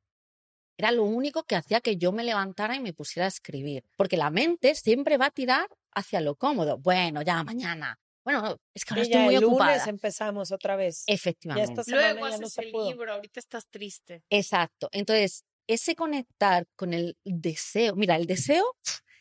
Era 0.75 0.91
lo 0.91 1.03
único 1.03 1.43
que 1.43 1.55
hacía 1.55 1.81
que 1.81 1.97
yo 1.97 2.11
me 2.11 2.23
levantara 2.23 2.75
y 2.75 2.79
me 2.79 2.93
pusiera 2.93 3.25
a 3.25 3.29
escribir. 3.29 3.83
Porque 3.95 4.17
la 4.17 4.29
mente 4.29 4.75
siempre 4.75 5.17
va 5.17 5.27
a 5.27 5.31
tirar 5.31 5.69
hacia 5.91 6.21
lo 6.21 6.35
cómodo. 6.35 6.77
Bueno, 6.79 7.21
ya 7.21 7.43
mañana. 7.43 7.99
Bueno, 8.27 8.57
es 8.73 8.83
que 8.83 8.93
ahora 8.93 9.03
estoy 9.03 9.19
ya 9.19 9.23
muy 9.23 9.35
el 9.35 9.43
ocupada. 9.45 9.71
lunes 9.71 9.87
empezamos 9.87 10.51
otra 10.51 10.75
vez. 10.75 11.05
Efectivamente. 11.07 11.71
esta 11.71 11.83
semana 11.85 12.11
Luego 12.11 12.27
ya 12.27 12.37
no 12.37 12.43
haces 12.43 12.53
se 12.53 12.61
el 12.61 12.71
pudo. 12.71 12.89
libro, 12.91 13.13
ahorita 13.13 13.39
estás 13.39 13.69
triste. 13.69 14.21
Exacto. 14.29 14.89
Entonces, 14.91 15.45
ese 15.65 15.95
conectar 15.95 16.67
con 16.75 16.93
el 16.93 17.15
deseo, 17.23 17.95
mira, 17.95 18.17
el 18.17 18.25
deseo 18.25 18.65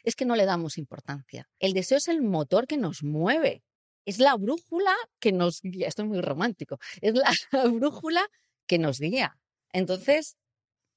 es 0.03 0.17
que 0.17 0.25
no 0.25 0.35
le 0.35 0.45
damos 0.45 0.77
importancia. 0.77 1.49
El 1.61 1.73
deseo 1.73 1.99
es 1.99 2.09
el 2.09 2.21
motor 2.21 2.67
que 2.67 2.79
nos 2.79 3.05
mueve. 3.05 3.63
Es 4.07 4.19
la 4.19 4.35
brújula 4.35 4.97
que 5.21 5.31
nos 5.31 5.63
guía. 5.63 5.87
Esto 5.87 6.03
es 6.03 6.09
muy 6.09 6.21
romántico. 6.21 6.81
Es 7.01 7.15
la 7.15 7.31
brújula 7.73 8.27
que 8.67 8.81
nos 8.81 8.99
guía. 8.99 9.39
Entonces, 9.73 10.37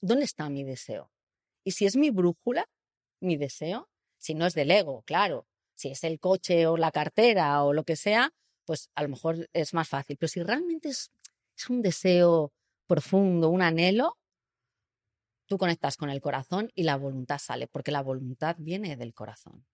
¿dónde 0.02 0.26
está 0.26 0.50
mi 0.50 0.64
deseo? 0.64 1.12
Y 1.64 1.74
si 1.74 1.86
es 1.86 1.96
mi 1.96 2.10
brújula, 2.10 2.68
mi 3.22 3.38
deseo, 3.38 3.88
si 4.18 4.34
no 4.34 4.48
es 4.48 4.56
del 4.56 4.72
ego, 4.72 5.04
claro, 5.04 5.46
si 5.80 5.90
es 5.90 6.04
el 6.04 6.20
coche 6.20 6.68
o 6.68 6.76
la 6.76 6.92
cartera 6.92 7.64
o 7.64 7.72
lo 7.72 7.86
que 7.86 7.96
sea, 7.96 8.32
pues 8.66 8.90
a 8.96 9.04
lo 9.04 9.10
mejor 9.10 9.50
es 9.54 9.74
más 9.74 9.88
fácil. 9.88 10.18
Pero 10.18 10.28
si 10.28 10.44
realmente 10.44 10.90
es, 10.90 11.10
un 11.70 11.82
deseo 11.82 12.52
profundo, 12.86 13.50
un 13.50 13.62
anhelo, 13.62 14.18
tú 15.48 15.58
conectas 15.58 15.96
con 15.96 16.10
el 16.10 16.22
corazón 16.22 16.70
y 16.76 16.84
la 16.84 16.98
voluntad 16.98 17.38
sale, 17.38 17.68
porque 17.68 17.92
la 17.92 18.02
voluntad 18.02 18.56
viene 18.60 18.98
del 18.98 19.14
corazón. 19.14 19.66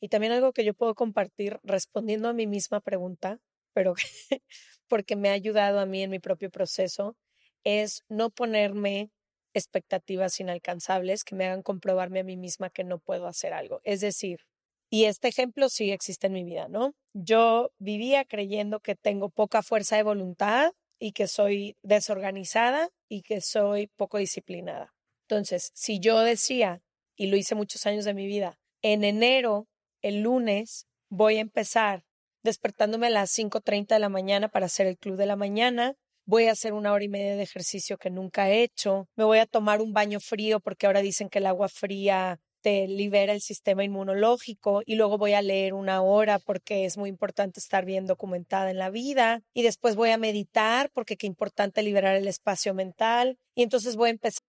Y 0.00 0.08
también 0.08 0.32
algo 0.32 0.52
que 0.52 0.64
yo 0.64 0.74
puedo 0.74 0.94
compartir 0.94 1.58
respondiendo 1.62 2.28
a 2.28 2.32
mi 2.32 2.46
misma 2.46 2.80
pregunta, 2.80 3.38
pero 3.72 3.94
porque 4.88 5.14
me 5.14 5.28
ha 5.30 5.32
ayudado 5.32 5.78
a 5.78 5.86
mí 5.86 6.02
en 6.02 6.10
mi 6.10 6.18
propio 6.18 6.50
proceso, 6.50 7.16
es 7.64 8.02
no 8.08 8.30
ponerme 8.30 9.10
expectativas 9.54 10.40
inalcanzables 10.40 11.22
que 11.22 11.36
me 11.36 11.46
hagan 11.46 11.62
comprobarme 11.62 12.20
a 12.20 12.24
mí 12.24 12.36
misma 12.36 12.70
que 12.70 12.84
no 12.84 12.98
puedo 12.98 13.26
hacer 13.26 13.52
algo. 13.52 13.80
Es 13.84 14.00
decir, 14.00 14.46
y 14.90 15.04
este 15.04 15.28
ejemplo 15.28 15.68
sí 15.68 15.92
existe 15.92 16.26
en 16.26 16.32
mi 16.32 16.44
vida, 16.44 16.68
¿no? 16.68 16.94
Yo 17.14 17.70
vivía 17.78 18.24
creyendo 18.24 18.80
que 18.80 18.96
tengo 18.96 19.30
poca 19.30 19.62
fuerza 19.62 19.96
de 19.96 20.02
voluntad 20.02 20.72
y 20.98 21.12
que 21.12 21.28
soy 21.28 21.76
desorganizada 21.82 22.90
y 23.08 23.22
que 23.22 23.40
soy 23.40 23.86
poco 23.96 24.18
disciplinada. 24.18 24.92
Entonces, 25.28 25.70
si 25.74 26.00
yo 26.00 26.18
decía, 26.20 26.82
y 27.16 27.28
lo 27.28 27.36
hice 27.36 27.54
muchos 27.54 27.86
años 27.86 28.04
de 28.04 28.14
mi 28.14 28.26
vida, 28.26 28.58
en 28.82 29.04
enero, 29.04 29.68
el 30.02 30.22
lunes, 30.22 30.86
voy 31.08 31.36
a 31.36 31.40
empezar 31.40 32.04
despertándome 32.42 33.08
a 33.08 33.10
las 33.10 33.30
5.30 33.30 33.94
de 33.94 33.98
la 34.00 34.08
mañana 34.08 34.48
para 34.48 34.66
hacer 34.66 34.86
el 34.86 34.98
club 34.98 35.16
de 35.16 35.26
la 35.26 35.36
mañana, 35.36 35.94
voy 36.26 36.46
a 36.46 36.52
hacer 36.52 36.72
una 36.72 36.92
hora 36.92 37.04
y 37.04 37.08
media 37.08 37.36
de 37.36 37.42
ejercicio 37.42 37.98
que 37.98 38.10
nunca 38.10 38.50
he 38.50 38.62
hecho, 38.62 39.08
me 39.16 39.24
voy 39.24 39.38
a 39.38 39.46
tomar 39.46 39.80
un 39.82 39.92
baño 39.92 40.20
frío 40.20 40.60
porque 40.60 40.86
ahora 40.86 41.00
dicen 41.00 41.28
que 41.28 41.38
el 41.38 41.46
agua 41.46 41.68
fría 41.68 42.40
te 42.60 42.86
libera 42.86 43.32
el 43.32 43.40
sistema 43.40 43.84
inmunológico 43.84 44.82
y 44.84 44.96
luego 44.96 45.18
voy 45.18 45.32
a 45.32 45.42
leer 45.42 45.74
una 45.74 46.02
hora 46.02 46.38
porque 46.38 46.84
es 46.84 46.96
muy 46.96 47.08
importante 47.08 47.60
estar 47.60 47.84
bien 47.84 48.06
documentada 48.06 48.70
en 48.70 48.78
la 48.78 48.90
vida 48.90 49.42
y 49.54 49.62
después 49.62 49.96
voy 49.96 50.10
a 50.10 50.18
meditar 50.18 50.90
porque 50.92 51.16
qué 51.16 51.26
importante 51.26 51.82
liberar 51.82 52.16
el 52.16 52.28
espacio 52.28 52.74
mental 52.74 53.38
y 53.54 53.62
entonces 53.62 53.96
voy 53.96 54.08
a 54.08 54.12
empezar. 54.12 54.42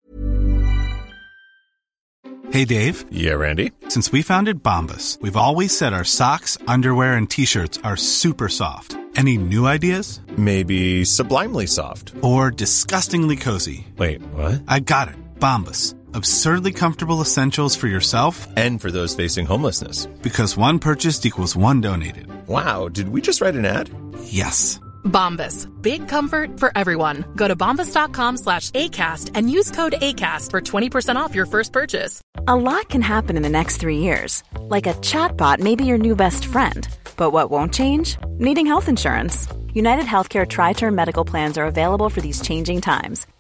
Hey 2.53 2.65
Dave. 2.65 3.05
Yeah, 3.13 3.37
Randy. 3.37 3.71
Since 3.89 4.11
we 4.11 4.23
founded 4.23 4.61
Bombus, 4.61 5.19
we've 5.21 5.37
always 5.37 5.77
said 5.77 5.93
our 5.93 6.05
socks, 6.05 6.59
underwear 6.67 7.15
and 7.15 7.31
t-shirts 7.31 7.79
are 7.85 7.97
super 7.97 8.49
soft. 8.49 8.97
Any 9.17 9.39
new 9.39 9.67
ideas? 9.67 10.21
Maybe 10.37 11.05
sublimely 11.05 11.67
soft. 11.67 12.13
Or 12.23 12.51
disgustingly 12.51 13.37
cozy. 13.37 13.87
Wait, 13.97 14.23
what? 14.35 14.63
I 14.67 14.81
got 14.81 15.09
it. 15.09 15.17
Bombus 15.39 15.95
Absurdly 16.15 16.73
comfortable 16.73 17.21
essentials 17.21 17.77
for 17.77 17.87
yourself 17.87 18.49
and 18.57 18.81
for 18.81 18.91
those 18.91 19.15
facing 19.15 19.47
homelessness. 19.47 20.07
Because 20.23 20.57
one 20.57 20.79
purchased 20.79 21.25
equals 21.25 21.55
one 21.55 21.81
donated. 21.81 22.27
Wow, 22.49 22.89
did 22.89 23.09
we 23.11 23.21
just 23.21 23.41
write 23.41 23.55
an 23.55 23.65
ad? 23.65 23.91
Yes. 24.25 24.81
Bombas. 25.05 25.69
Big 25.81 26.09
comfort 26.09 26.59
for 26.59 26.73
everyone. 26.75 27.25
Go 27.37 27.47
to 27.47 27.55
bombas.com 27.55 28.39
slash 28.39 28.71
ACAST 28.73 29.31
and 29.35 29.51
use 29.51 29.71
code 29.71 29.93
ACAST 29.93 30.51
for 30.51 30.61
20% 30.61 31.17
off 31.17 31.35
your 31.35 31.47
first 31.47 31.73
purchase. 31.73 32.21
A 32.49 32.57
lot 32.57 32.89
can 32.89 33.03
happen 33.03 33.37
in 33.37 33.43
the 33.43 33.49
next 33.49 33.77
three 33.77 33.99
years. 33.99 34.43
Like 34.59 34.89
a 34.89 34.95
chatbot 34.95 35.61
may 35.61 35.77
be 35.77 35.85
your 35.85 35.99
new 35.99 36.17
best 36.17 36.45
friend. 36.45 36.89
But 37.17 37.31
what 37.31 37.51
won't 37.51 37.73
change? 37.73 38.17
Needing 38.39 38.67
health 38.67 38.89
insurance. 38.89 39.47
United 39.73 40.07
Healthcare 40.07 40.49
Tri 40.49 40.73
Term 40.73 40.95
Medical 40.95 41.25
Plans 41.25 41.57
are 41.57 41.67
available 41.67 42.11
for 42.11 42.21
these 42.21 42.41
changing 42.41 42.81
times 42.81 43.27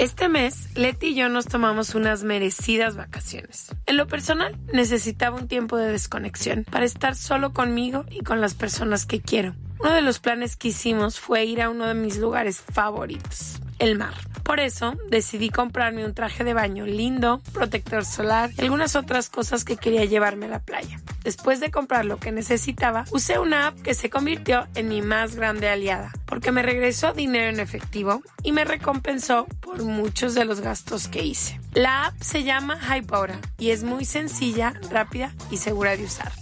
Este 0.00 0.30
mes, 0.30 0.74
Leti 0.76 1.08
y 1.08 1.14
yo 1.14 1.28
nos 1.28 1.44
tomamos 1.44 1.94
unas 1.94 2.24
merecidas 2.24 2.96
vacaciones. 2.96 3.66
En 3.84 3.98
lo 3.98 4.06
personal, 4.06 4.56
necesitaba 4.72 5.36
un 5.36 5.46
tiempo 5.46 5.76
de 5.76 5.92
desconexión 5.92 6.64
para 6.64 6.86
estar 6.86 7.14
solo 7.14 7.52
conmigo 7.52 8.06
y 8.10 8.20
con 8.20 8.40
las 8.40 8.54
personas 8.54 9.04
que 9.04 9.20
quiero. 9.20 9.54
Uno 9.78 9.92
de 9.92 10.00
los 10.00 10.18
planes 10.18 10.56
que 10.56 10.68
hicimos 10.68 11.20
fue 11.20 11.44
ir 11.44 11.60
a 11.60 11.68
uno 11.68 11.86
de 11.86 11.92
mis 11.92 12.16
lugares 12.16 12.62
favoritos, 12.62 13.60
el 13.78 13.98
mar. 13.98 14.14
Por 14.42 14.58
eso 14.58 14.94
decidí 15.10 15.50
comprarme 15.50 16.06
un 16.06 16.14
traje 16.14 16.44
de 16.44 16.54
baño 16.54 16.86
lindo, 16.86 17.42
protector 17.52 18.06
solar 18.06 18.50
y 18.56 18.62
algunas 18.62 18.96
otras 18.96 19.28
cosas 19.28 19.64
que 19.64 19.76
quería 19.76 20.06
llevarme 20.06 20.46
a 20.46 20.48
la 20.50 20.58
playa. 20.60 20.98
Después 21.22 21.60
de 21.60 21.70
comprar 21.70 22.06
lo 22.06 22.18
que 22.18 22.32
necesitaba, 22.32 23.04
usé 23.10 23.38
una 23.38 23.68
app 23.68 23.80
que 23.82 23.94
se 23.94 24.08
convirtió 24.08 24.66
en 24.74 24.88
mi 24.88 25.02
más 25.02 25.36
grande 25.36 25.68
aliada, 25.68 26.12
porque 26.24 26.52
me 26.52 26.62
regresó 26.62 27.12
dinero 27.12 27.50
en 27.50 27.60
efectivo 27.60 28.22
y 28.42 28.52
me 28.52 28.64
recompensó 28.64 29.46
por 29.70 29.84
muchos 29.84 30.34
de 30.34 30.44
los 30.44 30.60
gastos 30.60 31.06
que 31.06 31.22
hice. 31.22 31.60
La 31.74 32.06
app 32.06 32.20
se 32.20 32.42
llama 32.42 32.76
Hybora 32.76 33.38
y 33.56 33.70
es 33.70 33.84
muy 33.84 34.04
sencilla, 34.04 34.74
rápida 34.90 35.32
y 35.48 35.58
segura 35.58 35.96
de 35.96 36.04
usar. 36.04 36.32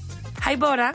Hybora 0.51 0.95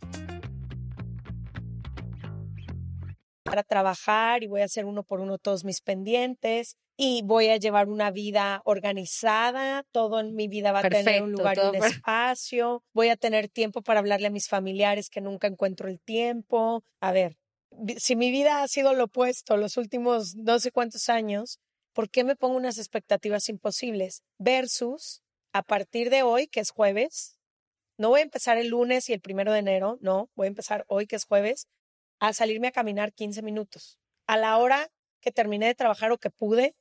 Para 3.51 3.63
trabajar 3.63 4.43
y 4.43 4.47
voy 4.47 4.61
a 4.61 4.65
hacer 4.65 4.85
uno 4.85 5.03
por 5.03 5.19
uno 5.19 5.37
todos 5.37 5.65
mis 5.65 5.81
pendientes 5.81 6.77
y 6.95 7.21
voy 7.23 7.49
a 7.49 7.57
llevar 7.57 7.89
una 7.89 8.11
vida 8.11 8.61
organizada, 8.63 9.83
todo 9.91 10.19
en 10.19 10.35
mi 10.35 10.47
vida 10.47 10.71
va 10.71 10.79
a 10.79 10.89
tener 10.89 11.21
un 11.21 11.31
lugar 11.31 11.57
y 11.57 11.61
un 11.61 11.75
espacio, 11.75 12.83
voy 12.93 13.09
a 13.09 13.17
tener 13.17 13.49
tiempo 13.49 13.81
para 13.81 13.99
hablarle 13.99 14.27
a 14.27 14.31
mis 14.31 14.47
familiares 14.47 15.09
que 15.09 15.19
nunca 15.19 15.47
encuentro 15.47 15.89
el 15.89 15.99
tiempo. 15.99 16.83
A 17.01 17.11
ver, 17.11 17.37
si 17.97 18.15
mi 18.15 18.31
vida 18.31 18.63
ha 18.63 18.67
sido 18.67 18.93
lo 18.93 19.05
opuesto 19.05 19.57
los 19.57 19.77
últimos 19.77 20.35
no 20.35 20.59
sé 20.59 20.71
cuántos 20.71 21.09
años, 21.09 21.59
¿por 21.93 22.09
qué 22.09 22.23
me 22.23 22.35
pongo 22.35 22.55
unas 22.55 22.77
expectativas 22.77 23.49
imposibles? 23.49 24.23
Versus, 24.37 25.21
a 25.53 25.63
partir 25.63 26.09
de 26.09 26.23
hoy, 26.23 26.47
que 26.47 26.59
es 26.59 26.71
jueves, 26.71 27.37
no 27.97 28.09
voy 28.09 28.21
a 28.21 28.23
empezar 28.23 28.57
el 28.57 28.67
lunes 28.69 29.09
y 29.09 29.13
el 29.13 29.21
primero 29.21 29.51
de 29.51 29.59
enero, 29.59 29.97
no, 30.01 30.29
voy 30.35 30.45
a 30.45 30.49
empezar 30.49 30.85
hoy, 30.87 31.07
que 31.07 31.15
es 31.15 31.25
jueves, 31.25 31.67
a 32.21 32.33
salirme 32.33 32.67
a 32.67 32.71
caminar 32.71 33.13
15 33.13 33.41
minutos. 33.41 33.97
A 34.27 34.37
la 34.37 34.57
hora 34.57 34.89
que 35.21 35.31
terminé 35.31 35.65
de 35.65 35.75
trabajar 35.75 36.11
o 36.11 36.19
que 36.19 36.29
pude, 36.29 36.75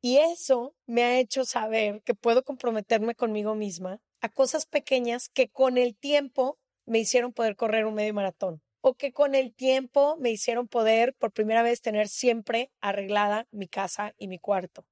y 0.00 0.16
eso 0.16 0.74
me 0.86 1.04
ha 1.04 1.18
hecho 1.18 1.44
saber 1.44 2.02
que 2.02 2.14
puedo 2.14 2.42
comprometerme 2.42 3.14
conmigo 3.14 3.54
misma 3.54 4.00
a 4.20 4.30
cosas 4.30 4.66
pequeñas 4.66 5.28
que 5.28 5.48
con 5.48 5.76
el 5.78 5.96
tiempo 5.96 6.58
me 6.86 6.98
hicieron 6.98 7.32
poder 7.32 7.56
correr 7.56 7.84
un 7.86 7.94
medio 7.94 8.14
maratón 8.14 8.62
o 8.80 8.94
que 8.94 9.12
con 9.12 9.34
el 9.34 9.54
tiempo 9.54 10.16
me 10.18 10.30
hicieron 10.30 10.66
poder 10.66 11.14
por 11.14 11.32
primera 11.32 11.62
vez 11.62 11.82
tener 11.82 12.08
siempre 12.08 12.70
arreglada 12.80 13.46
mi 13.50 13.68
casa 13.68 14.14
y 14.16 14.28
mi 14.28 14.38
cuarto. 14.38 14.86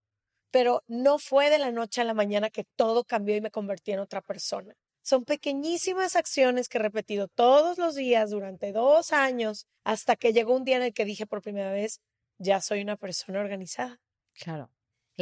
Pero 0.50 0.82
no 0.86 1.18
fue 1.18 1.48
de 1.48 1.58
la 1.58 1.70
noche 1.70 2.00
a 2.00 2.04
la 2.04 2.14
mañana 2.14 2.50
que 2.50 2.64
todo 2.76 3.04
cambió 3.04 3.36
y 3.36 3.40
me 3.40 3.50
convertí 3.50 3.92
en 3.92 4.00
otra 4.00 4.20
persona. 4.20 4.74
Son 5.04 5.26
pequeñísimas 5.26 6.16
acciones 6.16 6.68
que 6.68 6.78
he 6.78 6.80
repetido 6.80 7.28
todos 7.28 7.76
los 7.76 7.94
días 7.94 8.30
durante 8.30 8.72
dos 8.72 9.12
años 9.12 9.66
hasta 9.84 10.16
que 10.16 10.32
llegó 10.32 10.56
un 10.56 10.64
día 10.64 10.76
en 10.76 10.82
el 10.82 10.94
que 10.94 11.04
dije 11.04 11.26
por 11.26 11.42
primera 11.42 11.70
vez, 11.70 12.00
ya 12.38 12.62
soy 12.62 12.80
una 12.80 12.96
persona 12.96 13.40
organizada. 13.40 14.00
Claro. 14.32 14.70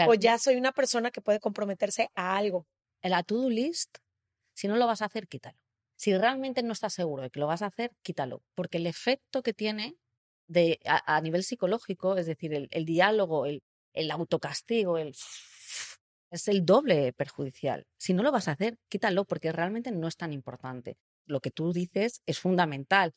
O 0.06 0.14
ya 0.14 0.38
soy 0.38 0.54
una 0.54 0.70
persona 0.70 1.10
que 1.10 1.20
puede 1.20 1.40
comprometerse 1.40 2.10
a 2.14 2.36
algo. 2.36 2.68
La 3.02 3.24
to-do 3.24 3.50
list, 3.50 3.98
si 4.54 4.68
no 4.68 4.76
lo 4.76 4.86
vas 4.86 5.02
a 5.02 5.06
hacer, 5.06 5.26
quítalo. 5.26 5.58
Si 5.96 6.16
realmente 6.16 6.62
no 6.62 6.72
estás 6.72 6.94
seguro 6.94 7.24
de 7.24 7.30
que 7.30 7.40
lo 7.40 7.48
vas 7.48 7.62
a 7.62 7.66
hacer, 7.66 7.92
quítalo. 8.02 8.40
Porque 8.54 8.78
el 8.78 8.86
efecto 8.86 9.42
que 9.42 9.52
tiene 9.52 9.96
de, 10.46 10.78
a, 10.84 11.20
nivel 11.20 11.42
psicológico, 11.42 12.16
es 12.16 12.26
decir, 12.26 12.68
el, 12.70 12.84
diálogo, 12.86 13.46
el 13.46 13.64
el 13.92 14.10
autocastigo, 14.10 14.98
el 14.98 15.14
es 16.32 16.48
el 16.48 16.64
doble 16.64 17.12
perjudicial. 17.12 17.86
Si 17.98 18.14
no 18.14 18.22
lo 18.22 18.32
vas 18.32 18.48
a 18.48 18.52
hacer, 18.52 18.78
quítalo 18.88 19.24
porque 19.24 19.52
realmente 19.52 19.92
no 19.92 20.08
es 20.08 20.16
tan 20.16 20.32
importante. 20.32 20.96
Lo 21.26 21.40
que 21.40 21.50
tú 21.50 21.72
dices 21.72 22.22
es 22.26 22.38
fundamental. 22.40 23.14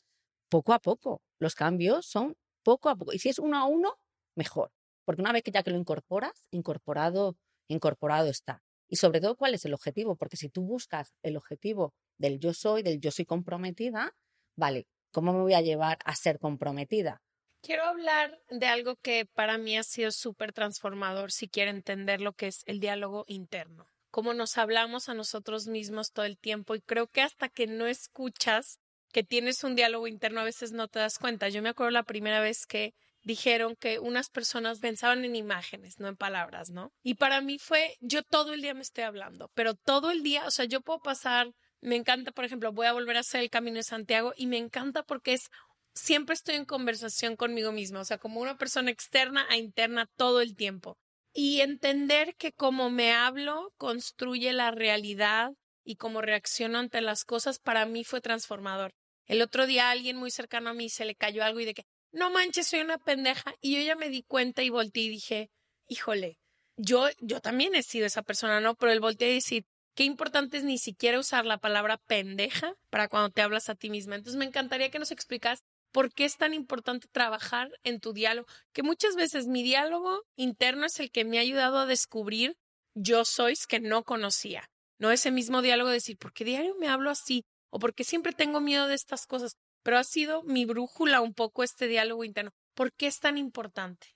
Poco 0.48 0.72
a 0.72 0.78
poco. 0.80 1.22
Los 1.38 1.54
cambios 1.54 2.06
son 2.06 2.36
poco 2.62 2.88
a 2.88 2.96
poco. 2.96 3.12
Y 3.12 3.18
si 3.18 3.28
es 3.30 3.38
uno 3.38 3.58
a 3.58 3.64
uno, 3.66 3.98
mejor. 4.36 4.70
Porque 5.04 5.22
una 5.22 5.32
vez 5.32 5.42
que 5.42 5.50
ya 5.50 5.62
que 5.62 5.70
lo 5.70 5.78
incorporas, 5.78 6.48
incorporado, 6.50 7.36
incorporado 7.68 8.28
está. 8.28 8.62
Y 8.88 8.96
sobre 8.96 9.20
todo, 9.20 9.36
¿cuál 9.36 9.54
es 9.54 9.64
el 9.64 9.74
objetivo? 9.74 10.16
Porque 10.16 10.36
si 10.36 10.48
tú 10.48 10.62
buscas 10.62 11.14
el 11.22 11.36
objetivo 11.36 11.94
del 12.18 12.38
yo 12.38 12.52
soy, 12.54 12.82
del 12.82 13.00
yo 13.00 13.10
soy 13.10 13.24
comprometida, 13.24 14.14
vale, 14.56 14.86
¿cómo 15.12 15.32
me 15.32 15.40
voy 15.40 15.54
a 15.54 15.60
llevar 15.62 15.98
a 16.04 16.14
ser 16.14 16.38
comprometida? 16.38 17.22
Quiero 17.66 17.82
hablar 17.82 18.40
de 18.48 18.68
algo 18.68 18.94
que 18.94 19.26
para 19.26 19.58
mí 19.58 19.76
ha 19.76 19.82
sido 19.82 20.12
súper 20.12 20.52
transformador 20.52 21.32
si 21.32 21.48
quiere 21.48 21.72
entender 21.72 22.20
lo 22.20 22.32
que 22.32 22.46
es 22.46 22.62
el 22.66 22.78
diálogo 22.78 23.24
interno. 23.26 23.90
Cómo 24.12 24.34
nos 24.34 24.56
hablamos 24.56 25.08
a 25.08 25.14
nosotros 25.14 25.66
mismos 25.66 26.12
todo 26.12 26.26
el 26.26 26.38
tiempo 26.38 26.76
y 26.76 26.80
creo 26.80 27.08
que 27.08 27.22
hasta 27.22 27.48
que 27.48 27.66
no 27.66 27.88
escuchas 27.88 28.78
que 29.12 29.24
tienes 29.24 29.64
un 29.64 29.74
diálogo 29.74 30.06
interno 30.06 30.42
a 30.42 30.44
veces 30.44 30.70
no 30.70 30.86
te 30.86 31.00
das 31.00 31.18
cuenta. 31.18 31.48
Yo 31.48 31.60
me 31.60 31.70
acuerdo 31.70 31.90
la 31.90 32.04
primera 32.04 32.38
vez 32.38 32.66
que 32.66 32.94
dijeron 33.24 33.74
que 33.74 33.98
unas 33.98 34.30
personas 34.30 34.78
pensaban 34.78 35.24
en 35.24 35.34
imágenes, 35.34 35.98
no 35.98 36.06
en 36.06 36.16
palabras, 36.16 36.70
¿no? 36.70 36.92
Y 37.02 37.14
para 37.14 37.40
mí 37.40 37.58
fue, 37.58 37.96
yo 37.98 38.22
todo 38.22 38.54
el 38.54 38.62
día 38.62 38.74
me 38.74 38.82
estoy 38.82 39.02
hablando, 39.02 39.50
pero 39.54 39.74
todo 39.74 40.12
el 40.12 40.22
día, 40.22 40.46
o 40.46 40.52
sea, 40.52 40.66
yo 40.66 40.82
puedo 40.82 41.00
pasar, 41.00 41.52
me 41.80 41.96
encanta, 41.96 42.30
por 42.30 42.44
ejemplo, 42.44 42.72
voy 42.72 42.86
a 42.86 42.92
volver 42.92 43.16
a 43.16 43.20
hacer 43.20 43.40
el 43.40 43.50
Camino 43.50 43.78
de 43.78 43.82
Santiago 43.82 44.34
y 44.36 44.46
me 44.46 44.56
encanta 44.56 45.02
porque 45.02 45.32
es 45.32 45.50
siempre 45.96 46.34
estoy 46.34 46.54
en 46.54 46.64
conversación 46.64 47.36
conmigo 47.36 47.72
misma, 47.72 48.00
o 48.00 48.04
sea, 48.04 48.18
como 48.18 48.40
una 48.40 48.56
persona 48.56 48.90
externa 48.90 49.46
a 49.48 49.56
interna 49.56 50.08
todo 50.16 50.40
el 50.40 50.54
tiempo. 50.54 50.98
Y 51.32 51.60
entender 51.60 52.34
que 52.36 52.52
como 52.52 52.90
me 52.90 53.12
hablo 53.12 53.72
construye 53.76 54.52
la 54.52 54.70
realidad 54.70 55.50
y 55.84 55.96
cómo 55.96 56.20
reacciono 56.20 56.78
ante 56.78 57.00
las 57.00 57.24
cosas 57.24 57.58
para 57.58 57.86
mí 57.86 58.04
fue 58.04 58.20
transformador. 58.20 58.94
El 59.26 59.42
otro 59.42 59.66
día 59.66 59.90
alguien 59.90 60.16
muy 60.16 60.30
cercano 60.30 60.70
a 60.70 60.74
mí 60.74 60.88
se 60.88 61.04
le 61.04 61.14
cayó 61.14 61.44
algo 61.44 61.60
y 61.60 61.64
de 61.64 61.74
que, 61.74 61.84
no 62.12 62.30
manches, 62.30 62.68
soy 62.68 62.80
una 62.80 62.98
pendeja. 62.98 63.54
Y 63.60 63.74
yo 63.76 63.82
ya 63.82 63.96
me 63.96 64.08
di 64.08 64.22
cuenta 64.22 64.62
y 64.62 64.70
volteé 64.70 65.04
y 65.04 65.08
dije, 65.08 65.50
híjole, 65.88 66.38
yo, 66.76 67.08
yo 67.20 67.40
también 67.40 67.74
he 67.74 67.82
sido 67.82 68.06
esa 68.06 68.22
persona, 68.22 68.60
¿no? 68.60 68.74
Pero 68.74 68.92
el 68.92 69.00
volteé 69.00 69.30
y 69.30 69.34
decir, 69.34 69.64
qué 69.94 70.04
importante 70.04 70.58
es 70.58 70.64
ni 70.64 70.78
siquiera 70.78 71.18
usar 71.18 71.44
la 71.44 71.58
palabra 71.58 71.98
pendeja 72.06 72.74
para 72.90 73.08
cuando 73.08 73.30
te 73.30 73.42
hablas 73.42 73.68
a 73.68 73.74
ti 73.74 73.90
misma. 73.90 74.14
Entonces 74.14 74.38
me 74.38 74.44
encantaría 74.44 74.90
que 74.90 74.98
nos 74.98 75.10
explicas 75.10 75.64
por 75.96 76.12
qué 76.12 76.26
es 76.26 76.36
tan 76.36 76.52
importante 76.52 77.08
trabajar 77.10 77.70
en 77.82 78.00
tu 78.00 78.12
diálogo, 78.12 78.46
que 78.74 78.82
muchas 78.82 79.16
veces 79.16 79.46
mi 79.46 79.62
diálogo 79.62 80.24
interno 80.36 80.84
es 80.84 81.00
el 81.00 81.10
que 81.10 81.24
me 81.24 81.38
ha 81.38 81.40
ayudado 81.40 81.78
a 81.78 81.86
descubrir 81.86 82.58
yo 82.94 83.24
sois 83.24 83.66
que 83.66 83.80
no 83.80 84.04
conocía. 84.04 84.68
No 84.98 85.10
ese 85.10 85.30
mismo 85.30 85.62
diálogo 85.62 85.88
de 85.88 85.94
decir, 85.94 86.18
¿por 86.18 86.34
qué 86.34 86.44
diario 86.44 86.74
me 86.78 86.88
hablo 86.88 87.08
así? 87.08 87.46
O 87.70 87.78
¿por 87.78 87.94
qué 87.94 88.04
siempre 88.04 88.34
tengo 88.34 88.60
miedo 88.60 88.88
de 88.88 88.94
estas 88.94 89.26
cosas? 89.26 89.56
Pero 89.82 89.96
ha 89.96 90.04
sido 90.04 90.42
mi 90.42 90.66
brújula 90.66 91.22
un 91.22 91.32
poco 91.32 91.62
este 91.62 91.88
diálogo 91.88 92.24
interno. 92.24 92.50
¿Por 92.74 92.92
qué 92.92 93.06
es 93.06 93.18
tan 93.18 93.38
importante? 93.38 94.08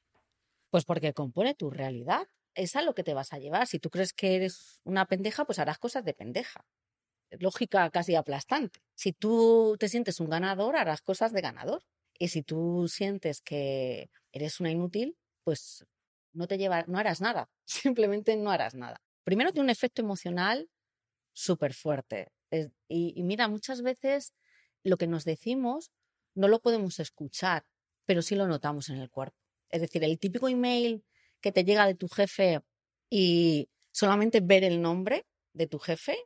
Pues 0.69 0.85
porque 0.85 1.15
compone 1.15 1.55
tu 1.55 1.71
realidad. 1.71 2.29
Es 2.55 2.77
a 2.77 2.83
lo 2.83 2.95
que 2.95 3.05
te 3.05 3.15
vas 3.15 3.33
a 3.33 3.39
llevar. 3.39 3.67
Si 3.67 3.79
tú 3.79 3.89
crees 3.89 4.13
que 4.13 4.37
eres 4.37 4.83
una 4.85 5.07
pendeja, 5.07 5.47
pues 5.47 5.59
harás 5.59 5.79
cosas 5.79 6.05
de 6.05 6.13
pendeja 6.13 6.63
lógica 7.39 7.89
casi 7.91 8.15
aplastante. 8.15 8.81
Si 8.95 9.13
tú 9.13 9.77
te 9.79 9.89
sientes 9.89 10.21
un 10.21 10.31
ganador, 10.31 10.77
harás 10.77 11.03
cosas 11.03 11.33
de 11.33 11.41
ganador. 11.41 11.83
Y 12.19 12.29
si 12.29 12.43
tú 12.43 12.87
sientes 12.89 13.41
que 13.41 14.11
eres 14.33 14.61
una 14.61 14.71
inútil, 14.71 15.17
pues 15.45 15.87
no 16.33 16.47
te 16.47 16.59
lleva, 16.59 16.85
no 16.87 16.99
harás 16.99 17.21
nada. 17.21 17.51
Simplemente 17.65 18.37
no 18.37 18.51
harás 18.51 18.75
nada. 18.75 19.01
Primero 19.25 19.53
tiene 19.53 19.65
un 19.65 19.71
efecto 19.71 20.03
emocional 20.03 20.69
súper 21.33 21.75
fuerte. 21.75 22.33
Y, 22.51 23.13
y 23.17 23.23
mira, 23.23 23.49
muchas 23.49 23.83
veces 23.83 24.35
lo 24.83 24.97
que 24.97 25.07
nos 25.07 25.25
decimos 25.25 25.93
no 26.35 26.49
lo 26.49 26.61
podemos 26.61 26.99
escuchar, 26.99 27.65
pero 28.07 28.23
sí 28.23 28.35
lo 28.35 28.47
notamos 28.47 28.89
en 28.89 28.97
el 28.97 29.11
cuerpo. 29.11 29.37
Es 29.69 29.81
decir, 29.81 30.03
el 30.03 30.19
típico 30.19 30.49
email 30.49 31.05
que 31.41 31.53
te 31.53 31.65
llega 31.65 31.87
de 31.87 31.95
tu 31.95 32.09
jefe 32.09 32.61
y 33.09 33.69
solamente 33.93 34.41
ver 34.41 34.65
el 34.65 34.83
nombre 34.83 35.27
de 35.53 35.67
tu 35.67 35.79
jefe 35.79 36.17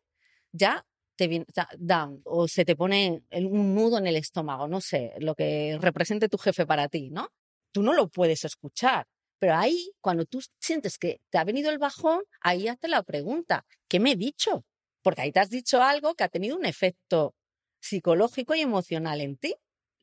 ya 0.53 0.87
te 1.17 1.29
viene 1.29 1.47
down 1.79 2.21
o 2.25 2.49
se 2.49 2.65
te 2.65 2.77
pone 2.77 3.23
un 3.33 3.75
nudo 3.75 3.99
en 3.99 4.07
el 4.07 4.17
estómago, 4.17 4.69
no 4.69 4.81
sé, 4.81 5.15
lo 5.19 5.35
que 5.35 5.79
represente 5.81 6.29
tu 6.29 6.39
jefe 6.39 6.67
para 6.67 6.89
ti, 6.89 7.11
¿no? 7.11 7.29
Tú 7.73 7.83
no 7.83 7.93
lo 7.93 8.09
puedes 8.09 8.45
escuchar, 8.45 9.07
pero 9.39 9.57
ahí, 9.57 9.93
cuando 10.01 10.25
tú 10.25 10.41
sientes 10.61 10.99
que 10.99 11.21
te 11.31 11.39
ha 11.39 11.45
venido 11.45 11.71
el 11.71 11.79
bajón, 11.79 12.23
ahí 12.41 12.69
hazte 12.69 12.89
la 12.89 13.03
pregunta, 13.03 13.67
¿qué 13.89 14.01
me 14.01 14.13
he 14.13 14.17
dicho? 14.17 14.65
Porque 15.03 15.23
ahí 15.23 15.33
te 15.33 15.41
has 15.41 15.51
dicho 15.51 15.83
algo 15.83 16.15
que 16.15 16.25
ha 16.25 16.29
tenido 16.29 16.57
un 16.57 16.65
efecto 16.65 17.35
psicológico 17.81 18.55
y 18.55 18.61
emocional 18.61 19.21
en 19.21 19.37
ti. 19.37 19.55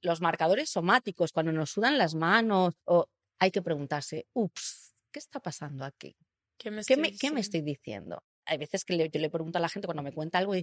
Los 0.02 0.22
marcadores 0.22 0.70
somáticos, 0.70 1.32
cuando 1.32 1.52
nos 1.52 1.72
sudan 1.72 1.98
las 1.98 2.14
manos, 2.14 2.76
o 2.86 3.08
hay 3.40 3.52
que 3.52 3.62
preguntarse, 3.62 4.28
ups, 4.34 4.96
¿qué 5.12 5.20
está 5.20 5.40
pasando 5.40 5.86
aquí? 5.86 6.16
¿Qué 6.58 6.70
me 6.70 6.84
¿Qué 6.84 7.32
me 7.32 7.40
estoy 7.40 7.62
diciendo? 7.62 8.22
hay 8.46 8.58
veces 8.58 8.84
que 8.84 8.98
yo 8.98 9.20
le 9.20 9.30
pregunto 9.30 9.58
a 9.58 9.62
la 9.62 9.70
gente 9.70 9.88
cuando 9.88 10.04
me 10.04 10.12
cuenta 10.12 10.38
algo, 10.38 10.54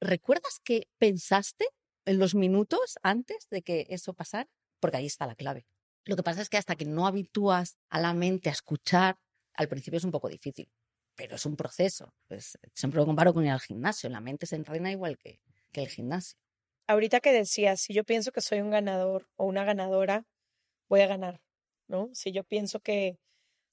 ¿recuerdas 0.00 0.60
que 0.62 0.88
pensaste 0.98 1.66
en 2.04 2.18
los 2.18 2.34
minutos 2.34 2.98
antes 3.02 3.48
de 3.50 3.62
que 3.62 3.86
eso 3.90 4.14
pasara? 4.14 4.48
Porque 4.80 4.98
ahí 4.98 5.06
está 5.06 5.26
la 5.26 5.34
clave. 5.34 5.66
Lo 6.04 6.16
que 6.16 6.22
pasa 6.22 6.40
es 6.40 6.48
que 6.48 6.56
hasta 6.56 6.76
que 6.76 6.84
no 6.84 7.06
habitúas 7.06 7.78
a 7.90 8.00
la 8.00 8.14
mente 8.14 8.48
a 8.48 8.52
escuchar, 8.52 9.18
al 9.54 9.68
principio 9.68 9.98
es 9.98 10.04
un 10.04 10.12
poco 10.12 10.28
difícil, 10.28 10.70
pero 11.16 11.36
es 11.36 11.46
un 11.46 11.56
proceso. 11.56 12.14
Pues, 12.28 12.58
siempre 12.74 12.98
lo 12.98 13.06
comparo 13.06 13.34
con 13.34 13.44
ir 13.44 13.50
al 13.50 13.60
gimnasio, 13.60 14.08
la 14.08 14.20
mente 14.20 14.46
se 14.46 14.56
entrena 14.56 14.92
igual 14.92 15.18
que, 15.18 15.40
que 15.72 15.82
el 15.82 15.88
gimnasio. 15.88 16.38
Ahorita 16.86 17.18
que 17.20 17.32
decías, 17.32 17.80
si 17.80 17.92
yo 17.92 18.04
pienso 18.04 18.30
que 18.30 18.40
soy 18.40 18.60
un 18.60 18.70
ganador 18.70 19.28
o 19.34 19.46
una 19.46 19.64
ganadora, 19.64 20.24
voy 20.88 21.00
a 21.00 21.08
ganar, 21.08 21.40
¿no? 21.88 22.10
Si 22.12 22.30
yo 22.30 22.44
pienso 22.44 22.78
que 22.78 23.18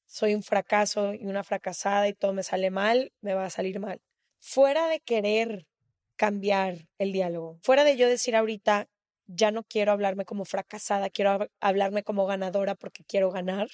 soy 0.08 0.34
un 0.34 0.42
fracaso 0.42 1.14
y 1.14 1.26
una 1.26 1.44
fracasada 1.44 2.08
y 2.08 2.14
todo 2.14 2.34
me 2.34 2.44
sale 2.44 2.72
mal, 2.72 3.14
me 3.22 3.36
va 3.36 3.46
a 3.46 3.50
salir 3.52 3.80
mal. 3.80 4.02
Fuera 4.40 4.88
de 4.88 5.00
querer 5.00 5.68
cambiar 6.16 6.88
el 6.98 7.12
diálogo, 7.12 7.60
fuera 7.62 7.84
de 7.84 7.98
yo 7.98 8.08
decir 8.08 8.36
ahorita, 8.36 8.88
ya 9.28 9.52
no 9.52 9.64
quiero 9.64 9.92
hablarme 9.92 10.26
como 10.26 10.46
fracasada, 10.46 11.10
quiero 11.10 11.48
hablarme 11.60 12.04
como 12.04 12.26
ganadora 12.26 12.76
porque 12.76 13.04
quiero 13.04 13.32
ganar. 13.32 13.68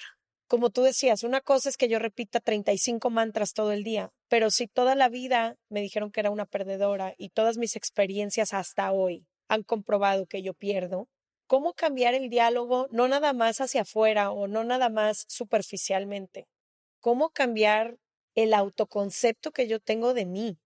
Como 0.48 0.72
tú 0.72 0.82
decías, 0.82 1.24
una 1.24 1.42
cosa 1.42 1.70
es 1.70 1.78
que 1.78 1.88
yo 1.88 2.00
repita 2.00 2.40
35 2.40 3.10
mantras 3.10 3.54
todo 3.54 3.72
el 3.72 3.84
día, 3.84 4.12
pero 4.30 4.50
si 4.50 4.68
toda 4.68 4.96
la 4.96 5.10
vida 5.10 5.58
me 5.70 5.82
dijeron 5.82 6.12
que 6.12 6.22
era 6.22 6.32
una 6.32 6.46
perdedora 6.46 7.14
y 7.18 7.30
todas 7.30 7.58
mis 7.58 7.76
experiencias 7.76 8.54
hasta 8.54 8.92
hoy 8.92 9.28
han 9.48 9.64
comprobado 9.64 10.26
que 10.26 10.42
yo 10.42 10.54
pierdo, 10.54 11.08
cómo 11.48 11.74
cambiar 11.74 12.14
el 12.14 12.30
diálogo 12.30 12.88
no 12.92 13.08
nada 13.08 13.34
más 13.34 13.62
hacia 13.62 13.82
afuera 13.82 14.32
o 14.32 14.48
no 14.48 14.64
nada 14.64 14.90
más 14.90 15.26
superficialmente, 15.28 16.48
cómo 17.00 17.30
cambiar 17.30 17.98
el 18.36 18.54
autoconcepto 18.54 19.52
que 19.52 19.68
yo 19.68 19.80
tengo 19.80 20.14
de 20.14 20.26
mí. 20.26 20.58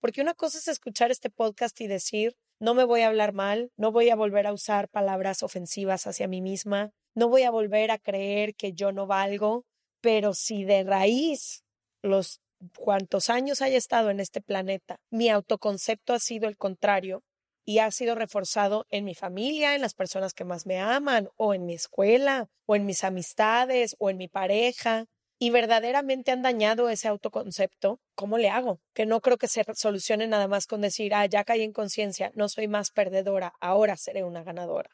Porque 0.00 0.20
una 0.20 0.34
cosa 0.34 0.58
es 0.58 0.68
escuchar 0.68 1.10
este 1.10 1.30
podcast 1.30 1.80
y 1.80 1.86
decir, 1.86 2.36
no 2.58 2.74
me 2.74 2.84
voy 2.84 3.02
a 3.02 3.08
hablar 3.08 3.32
mal, 3.32 3.70
no 3.76 3.92
voy 3.92 4.10
a 4.10 4.16
volver 4.16 4.46
a 4.46 4.52
usar 4.52 4.88
palabras 4.88 5.42
ofensivas 5.42 6.06
hacia 6.06 6.28
mí 6.28 6.40
misma, 6.40 6.90
no 7.14 7.28
voy 7.28 7.42
a 7.42 7.50
volver 7.50 7.90
a 7.90 7.98
creer 7.98 8.54
que 8.54 8.72
yo 8.72 8.92
no 8.92 9.06
valgo, 9.06 9.64
pero 10.00 10.34
si 10.34 10.64
de 10.64 10.84
raíz 10.84 11.64
los 12.02 12.40
cuantos 12.76 13.30
años 13.30 13.62
haya 13.62 13.78
estado 13.78 14.10
en 14.10 14.20
este 14.20 14.40
planeta, 14.40 15.00
mi 15.10 15.28
autoconcepto 15.28 16.12
ha 16.12 16.18
sido 16.18 16.48
el 16.48 16.56
contrario, 16.56 17.22
y 17.70 17.78
ha 17.78 17.90
sido 17.90 18.14
reforzado 18.14 18.86
en 18.90 19.04
mi 19.04 19.14
familia, 19.14 19.74
en 19.74 19.80
las 19.80 19.94
personas 19.94 20.34
que 20.34 20.44
más 20.44 20.66
me 20.66 20.80
aman, 20.80 21.28
o 21.36 21.54
en 21.54 21.66
mi 21.66 21.74
escuela, 21.74 22.48
o 22.66 22.74
en 22.74 22.84
mis 22.86 23.04
amistades, 23.04 23.94
o 23.98 24.10
en 24.10 24.16
mi 24.16 24.26
pareja, 24.26 25.06
y 25.42 25.48
verdaderamente 25.48 26.32
han 26.32 26.42
dañado 26.42 26.90
ese 26.90 27.08
autoconcepto, 27.08 27.98
¿cómo 28.14 28.36
le 28.36 28.50
hago? 28.50 28.78
Que 28.92 29.06
no 29.06 29.22
creo 29.22 29.38
que 29.38 29.48
se 29.48 29.64
solucione 29.74 30.26
nada 30.26 30.48
más 30.48 30.66
con 30.66 30.82
decir, 30.82 31.14
ah, 31.14 31.24
ya 31.24 31.44
caí 31.44 31.62
en 31.62 31.72
conciencia, 31.72 32.30
no 32.34 32.50
soy 32.50 32.68
más 32.68 32.90
perdedora, 32.90 33.54
ahora 33.58 33.96
seré 33.96 34.22
una 34.22 34.44
ganadora. 34.44 34.90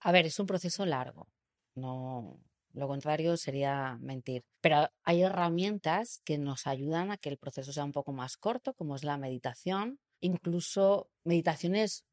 A 0.00 0.10
ver, 0.10 0.24
es 0.24 0.40
un 0.40 0.46
proceso 0.46 0.86
largo. 0.86 1.28
No, 1.74 2.40
lo 2.72 2.88
contrario 2.88 3.36
sería 3.36 3.98
mentir. 4.00 4.42
Pero 4.62 4.88
hay 5.02 5.20
herramientas 5.20 6.22
que 6.24 6.38
nos 6.38 6.66
ayudan 6.66 7.10
a 7.10 7.18
que 7.18 7.28
el 7.28 7.36
proceso 7.36 7.70
sea 7.70 7.84
un 7.84 7.92
poco 7.92 8.12
más 8.14 8.38
corto, 8.38 8.72
como 8.72 8.96
es 8.96 9.04
la 9.04 9.18
meditación, 9.18 10.00
incluso 10.20 11.10
meditaciones 11.24 12.06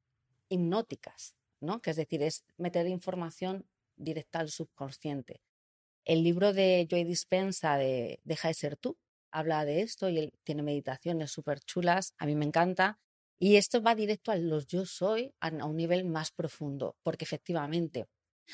hipnóticas, 0.49 1.35
¿no? 1.61 1.79
Que 1.81 1.91
es 1.91 1.95
decir, 1.95 2.21
es 2.21 2.43
meter 2.57 2.85
información 2.87 3.65
directa 3.95 4.39
al 4.39 4.49
subconsciente. 4.49 5.39
El 6.07 6.23
libro 6.23 6.53
de 6.53 6.87
Joy 6.89 7.03
Dispensa 7.03 7.75
de 7.75 8.21
Deja 8.23 8.47
de 8.47 8.53
ser 8.53 8.77
tú 8.77 8.97
habla 9.29 9.65
de 9.65 9.81
esto 9.81 10.07
y 10.07 10.17
él 10.17 10.33
tiene 10.45 10.63
meditaciones 10.63 11.31
súper 11.31 11.59
chulas, 11.59 12.13
a 12.17 12.25
mí 12.25 12.33
me 12.33 12.45
encanta. 12.45 12.97
Y 13.37 13.57
esto 13.57 13.81
va 13.81 13.93
directo 13.93 14.31
a 14.31 14.37
los 14.37 14.67
yo 14.67 14.85
soy 14.85 15.33
a 15.41 15.49
un 15.65 15.75
nivel 15.75 16.05
más 16.05 16.31
profundo, 16.31 16.95
porque 17.03 17.25
efectivamente 17.25 18.07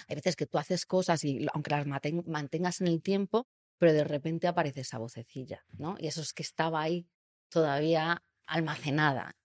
hay 0.07 0.15
veces 0.15 0.35
que 0.35 0.47
tú 0.47 0.57
haces 0.57 0.87
cosas 0.87 1.23
y 1.23 1.45
aunque 1.53 1.69
las 1.69 1.85
mantengas 1.85 2.81
en 2.81 2.87
el 2.87 3.03
tiempo, 3.03 3.45
pero 3.77 3.93
de 3.93 4.03
repente 4.03 4.47
aparece 4.47 4.81
esa 4.81 4.97
vocecilla, 4.97 5.63
¿no? 5.77 5.95
Y 5.99 6.07
eso 6.07 6.21
es 6.21 6.33
que 6.33 6.41
estaba 6.41 6.81
ahí 6.81 7.07
todavía 7.49 8.23
almacenada. 8.47 9.37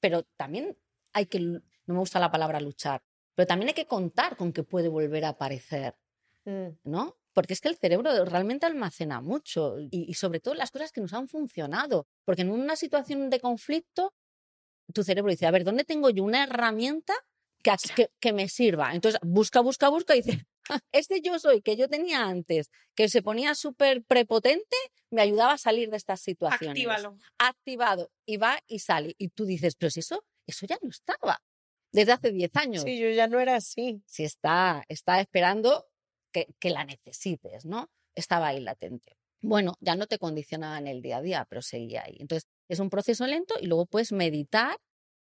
Pero 0.00 0.24
también 0.36 0.76
hay 1.14 1.24
que, 1.26 1.40
no 1.40 1.62
me 1.86 1.98
gusta 1.98 2.20
la 2.20 2.30
palabra 2.30 2.60
luchar, 2.60 3.02
pero 3.34 3.46
también 3.46 3.68
hay 3.68 3.74
que 3.74 3.86
contar 3.86 4.36
con 4.36 4.52
que 4.52 4.64
puede 4.64 4.88
volver 4.88 5.24
a 5.24 5.30
aparecer, 5.30 5.96
Mm. 6.44 6.76
¿no? 6.84 7.16
Porque 7.34 7.52
es 7.52 7.60
que 7.60 7.68
el 7.68 7.76
cerebro 7.76 8.24
realmente 8.24 8.64
almacena 8.66 9.20
mucho 9.20 9.78
y, 9.78 9.88
y 9.90 10.14
sobre 10.14 10.40
todo 10.40 10.54
las 10.54 10.70
cosas 10.70 10.92
que 10.92 11.00
nos 11.00 11.12
han 11.12 11.28
funcionado. 11.28 12.06
Porque 12.24 12.42
en 12.42 12.50
una 12.50 12.76
situación 12.76 13.28
de 13.28 13.40
conflicto, 13.40 14.14
tu 14.92 15.02
cerebro 15.02 15.30
dice, 15.30 15.46
a 15.46 15.50
ver, 15.50 15.64
¿dónde 15.64 15.84
tengo 15.84 16.10
yo 16.10 16.22
una 16.24 16.44
herramienta 16.44 17.14
que, 17.62 17.72
que, 17.94 18.10
que 18.20 18.32
me 18.32 18.48
sirva? 18.48 18.94
Entonces 18.94 19.20
busca, 19.22 19.60
busca, 19.60 19.88
busca 19.88 20.14
y 20.14 20.22
dice, 20.22 20.46
este 20.92 21.20
yo 21.20 21.38
soy 21.38 21.60
que 21.62 21.76
yo 21.76 21.88
tenía 21.88 22.24
antes, 22.24 22.70
que 22.94 23.08
se 23.08 23.22
ponía 23.22 23.54
súper 23.54 24.04
prepotente, 24.04 24.76
me 25.10 25.22
ayudaba 25.22 25.54
a 25.54 25.58
salir 25.58 25.90
de 25.90 25.96
estas 25.96 26.20
situaciones. 26.20 26.76
Actívalo. 26.76 27.16
Activado 27.38 28.10
y 28.26 28.36
va 28.36 28.58
y 28.66 28.78
sale. 28.78 29.14
Y 29.18 29.28
tú 29.28 29.44
dices, 29.44 29.76
pero 29.76 29.90
si 29.90 30.00
eso, 30.00 30.24
eso 30.46 30.66
ya 30.66 30.78
no 30.82 30.90
estaba 30.90 31.42
desde 31.94 32.10
hace 32.12 32.32
10 32.32 32.50
años 32.56 32.82
Sí, 32.82 32.98
yo 32.98 33.08
ya 33.10 33.28
no 33.28 33.38
era 33.38 33.54
así. 33.54 34.02
si 34.04 34.24
está, 34.24 34.84
está 34.88 35.20
esperando 35.20 35.86
que, 36.34 36.48
que 36.58 36.70
la 36.70 36.84
necesites, 36.84 37.64
¿no? 37.64 37.88
Estaba 38.14 38.48
ahí 38.48 38.60
latente. 38.60 39.16
Bueno, 39.40 39.74
ya 39.80 39.94
no 39.94 40.06
te 40.06 40.18
condicionaba 40.18 40.78
en 40.78 40.88
el 40.88 41.00
día 41.00 41.18
a 41.18 41.22
día, 41.22 41.46
pero 41.48 41.62
seguía 41.62 42.02
ahí. 42.04 42.16
Entonces, 42.18 42.48
es 42.68 42.80
un 42.80 42.90
proceso 42.90 43.26
lento 43.26 43.54
y 43.60 43.66
luego 43.66 43.86
puedes 43.86 44.10
meditar 44.12 44.76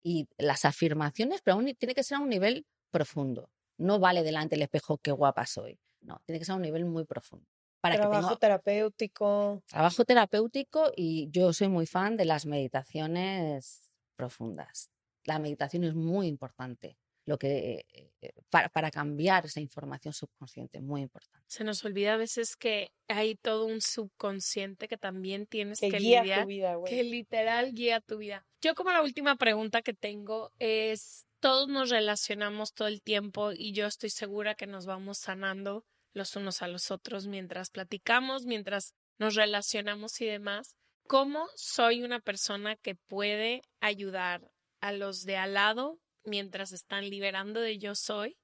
y 0.04 0.28
las 0.38 0.66
afirmaciones, 0.66 1.42
pero 1.42 1.56
aún 1.56 1.74
tiene 1.76 1.96
que 1.96 2.04
ser 2.04 2.18
a 2.18 2.22
un 2.22 2.30
nivel 2.30 2.66
profundo. 2.92 3.50
No 3.78 4.00
vale 4.00 4.24
delante 4.24 4.56
del 4.56 4.64
espejo 4.64 4.98
qué 4.98 5.12
guapa 5.12 5.46
soy. 5.46 5.80
No, 6.02 6.22
tiene 6.26 6.40
que 6.40 6.46
ser 6.46 6.54
a 6.54 6.58
un 6.58 6.62
nivel 6.62 6.86
muy 6.86 7.06
profundo. 7.06 7.46
Para 7.82 7.96
que 7.96 8.02
Trabajo 8.02 8.28
tenga 8.28 8.40
terapéutico. 8.40 9.64
trabajo 9.68 10.06
terapéutico 10.06 10.92
y 10.96 11.30
yo 11.32 11.54
soy 11.54 11.70
muy 11.70 11.86
fan 11.86 12.18
de 12.18 12.26
las 12.26 12.46
meditaciones 12.46 13.90
profundas. 14.18 14.92
La 15.24 15.40
meditación 15.40 15.86
es 15.86 15.96
muy 15.96 16.28
importante 16.28 16.98
lo 17.30 17.38
que, 17.38 17.86
eh, 17.94 18.12
eh, 18.22 18.34
para, 18.50 18.70
para 18.70 18.90
cambiar 18.90 19.46
esa 19.46 19.60
información 19.60 20.16
subconsciente, 20.16 20.82
muy 20.82 21.02
importante. 21.02 21.46
Se 21.48 21.64
nos 21.64 21.86
olvida 21.86 22.16
a 22.16 22.18
veces 22.18 22.56
que 22.56 22.92
hay 23.08 23.36
todo 23.36 23.68
un 23.68 23.82
subconsciente 23.82 24.88
que 24.88 24.98
también 24.98 25.46
tienes 25.46 25.80
Que 25.80 25.92
que, 25.92 26.00
guía 26.00 26.24
lidiar, 26.24 26.42
tu 26.42 26.48
vida, 26.48 26.76
güey. 26.76 26.92
que 26.92 27.04
literal 27.04 27.72
guía 27.76 28.02
tu 28.02 28.18
vida. 28.18 28.48
Yo 28.62 28.74
como 28.74 28.90
la 28.90 29.04
última 29.04 29.36
pregunta 29.36 29.84
que 29.84 29.94
tengo 29.94 30.52
es, 30.58 31.28
todos 31.40 31.68
nos 31.68 31.92
relacionamos 31.92 32.74
todo 32.74 32.88
el 32.88 33.04
tiempo 33.04 33.52
y 33.52 33.74
yo 33.74 33.86
estoy 33.86 34.10
segura 34.10 34.56
que 34.56 34.66
nos 34.66 34.88
vamos 34.88 35.20
sanando 35.20 35.86
los 36.14 36.36
unos 36.36 36.64
a 36.64 36.68
los 36.68 36.90
otros 36.90 37.28
mientras 37.28 37.70
platicamos, 37.70 38.48
mientras 38.48 38.96
nos 39.20 39.36
relacionamos 39.36 40.20
y 40.20 40.26
demás. 40.26 40.76
¿Cómo 41.04 41.48
soy 41.56 42.02
una 42.02 42.22
persona 42.22 42.76
que 42.76 42.96
puede 42.96 43.62
ayudar 43.82 44.50
a 44.82 44.94
los 44.94 45.26
de 45.26 45.38
al 45.38 45.54
lado 45.54 46.00
mientras 46.24 46.72
están 46.72 47.10
liberando 47.10 47.60
de 47.62 47.78
yo 47.78 47.96
soy? 47.96 48.38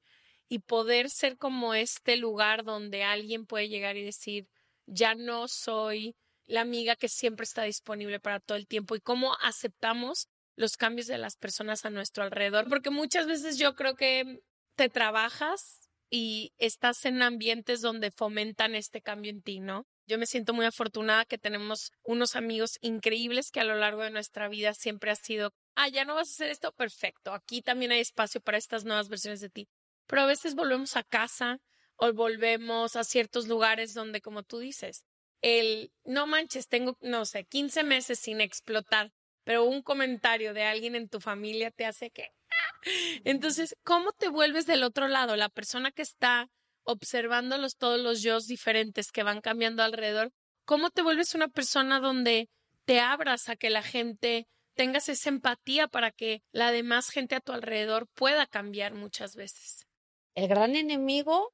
y 0.48 0.60
poder 0.60 1.10
ser 1.10 1.38
como 1.38 1.74
este 1.74 2.18
lugar 2.18 2.64
donde 2.64 3.04
alguien 3.04 3.46
puede 3.46 3.70
llegar 3.70 3.98
y 3.98 4.04
decir, 4.04 4.48
ya 4.86 5.16
no 5.16 5.48
soy 5.48 6.16
la 6.46 6.62
amiga 6.62 6.96
que 6.96 7.10
siempre 7.10 7.44
está 7.44 7.64
disponible 7.64 8.20
para 8.20 8.40
todo 8.40 8.58
el 8.58 8.68
tiempo 8.68 8.96
y 8.96 9.02
cómo 9.02 9.36
aceptamos 9.42 10.28
los 10.56 10.78
cambios 10.78 11.08
de 11.08 11.18
las 11.18 11.36
personas 11.36 11.86
a 11.86 11.90
nuestro 11.90 12.24
alrededor, 12.24 12.70
porque 12.70 12.92
muchas 12.92 13.26
veces 13.26 13.58
yo 13.58 13.76
creo 13.76 13.96
que 13.96 14.42
te 14.76 14.90
trabajas 14.90 15.90
y 16.10 16.54
estás 16.58 17.04
en 17.06 17.22
ambientes 17.24 17.82
donde 17.82 18.12
fomentan 18.12 18.76
este 18.76 19.02
cambio 19.02 19.32
en 19.32 19.42
ti, 19.42 19.60
¿no? 19.60 19.88
Yo 20.08 20.18
me 20.18 20.26
siento 20.26 20.54
muy 20.54 20.66
afortunada 20.66 21.26
que 21.26 21.38
tenemos 21.38 21.92
unos 22.04 22.36
amigos 22.36 22.78
increíbles 22.82 23.52
que 23.52 23.60
a 23.60 23.64
lo 23.64 23.76
largo 23.76 24.04
de 24.04 24.12
nuestra 24.12 24.48
vida 24.50 24.74
siempre 24.74 25.12
ha 25.12 25.16
sido, 25.16 25.54
ah, 25.76 25.88
ya 25.90 26.06
no 26.06 26.16
vas 26.16 26.30
a 26.30 26.32
hacer 26.32 26.52
esto, 26.52 26.72
perfecto, 26.72 27.34
aquí 27.34 27.62
también 27.62 27.92
hay 27.92 28.02
espacio 28.02 28.42
para 28.42 28.58
estas 28.58 28.86
nuevas 28.86 29.10
versiones 29.10 29.42
de 29.42 29.50
ti 29.50 29.68
pero 30.08 30.24
a 30.24 30.26
veces 30.26 30.56
volvemos 30.56 30.96
a 30.96 31.04
casa 31.04 31.60
o 31.98 32.12
volvemos 32.14 32.96
a 32.96 33.04
ciertos 33.04 33.48
lugares 33.48 33.94
donde, 33.94 34.22
como 34.22 34.44
tú 34.44 34.60
dices, 34.60 35.06
el 35.42 35.92
no 36.04 36.28
manches, 36.28 36.68
tengo, 36.68 36.98
no 37.02 37.26
sé, 37.26 37.46
15 37.46 37.84
meses 37.84 38.20
sin 38.20 38.42
explotar, 38.42 39.12
pero 39.44 39.64
un 39.66 39.82
comentario 39.82 40.54
de 40.54 40.64
alguien 40.64 40.96
en 40.96 41.10
tu 41.10 41.20
familia 41.20 41.72
te 41.72 41.86
hace 41.86 42.12
que... 42.12 42.24
¡ah! 42.24 42.90
Entonces, 43.24 43.76
¿cómo 43.84 44.12
te 44.12 44.30
vuelves 44.30 44.66
del 44.66 44.84
otro 44.84 45.08
lado? 45.08 45.36
La 45.36 45.50
persona 45.50 45.92
que 45.92 46.02
está 46.02 46.50
observando 46.86 47.58
los, 47.58 47.76
todos 47.76 48.00
los 48.00 48.22
yo 48.22 48.40
diferentes 48.40 49.12
que 49.12 49.24
van 49.24 49.42
cambiando 49.42 49.84
alrededor, 49.84 50.32
¿cómo 50.66 50.90
te 50.90 51.02
vuelves 51.02 51.36
una 51.36 51.48
persona 51.48 52.00
donde 52.00 52.50
te 52.86 53.00
abras 53.00 53.50
a 53.50 53.56
que 53.56 53.70
la 53.70 53.84
gente 53.84 54.48
tengas 54.76 55.10
esa 55.10 55.30
empatía 55.30 55.88
para 55.88 56.12
que 56.12 56.44
la 56.52 56.72
demás 56.72 57.10
gente 57.10 57.36
a 57.36 57.42
tu 57.42 57.52
alrededor 57.52 58.08
pueda 58.14 58.46
cambiar 58.46 58.94
muchas 58.94 59.36
veces? 59.36 59.88
El 60.36 60.48
gran 60.48 60.76
enemigo 60.76 61.54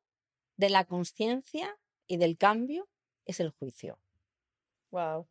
de 0.57 0.69
la 0.69 0.85
conciencia 0.85 1.77
y 2.07 2.17
del 2.17 2.37
cambio 2.37 2.89
es 3.25 3.39
el 3.39 3.51
juicio. 3.51 3.99
Wow. 4.91 5.27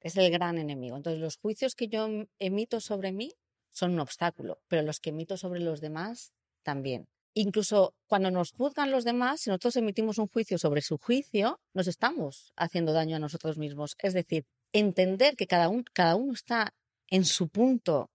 Es 0.00 0.16
el 0.16 0.30
gran 0.30 0.58
enemigo. 0.58 0.96
Entonces, 0.96 1.20
los 1.20 1.36
juicios 1.36 1.74
que 1.74 1.88
yo 1.88 2.06
em- 2.06 2.26
emito 2.38 2.80
sobre 2.80 3.12
mí 3.12 3.32
son 3.70 3.92
un 3.92 4.00
obstáculo, 4.00 4.60
pero 4.68 4.82
los 4.82 5.00
que 5.00 5.10
emito 5.10 5.36
sobre 5.36 5.60
los 5.60 5.80
demás 5.80 6.32
también. 6.62 7.08
Incluso 7.34 7.94
cuando 8.06 8.30
nos 8.30 8.52
juzgan 8.52 8.90
los 8.90 9.04
demás, 9.04 9.40
si 9.40 9.50
nosotros 9.50 9.76
emitimos 9.76 10.18
un 10.18 10.28
juicio 10.28 10.56
sobre 10.58 10.82
su 10.82 10.98
juicio, 10.98 11.60
nos 11.74 11.88
estamos 11.88 12.52
haciendo 12.56 12.92
daño 12.92 13.16
a 13.16 13.18
nosotros 13.18 13.58
mismos. 13.58 13.96
Es 13.98 14.14
decir, 14.14 14.46
entender 14.72 15.36
que 15.36 15.46
cada, 15.46 15.68
un- 15.68 15.84
cada 15.92 16.14
uno 16.16 16.32
está 16.32 16.74
en 17.08 17.24
su 17.24 17.48
punto 17.48 18.10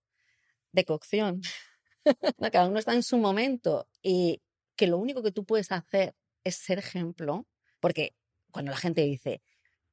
de 0.71 0.85
cocción, 0.85 1.41
cada 2.53 2.67
uno 2.67 2.79
está 2.79 2.93
en 2.93 3.03
su 3.03 3.17
momento 3.17 3.87
y 4.01 4.41
que 4.75 4.87
lo 4.87 4.97
único 4.97 5.21
que 5.23 5.31
tú 5.31 5.45
puedes 5.45 5.71
hacer 5.71 6.15
es 6.43 6.55
ser 6.55 6.79
ejemplo, 6.79 7.45
porque 7.79 8.13
cuando 8.51 8.71
la 8.71 8.77
gente 8.77 9.01
dice, 9.01 9.41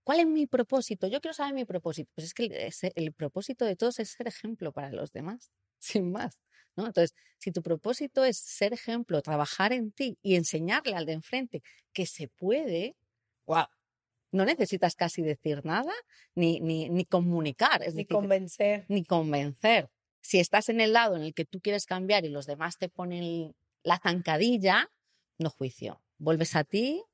¿cuál 0.05 0.21
es 0.21 0.27
mi 0.27 0.47
propósito? 0.47 1.09
Yo 1.09 1.21
quiero 1.21 1.35
saber 1.35 1.55
mi 1.55 1.65
propósito. 1.65 2.11
Pues 2.15 2.27
es 2.29 2.35
que 2.35 2.71
el 2.97 3.13
propósito 3.15 3.65
de 3.65 3.77
todos 3.77 3.99
es 4.01 4.11
ser 4.11 4.29
ejemplo 4.29 4.73
para 4.73 4.93
los 4.93 5.13
demás, 5.13 5.53
sin 5.81 6.13
más. 6.13 6.39
¿No? 6.77 6.87
Entonces, 6.87 7.15
si 7.39 7.53
tu 7.53 7.63
propósito 7.63 8.25
es 8.25 8.39
ser 8.39 8.73
ejemplo, 8.73 9.23
trabajar 9.23 9.73
en 9.73 9.93
ti 9.93 10.19
y 10.23 10.37
enseñarle 10.37 10.95
al 10.95 11.07
de 11.07 11.13
enfrente 11.13 11.63
que 11.93 12.07
se 12.07 12.29
puede, 12.29 12.97
¡guau! 13.47 13.67
No 14.33 14.45
necesitas 14.45 14.95
casi 14.97 15.23
decir 15.23 15.65
nada 15.65 15.93
ni, 16.35 16.61
ni, 16.61 16.89
ni 16.91 17.05
comunicar. 17.07 17.83
Es 17.83 17.95
Ni 17.95 18.03
decir, 18.03 18.07
convencer. 18.07 18.87
ni 18.89 19.05
convencer. 19.05 19.91
Si 20.21 20.39
estás 20.41 20.69
en 20.69 20.81
el 20.81 20.93
lado 20.93 21.17
en 21.17 21.23
el 21.23 21.35
que 21.35 21.45
tú 21.45 21.61
quieres 21.61 21.87
cambiar 21.87 22.25
y 22.25 22.29
los 22.29 22.47
demás 22.47 22.79
te 22.79 22.89
ponen 22.89 23.55
la 23.85 23.99
zancadilla, 23.99 24.91
no 25.39 25.51
juicio. 25.51 26.03
Vuelves 26.19 26.57
a 26.57 26.65
ti, 26.65 27.05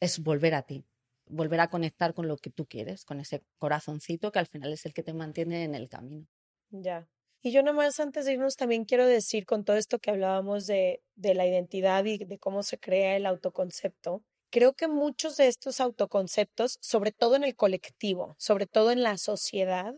es 0.00 0.20
volver 0.20 0.54
a 0.54 0.62
ti. 0.62 0.84
Volver 1.26 1.60
a 1.60 1.68
conectar 1.68 2.14
con 2.14 2.28
lo 2.28 2.36
que 2.38 2.50
tú 2.50 2.66
quieres, 2.66 3.04
con 3.04 3.20
ese 3.20 3.42
corazoncito 3.58 4.32
que 4.32 4.38
al 4.40 4.46
final 4.46 4.72
es 4.72 4.86
el 4.86 4.94
que 4.94 5.02
te 5.04 5.14
mantiene 5.14 5.64
en 5.64 5.74
el 5.74 5.88
camino. 5.88 6.26
Ya. 6.72 7.08
Y 7.40 7.52
yo 7.52 7.62
nomás 7.62 8.00
antes 8.00 8.24
de 8.24 8.32
irnos 8.32 8.56
también 8.56 8.84
quiero 8.84 9.06
decir 9.06 9.46
con 9.46 9.64
todo 9.64 9.76
esto 9.76 9.98
que 9.98 10.10
hablábamos 10.10 10.66
de, 10.66 11.02
de 11.14 11.34
la 11.34 11.46
identidad 11.46 12.04
y 12.04 12.18
de 12.18 12.38
cómo 12.38 12.62
se 12.62 12.78
crea 12.78 13.16
el 13.16 13.26
autoconcepto, 13.26 14.22
creo 14.50 14.74
que 14.74 14.88
muchos 14.88 15.36
de 15.36 15.46
estos 15.46 15.80
autoconceptos, 15.80 16.78
sobre 16.80 17.12
todo 17.12 17.36
en 17.36 17.44
el 17.44 17.54
colectivo, 17.54 18.34
sobre 18.38 18.66
todo 18.66 18.90
en 18.90 19.02
la 19.02 19.18
sociedad, 19.18 19.94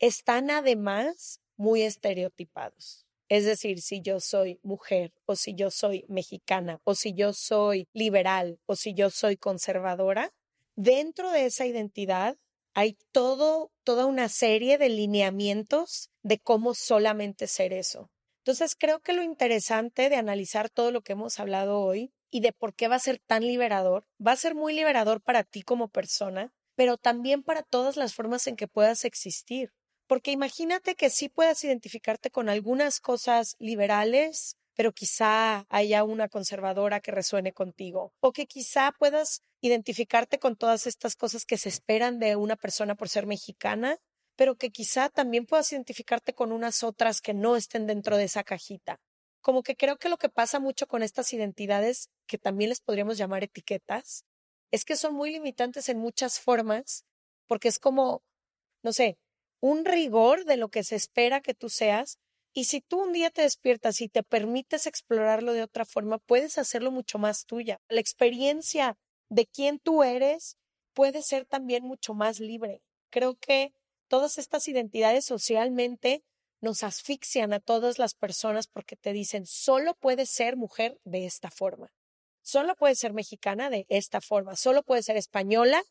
están 0.00 0.50
además 0.50 1.40
muy 1.56 1.82
estereotipados. 1.82 3.06
Es 3.28 3.44
decir, 3.44 3.80
si 3.80 4.02
yo 4.02 4.20
soy 4.20 4.58
mujer 4.62 5.14
o 5.24 5.36
si 5.36 5.54
yo 5.54 5.70
soy 5.70 6.04
mexicana 6.08 6.80
o 6.84 6.94
si 6.94 7.14
yo 7.14 7.32
soy 7.32 7.88
liberal 7.92 8.58
o 8.66 8.76
si 8.76 8.92
yo 8.94 9.08
soy 9.08 9.36
conservadora, 9.36 10.34
dentro 10.76 11.30
de 11.30 11.46
esa 11.46 11.64
identidad 11.64 12.36
hay 12.74 12.96
toda 13.12 14.06
una 14.06 14.28
serie 14.28 14.78
de 14.78 14.88
lineamientos 14.88 16.10
de 16.22 16.38
cómo 16.38 16.74
solamente 16.74 17.46
ser 17.46 17.72
eso. 17.72 18.10
Entonces 18.38 18.74
creo 18.76 19.00
que 19.00 19.12
lo 19.12 19.22
interesante 19.22 20.08
de 20.08 20.16
analizar 20.16 20.68
todo 20.68 20.90
lo 20.90 21.02
que 21.02 21.12
hemos 21.12 21.38
hablado 21.38 21.80
hoy 21.80 22.12
y 22.30 22.40
de 22.40 22.52
por 22.52 22.74
qué 22.74 22.88
va 22.88 22.96
a 22.96 23.00
ser 23.00 23.20
tan 23.20 23.46
liberador, 23.46 24.04
va 24.24 24.32
a 24.32 24.36
ser 24.36 24.54
muy 24.54 24.72
liberador 24.74 25.20
para 25.20 25.44
ti 25.44 25.62
como 25.62 25.88
persona, 25.88 26.52
pero 26.74 26.96
también 26.96 27.42
para 27.42 27.62
todas 27.62 27.96
las 27.96 28.14
formas 28.14 28.46
en 28.46 28.56
que 28.56 28.66
puedas 28.66 29.04
existir. 29.04 29.72
Porque 30.08 30.32
imagínate 30.32 30.94
que 30.94 31.10
sí 31.10 31.28
puedas 31.28 31.62
identificarte 31.62 32.30
con 32.30 32.48
algunas 32.48 33.00
cosas 33.00 33.54
liberales, 33.58 34.56
pero 34.74 34.92
quizá 34.92 35.66
haya 35.68 36.04
una 36.04 36.28
conservadora 36.28 37.00
que 37.00 37.10
resuene 37.10 37.52
contigo, 37.52 38.12
o 38.20 38.32
que 38.32 38.46
quizá 38.46 38.92
puedas 38.98 39.42
identificarte 39.60 40.38
con 40.38 40.56
todas 40.56 40.86
estas 40.86 41.14
cosas 41.16 41.44
que 41.44 41.58
se 41.58 41.68
esperan 41.68 42.18
de 42.18 42.36
una 42.36 42.56
persona 42.56 42.94
por 42.94 43.08
ser 43.08 43.26
mexicana, 43.26 43.98
pero 44.36 44.56
que 44.56 44.70
quizá 44.70 45.08
también 45.08 45.46
puedas 45.46 45.72
identificarte 45.72 46.34
con 46.34 46.52
unas 46.52 46.82
otras 46.82 47.20
que 47.20 47.34
no 47.34 47.56
estén 47.56 47.86
dentro 47.86 48.16
de 48.16 48.24
esa 48.24 48.44
cajita. 48.44 48.98
Como 49.40 49.62
que 49.62 49.76
creo 49.76 49.98
que 49.98 50.08
lo 50.08 50.16
que 50.16 50.28
pasa 50.28 50.58
mucho 50.58 50.86
con 50.86 51.02
estas 51.02 51.32
identidades, 51.32 52.08
que 52.26 52.38
también 52.38 52.70
les 52.70 52.80
podríamos 52.80 53.18
llamar 53.18 53.44
etiquetas, 53.44 54.24
es 54.70 54.84
que 54.84 54.96
son 54.96 55.14
muy 55.14 55.30
limitantes 55.30 55.88
en 55.88 55.98
muchas 55.98 56.40
formas, 56.40 57.04
porque 57.46 57.68
es 57.68 57.78
como, 57.78 58.22
no 58.82 58.92
sé, 58.92 59.18
un 59.60 59.84
rigor 59.84 60.44
de 60.44 60.56
lo 60.56 60.70
que 60.70 60.82
se 60.82 60.96
espera 60.96 61.40
que 61.40 61.54
tú 61.54 61.68
seas. 61.68 62.18
Y 62.54 62.64
si 62.64 62.80
tú 62.82 63.02
un 63.02 63.12
día 63.12 63.30
te 63.30 63.42
despiertas 63.42 64.00
y 64.00 64.08
te 64.08 64.22
permites 64.22 64.86
explorarlo 64.86 65.54
de 65.54 65.62
otra 65.62 65.84
forma, 65.84 66.18
puedes 66.18 66.58
hacerlo 66.58 66.90
mucho 66.90 67.18
más 67.18 67.46
tuya. 67.46 67.80
La 67.88 68.00
experiencia 68.00 68.98
de 69.30 69.46
quién 69.46 69.78
tú 69.78 70.02
eres 70.02 70.58
puede 70.92 71.22
ser 71.22 71.46
también 71.46 71.84
mucho 71.84 72.12
más 72.12 72.40
libre. 72.40 72.82
Creo 73.10 73.36
que 73.36 73.72
todas 74.08 74.36
estas 74.36 74.68
identidades 74.68 75.24
socialmente 75.24 76.22
nos 76.60 76.82
asfixian 76.82 77.54
a 77.54 77.60
todas 77.60 77.98
las 77.98 78.14
personas 78.14 78.66
porque 78.66 78.96
te 78.96 79.12
dicen, 79.12 79.46
solo 79.46 79.94
puedes 79.94 80.30
ser 80.30 80.56
mujer 80.56 80.98
de 81.04 81.24
esta 81.24 81.50
forma, 81.50 81.92
solo 82.42 82.76
puedes 82.76 82.98
ser 82.98 83.14
mexicana 83.14 83.68
de 83.68 83.84
esta 83.88 84.20
forma, 84.20 84.54
solo 84.54 84.82
puedes 84.82 85.06
ser 85.06 85.16
española 85.16 85.82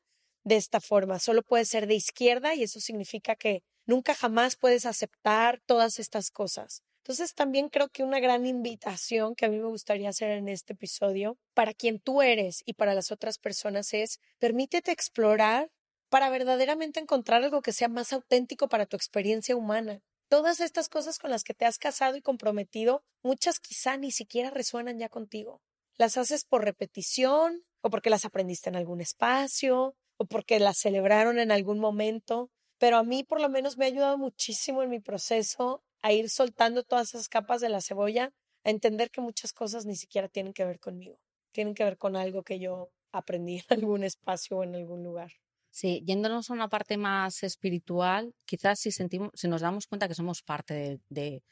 de 0.43 0.55
esta 0.55 0.80
forma, 0.80 1.20
solo 1.20 1.43
puedes 1.43 1.68
ser 1.68 1.88
de 1.88 1.95
izquierda 1.95 2.55
y 2.55 2.64
eso 2.64 2.80
significa 2.80 3.36
que 3.36 3.64
nunca 3.86 4.13
jamás 4.13 4.55
puedes 4.55 4.86
aceptar 4.86 5.61
todas 5.65 5.99
estas 5.99 6.32
cosas. 6.32 6.84
Entonces 7.03 7.34
también 7.34 7.69
creo 7.69 7.89
que 7.89 8.03
una 8.03 8.19
gran 8.19 8.45
invitación 8.45 9.34
que 9.34 9.45
a 9.45 9.49
mí 9.49 9.57
me 9.57 9.67
gustaría 9.67 10.09
hacer 10.09 10.32
en 10.32 10.47
este 10.47 10.73
episodio 10.73 11.38
para 11.55 11.73
quien 11.73 11.99
tú 11.99 12.21
eres 12.21 12.61
y 12.65 12.73
para 12.73 12.93
las 12.93 13.11
otras 13.11 13.39
personas 13.39 13.93
es 13.93 14.19
permítete 14.38 14.91
explorar 14.91 15.71
para 16.09 16.29
verdaderamente 16.29 16.99
encontrar 16.99 17.43
algo 17.43 17.61
que 17.61 17.71
sea 17.71 17.88
más 17.88 18.13
auténtico 18.13 18.67
para 18.67 18.86
tu 18.86 18.97
experiencia 18.97 19.55
humana. 19.55 20.01
Todas 20.27 20.59
estas 20.59 20.89
cosas 20.89 21.17
con 21.17 21.32
las 21.32 21.43
que 21.43 21.53
te 21.53 21.65
has 21.65 21.77
casado 21.77 22.15
y 22.15 22.21
comprometido, 22.21 23.03
muchas 23.23 23.59
quizá 23.59 23.97
ni 23.97 24.11
siquiera 24.11 24.49
resuenan 24.49 24.99
ya 24.99 25.09
contigo. 25.09 25.61
Las 25.97 26.17
haces 26.17 26.45
por 26.45 26.63
repetición 26.63 27.63
o 27.82 27.89
porque 27.89 28.09
las 28.09 28.25
aprendiste 28.25 28.69
en 28.69 28.75
algún 28.75 29.01
espacio 29.01 29.95
o 30.17 30.25
porque 30.25 30.59
las 30.59 30.77
celebraron 30.77 31.39
en 31.39 31.51
algún 31.51 31.79
momento, 31.79 32.51
pero 32.82 32.97
a 32.97 33.03
mí 33.03 33.23
por 33.23 33.39
lo 33.39 33.47
menos 33.47 33.77
me 33.77 33.86
ha 33.86 33.89
ayudado 33.89 34.17
muchísimo 34.17 34.82
en 34.82 34.89
mi 34.89 34.99
proceso 34.99 35.84
a 36.01 36.13
ir 36.13 36.32
soltando 36.32 36.82
todas 36.82 37.13
esas 37.13 37.29
capas 37.29 37.61
de 37.61 37.69
la 37.69 37.79
cebolla, 37.79 38.34
a 38.63 38.71
entender 38.71 39.11
que 39.11 39.21
muchas 39.21 39.53
cosas 39.53 39.86
ni 39.86 39.95
siquiera 39.95 40.27
tienen 40.29 40.51
que 40.51 40.65
ver 40.65 40.79
conmigo, 40.79 41.19
tienen 41.51 41.75
que 41.75 41.84
ver 41.84 41.99
con 41.99 42.15
algo 42.15 42.41
que 42.41 42.57
yo 42.57 42.89
aprendí 43.11 43.57
en 43.59 43.65
algún 43.86 44.03
espacio 44.03 44.57
o 44.57 44.63
en 44.63 44.73
algún 44.73 45.03
lugar. 45.03 45.32
Sí, 45.69 46.03
yéndonos 46.07 46.49
a 46.49 46.53
una 46.53 46.69
parte 46.69 46.97
más 46.97 47.43
espiritual, 47.43 48.34
quizás 48.45 48.79
si 48.79 48.91
sentimos, 48.91 49.29
si 49.36 49.47
nos 49.47 49.61
damos 49.61 49.86
cuenta 49.86 50.07
que 50.07 50.15
somos 50.15 50.41
parte 50.41 50.73
de, 50.73 50.99
de, 51.09 51.43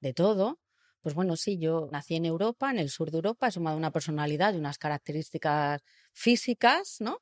de 0.00 0.14
todo, 0.14 0.58
pues 1.02 1.14
bueno, 1.14 1.36
sí, 1.36 1.58
yo 1.58 1.90
nací 1.92 2.16
en 2.16 2.24
Europa, 2.24 2.70
en 2.70 2.78
el 2.78 2.88
sur 2.88 3.10
de 3.10 3.18
Europa, 3.18 3.48
he 3.48 3.52
sumado 3.52 3.76
una 3.76 3.92
personalidad 3.92 4.54
y 4.54 4.56
unas 4.56 4.78
características 4.78 5.82
físicas, 6.14 6.96
¿no? 7.00 7.20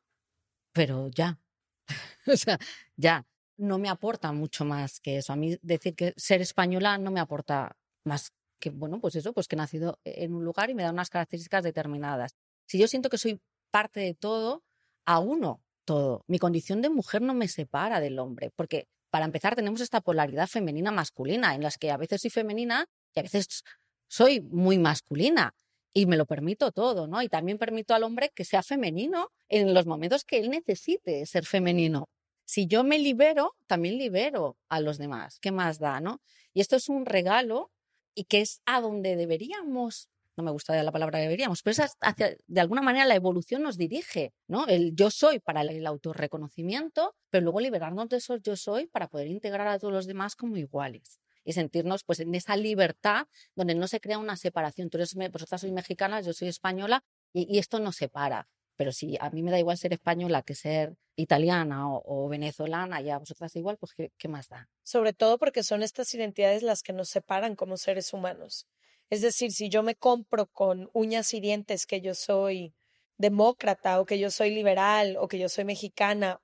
pero 0.73 1.09
ya, 1.09 1.41
o 2.27 2.37
sea, 2.37 2.59
ya, 2.97 3.27
no 3.57 3.79
me 3.79 3.89
aporta 3.89 4.33
mucho 4.33 4.65
más 4.65 5.01
que 5.01 5.19
eso. 5.19 5.33
A 5.33 5.37
mí 5.37 5.59
decir 5.63 5.95
que 5.95 6.15
ser 6.17 6.41
española 6.41 6.99
no 6.99 7.11
me 7.11 7.21
aporta 7.21 7.77
más 8.05 8.33
que, 8.61 8.71
bueno, 8.71 9.01
pues 9.01 9.17
eso, 9.17 9.33
pues 9.33 9.49
que 9.49 9.57
he 9.57 9.59
nacido 9.59 9.99
en 10.05 10.35
un 10.35 10.45
lugar 10.45 10.71
y 10.71 10.75
me 10.75 10.83
da 10.83 10.91
unas 10.91 11.11
características 11.11 11.63
determinadas. 11.65 12.35
Si 12.67 12.79
yo 12.79 12.89
siento 12.89 13.11
que 13.11 13.19
soy 13.19 13.41
parte 13.71 14.01
de 14.01 14.15
todo, 14.15 14.63
a 15.07 15.21
uno 15.21 15.63
todo. 15.85 16.25
Mi 16.27 16.39
condición 16.39 16.83
de 16.83 16.91
mujer 16.91 17.23
no 17.23 17.35
me 17.35 17.49
separa 17.49 18.01
del 18.01 18.19
hombre, 18.19 18.51
porque 18.57 18.89
para 19.11 19.25
empezar 19.25 19.55
tenemos 19.55 19.81
esta 19.81 20.01
polaridad 20.01 20.49
femenina 20.49 20.91
masculina, 20.91 21.55
en 21.55 21.63
las 21.63 21.79
que 21.79 21.91
a 21.91 21.97
veces 21.97 22.21
soy 22.23 22.31
femenina 22.31 22.87
y 23.15 23.21
a 23.21 23.23
veces 23.23 23.63
soy 24.09 24.41
muy 24.41 24.79
masculina 24.79 25.55
y 25.95 26.07
me 26.07 26.17
lo 26.17 26.27
permito 26.27 26.73
todo, 26.73 27.07
¿no? 27.07 27.23
Y 27.23 27.29
también 27.29 27.57
permito 27.57 27.95
al 27.95 28.03
hombre 28.03 28.31
que 28.35 28.45
sea 28.45 28.63
femenino 28.63 29.31
en 29.49 29.73
los 29.73 29.87
momentos 29.87 30.25
que 30.25 30.39
él 30.39 30.51
necesite 30.51 31.25
ser 31.25 31.47
femenino. 31.47 32.09
Si 32.47 32.67
yo 32.67 32.85
me 32.85 32.99
libero, 32.99 33.55
también 33.67 33.99
libero 33.99 34.57
a 34.69 34.81
los 34.81 34.99
demás. 34.99 35.39
¿Qué 35.41 35.53
más 35.53 35.79
da, 35.79 36.01
no? 36.01 36.23
Y 36.55 36.61
esto 36.61 36.77
es 36.77 36.89
un 36.89 37.05
regalo 37.05 37.71
y 38.15 38.25
que 38.25 38.41
es 38.41 38.63
a 38.65 38.81
donde 38.81 39.17
deberíamos, 39.17 40.09
no 40.37 40.45
me 40.45 40.51
gusta 40.51 40.83
la 40.83 40.93
palabra 40.93 41.19
deberíamos, 41.19 41.63
pero 41.63 41.73
es 41.73 41.97
hacia, 42.01 42.37
de 42.47 42.61
alguna 42.61 42.81
manera 42.81 43.05
la 43.05 43.15
evolución 43.15 43.63
nos 43.63 43.77
dirige, 43.77 44.33
¿no? 44.47 44.67
El 44.67 44.95
yo 44.95 45.11
soy 45.11 45.41
para 45.41 45.61
el 45.61 45.87
autorreconocimiento, 45.87 47.15
pero 47.31 47.45
luego 47.45 47.61
liberarnos 47.61 48.09
de 48.09 48.19
esos 48.19 48.41
yo 48.43 48.57
soy 48.57 48.87
para 48.87 49.09
poder 49.09 49.27
integrar 49.27 49.69
a 49.69 49.79
todos 49.79 49.93
los 49.93 50.07
demás 50.07 50.37
como 50.37 50.57
iguales 50.57 51.21
y 51.47 51.53
sentirnos 51.53 52.05
pues 52.05 52.21
en 52.21 52.35
esa 52.35 52.57
libertad 52.57 53.29
donde 53.55 53.75
no 53.75 53.87
se 53.87 54.01
crea 54.01 54.19
una 54.19 54.37
separación. 54.37 54.91
Tú 54.91 54.99
eres, 54.99 55.15
vosotras 55.15 55.61
sois 55.61 55.73
mexicanas, 55.73 56.27
yo 56.27 56.33
soy 56.33 56.49
española 56.49 57.05
y, 57.33 57.59
esto 57.59 57.79
no 57.81 57.93
separa. 57.93 58.49
Pero 58.77 58.93
si 58.93 59.17
a 59.21 59.31
mí 59.31 59.43
me 59.43 59.51
da 59.51 59.59
igual 59.59 59.79
ser 59.79 59.93
española 59.93 60.43
que 60.43 60.55
ser 60.55 60.97
italiana 61.17 61.89
o, 61.89 62.29
venezolana 62.29 63.01
y 63.01 63.11
a 63.11 63.19
vosotras 63.19 63.57
igual, 63.57 63.79
pues 63.79 63.93
¿qué, 63.95 64.13
¿qué, 64.19 64.29
más 64.29 64.49
da? 64.49 64.69
Sobre 64.83 65.13
todo 65.13 65.39
porque 65.39 65.63
son 65.63 65.83
estas 65.83 66.13
identidades 66.15 66.63
las 66.63 66.83
que 66.83 66.93
nos 66.93 67.09
separan 67.09 67.57
como 67.57 67.77
seres 67.77 68.13
humanos. 68.13 68.67
Es 69.09 69.23
decir, 69.23 69.53
si 69.53 69.69
yo 69.69 69.83
me 69.83 69.95
compro 69.95 70.47
con 70.47 70.91
uñas 70.93 71.33
y 71.33 71.41
dientes 71.41 71.87
que 71.87 72.01
yo 72.01 72.15
soy 72.15 72.75
demócrata 73.19 74.01
o 74.01 74.05
que 74.05 74.19
yo 74.19 74.31
soy 74.31 74.51
liberal 74.51 75.17
o 75.19 75.29
que 75.29 75.39
yo 75.39 75.49
soy 75.49 75.65
mexicana 75.65 76.41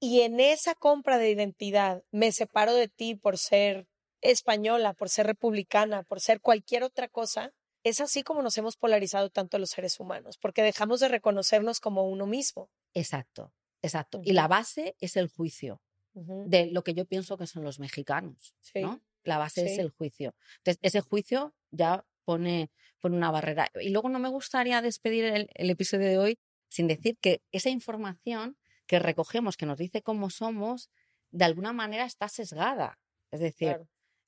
y 0.00 0.20
en 0.20 0.38
esa 0.38 0.74
compra 0.74 1.18
de 1.18 1.30
identidad 1.30 2.02
me 2.10 2.30
separo 2.30 2.74
de 2.74 2.88
ti 2.88 3.14
por 3.14 3.38
ser 3.38 3.86
española, 4.20 4.92
por 4.92 5.08
ser 5.08 5.26
republicana, 5.26 6.02
por 6.02 6.20
ser 6.20 6.40
cualquier 6.40 6.82
otra 6.82 7.08
cosa, 7.08 7.52
es 7.84 8.00
así 8.00 8.22
como 8.22 8.42
nos 8.42 8.58
hemos 8.58 8.76
polarizado 8.76 9.30
tanto 9.30 9.58
los 9.58 9.70
seres 9.70 10.00
humanos, 10.00 10.38
porque 10.38 10.62
dejamos 10.62 11.00
de 11.00 11.08
reconocernos 11.08 11.80
como 11.80 12.08
uno 12.08 12.26
mismo. 12.26 12.70
Exacto, 12.94 13.52
exacto. 13.82 14.20
Y 14.24 14.32
la 14.32 14.48
base 14.48 14.96
es 15.00 15.16
el 15.16 15.28
juicio 15.28 15.80
de 16.14 16.66
lo 16.66 16.84
que 16.84 16.94
yo 16.94 17.04
pienso 17.06 17.36
que 17.36 17.46
son 17.46 17.64
los 17.64 17.78
mexicanos, 17.80 18.54
¿no? 18.74 19.00
La 19.24 19.38
base 19.38 19.66
es 19.66 19.78
el 19.78 19.90
juicio. 19.90 20.34
Entonces, 20.58 20.78
ese 20.82 21.00
juicio 21.00 21.54
ya 21.70 22.04
pone, 22.24 22.70
pone 23.00 23.16
una 23.16 23.30
barrera. 23.30 23.70
Y 23.80 23.90
luego 23.90 24.08
no 24.08 24.18
me 24.18 24.28
gustaría 24.28 24.80
despedir 24.80 25.24
el 25.24 25.70
episodio 25.70 26.08
de 26.08 26.18
hoy 26.18 26.38
sin 26.68 26.88
decir 26.88 27.18
que 27.20 27.42
esa 27.52 27.70
información 27.70 28.56
que 28.86 28.98
recogemos, 28.98 29.56
que 29.56 29.66
nos 29.66 29.78
dice 29.78 30.02
cómo 30.02 30.30
somos, 30.30 30.90
de 31.30 31.44
alguna 31.44 31.72
manera 31.72 32.04
está 32.04 32.28
sesgada. 32.28 32.98
Es 33.30 33.40
decir, 33.40 33.80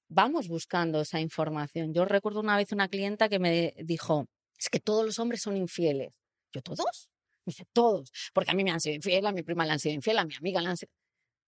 vamos 0.09 0.49
buscando 0.49 1.01
esa 1.01 1.21
información. 1.21 1.93
Yo 1.93 2.05
recuerdo 2.05 2.41
una 2.41 2.57
vez 2.57 2.73
una 2.73 2.89
clienta 2.89 3.29
que 3.29 3.39
me 3.39 3.75
dijo, 3.85 4.27
es 4.59 4.69
que 4.69 4.81
todos 4.81 5.05
los 5.05 5.19
hombres 5.19 5.43
son 5.43 5.57
infieles. 5.57 6.13
Yo, 6.53 6.63
¿todos? 6.63 7.11
Me 7.45 7.51
dice, 7.51 7.67
todos. 7.73 8.11
Porque 8.33 8.51
a 8.51 8.55
mí 8.55 8.65
me 8.65 8.71
han 8.71 8.81
sido 8.81 8.97
infiel, 8.97 9.27
a 9.27 9.33
mi 9.33 9.43
prima 9.43 9.65
le 9.67 9.73
han 9.73 9.79
sido 9.79 9.95
infiel, 9.95 10.19
a 10.19 10.25
mi 10.25 10.35
amiga 10.35 10.61
le 10.61 10.69
han 10.69 10.77
sido... 10.77 10.91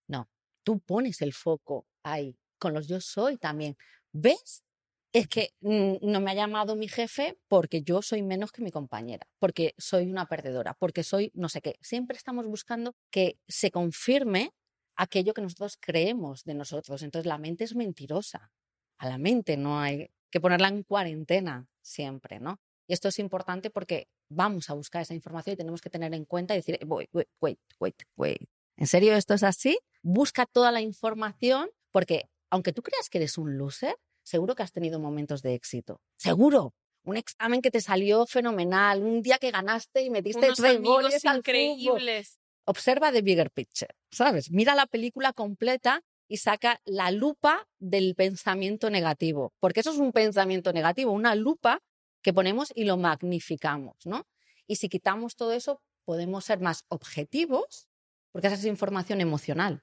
No, 0.09 0.29
tú 0.63 0.81
pones 0.81 1.23
el 1.23 1.33
foco 1.33 1.87
ahí. 2.03 2.37
Con 2.59 2.75
los 2.75 2.89
yo 2.89 3.01
soy 3.01 3.37
también. 3.37 3.77
¿Ves? 4.13 4.65
Es 5.13 5.27
que 5.27 5.55
no 5.61 6.21
me 6.21 6.31
ha 6.31 6.35
llamado 6.35 6.77
mi 6.77 6.87
jefe 6.87 7.39
porque 7.49 7.83
yo 7.83 8.03
soy 8.03 8.23
menos 8.23 8.53
que 8.53 8.63
mi 8.63 8.71
compañera, 8.71 9.27
porque 9.39 9.75
soy 9.79 10.07
una 10.07 10.27
perdedora, 10.27 10.75
porque 10.75 11.03
soy 11.03 11.31
no 11.35 11.49
sé 11.49 11.63
qué. 11.63 11.77
Siempre 11.81 12.17
estamos 12.17 12.47
buscando 12.47 12.95
que 13.11 13.39
se 13.49 13.71
confirme 13.71 14.53
aquello 14.99 15.33
que 15.33 15.41
nosotros 15.41 15.79
creemos 15.81 16.45
de 16.45 16.55
nosotros. 16.55 17.03
Entonces 17.03 17.27
la 17.27 17.39
mente 17.39 17.65
es 17.65 17.75
mentirosa. 17.75 18.53
A 18.99 19.09
la 19.09 19.17
mente 19.17 19.57
no 19.57 19.81
hay 19.81 20.11
que 20.31 20.41
ponerla 20.41 20.69
en 20.69 20.83
cuarentena 20.83 21.69
siempre, 21.81 22.41
¿no? 22.41 22.61
Y 22.87 22.93
esto 22.93 23.09
es 23.09 23.19
importante 23.19 23.71
porque 23.71 24.09
vamos 24.29 24.69
a 24.69 24.75
buscar 24.75 25.03
esa 25.03 25.15
información 25.15 25.55
y 25.55 25.57
tenemos 25.57 25.81
que 25.81 25.89
tener 25.89 26.13
en 26.15 26.25
cuenta 26.25 26.55
y 26.55 26.59
decir, 26.59 26.79
wait, 26.85 27.09
wait, 27.13 27.29
wait, 27.41 27.59
wait, 27.79 28.03
wait. 28.17 28.49
¿En 28.77 28.87
serio 28.87 29.15
esto 29.15 29.35
es 29.35 29.43
así? 29.43 29.79
Busca 30.03 30.47
toda 30.47 30.73
la 30.73 30.81
información 30.81 31.71
porque 31.93 32.29
aunque 32.51 32.73
tú 32.73 32.83
creas 32.83 33.09
que 33.09 33.19
eres 33.19 33.39
un 33.39 33.57
loser, 33.57 33.97
seguro 34.25 34.55
que 34.55 34.65
has 34.65 34.73
tenido 34.73 34.99
momentos 34.99 35.43
de 35.43 35.55
éxito. 35.55 36.01
Seguro. 36.17 36.75
Un 37.05 37.17
examen 37.17 37.63
que 37.63 37.71
te 37.71 37.81
salió 37.81 38.27
fenomenal, 38.27 39.03
un 39.03 39.23
día 39.23 39.39
que 39.39 39.51
ganaste 39.51 40.03
y 40.03 40.11
metiste 40.11 40.47
Unos 40.47 40.59
tres 40.59 40.83
goles 40.83 41.25
increíbles 41.25 42.39
observa 42.69 43.11
the 43.11 43.23
bigger 43.23 43.51
picture, 43.51 43.95
¿sabes? 44.11 44.51
Mira 44.51 44.75
la 44.75 44.87
película 44.87 45.33
completa 45.33 46.03
y 46.29 46.37
saca 46.37 46.81
la 46.85 47.11
lupa 47.11 47.67
del 47.79 48.15
pensamiento 48.15 48.91
negativo, 48.91 49.55
porque 49.59 49.81
eso 49.81 49.91
es 49.91 49.97
un 49.97 50.13
pensamiento 50.13 50.73
negativo, 50.75 51.13
una 51.13 51.35
lupa 51.35 51.81
que 52.23 52.35
ponemos 52.35 52.71
y 52.75 52.85
lo 52.85 52.99
magnificamos, 52.99 53.97
¿no? 54.05 54.27
Y 54.67 54.77
si 54.77 54.91
quitamos 54.91 55.35
todo 55.35 55.53
eso, 55.53 55.81
podemos 56.05 56.45
ser 56.45 56.61
más 56.61 56.85
objetivos, 56.89 57.89
porque 58.33 58.49
esa 58.49 58.57
es 58.57 58.67
información 58.67 59.23
emocional. 59.23 59.83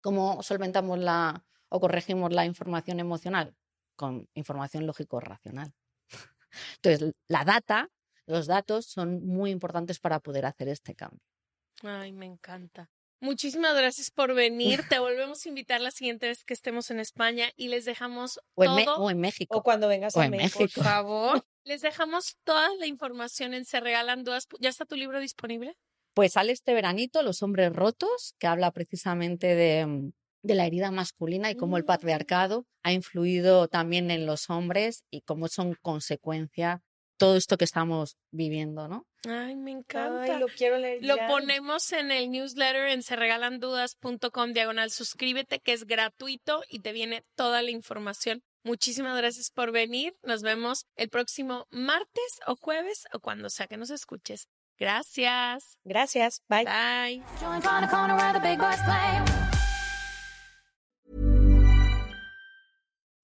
¿Cómo 0.00 0.42
solventamos 0.42 0.98
la 0.98 1.44
o 1.68 1.80
corregimos 1.80 2.32
la 2.32 2.46
información 2.46 2.98
emocional? 2.98 3.54
Con 3.94 4.26
información 4.32 4.86
lógico-racional. 4.86 5.74
Entonces, 6.76 7.12
la 7.28 7.44
data, 7.44 7.90
los 8.24 8.46
datos 8.46 8.86
son 8.86 9.26
muy 9.26 9.50
importantes 9.50 10.00
para 10.00 10.20
poder 10.20 10.46
hacer 10.46 10.68
este 10.68 10.94
cambio. 10.94 11.35
Ay, 11.82 12.12
me 12.12 12.26
encanta. 12.26 12.90
Muchísimas 13.20 13.74
gracias 13.74 14.10
por 14.10 14.34
venir. 14.34 14.82
Te 14.88 14.98
volvemos 14.98 15.44
a 15.44 15.48
invitar 15.48 15.80
la 15.80 15.90
siguiente 15.90 16.26
vez 16.28 16.44
que 16.44 16.52
estemos 16.54 16.90
en 16.90 17.00
España 17.00 17.50
y 17.56 17.68
les 17.68 17.84
dejamos 17.84 18.38
o 18.54 18.64
en, 18.64 18.84
todo. 18.84 18.96
o 18.98 19.10
en 19.10 19.18
México. 19.20 19.56
O 19.58 19.62
cuando 19.62 19.88
vengas 19.88 20.16
a 20.16 20.28
México, 20.28 20.58
Por 20.58 20.70
favor. 20.70 21.46
les 21.64 21.80
dejamos 21.80 22.36
toda 22.44 22.68
la 22.76 22.86
información 22.86 23.54
en 23.54 23.64
Se 23.64 23.80
Regalan 23.80 24.22
Dudas. 24.22 24.46
¿Ya 24.60 24.68
está 24.68 24.84
tu 24.84 24.96
libro 24.96 25.18
disponible? 25.20 25.76
Pues 26.14 26.32
sale 26.32 26.52
este 26.52 26.74
veranito, 26.74 27.22
Los 27.22 27.42
hombres 27.42 27.72
rotos, 27.72 28.34
que 28.38 28.46
habla 28.46 28.70
precisamente 28.70 29.54
de, 29.54 29.86
mm, 29.86 30.12
de 30.42 30.54
la 30.54 30.66
herida 30.66 30.90
masculina 30.90 31.50
y 31.50 31.56
cómo 31.56 31.76
el 31.78 31.82
Mm. 31.82 31.86
patriarcado 31.86 32.66
ha 32.82 32.92
influido 32.92 33.68
también 33.68 34.10
en 34.10 34.26
los 34.26 34.48
hombres 34.50 35.04
y 35.10 35.22
cómo 35.22 35.48
son 35.48 35.74
consecuencia 35.82 36.82
todo 37.16 37.36
esto 37.36 37.56
que 37.56 37.64
estamos 37.64 38.16
viviendo, 38.30 38.88
¿no? 38.88 39.06
Ay, 39.28 39.56
me 39.56 39.72
encanta. 39.72 40.22
Ay, 40.22 40.38
lo 40.38 40.46
quiero 40.46 40.78
leer. 40.78 41.02
Lo 41.02 41.16
ya. 41.16 41.28
ponemos 41.28 41.92
en 41.92 42.10
el 42.10 42.30
newsletter 42.30 42.88
en 42.88 43.02
serregalandudas.com 43.02 44.52
diagonal 44.52 44.90
suscríbete 44.90 45.60
que 45.60 45.72
es 45.72 45.84
gratuito 45.84 46.62
y 46.68 46.80
te 46.80 46.92
viene 46.92 47.24
toda 47.34 47.62
la 47.62 47.70
información. 47.70 48.42
Muchísimas 48.64 49.16
gracias 49.16 49.50
por 49.50 49.70
venir. 49.70 50.16
Nos 50.22 50.42
vemos 50.42 50.86
el 50.96 51.08
próximo 51.08 51.66
martes 51.70 52.40
o 52.46 52.56
jueves 52.56 53.04
o 53.12 53.20
cuando 53.20 53.48
sea 53.48 53.66
que 53.66 53.76
nos 53.76 53.90
escuches. 53.90 54.48
Gracias. 54.78 55.78
Gracias. 55.84 56.42
Bye. 56.48 56.64
Bye. 56.64 57.22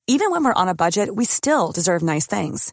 Even 0.07 0.30
when 0.30 0.45
we're 0.45 0.53
on 0.55 0.68
a 0.68 0.74
budget, 0.74 1.14
we 1.14 1.24
still 1.24 1.72
deserve 1.72 2.03
nice 2.03 2.26
things. 2.26 2.72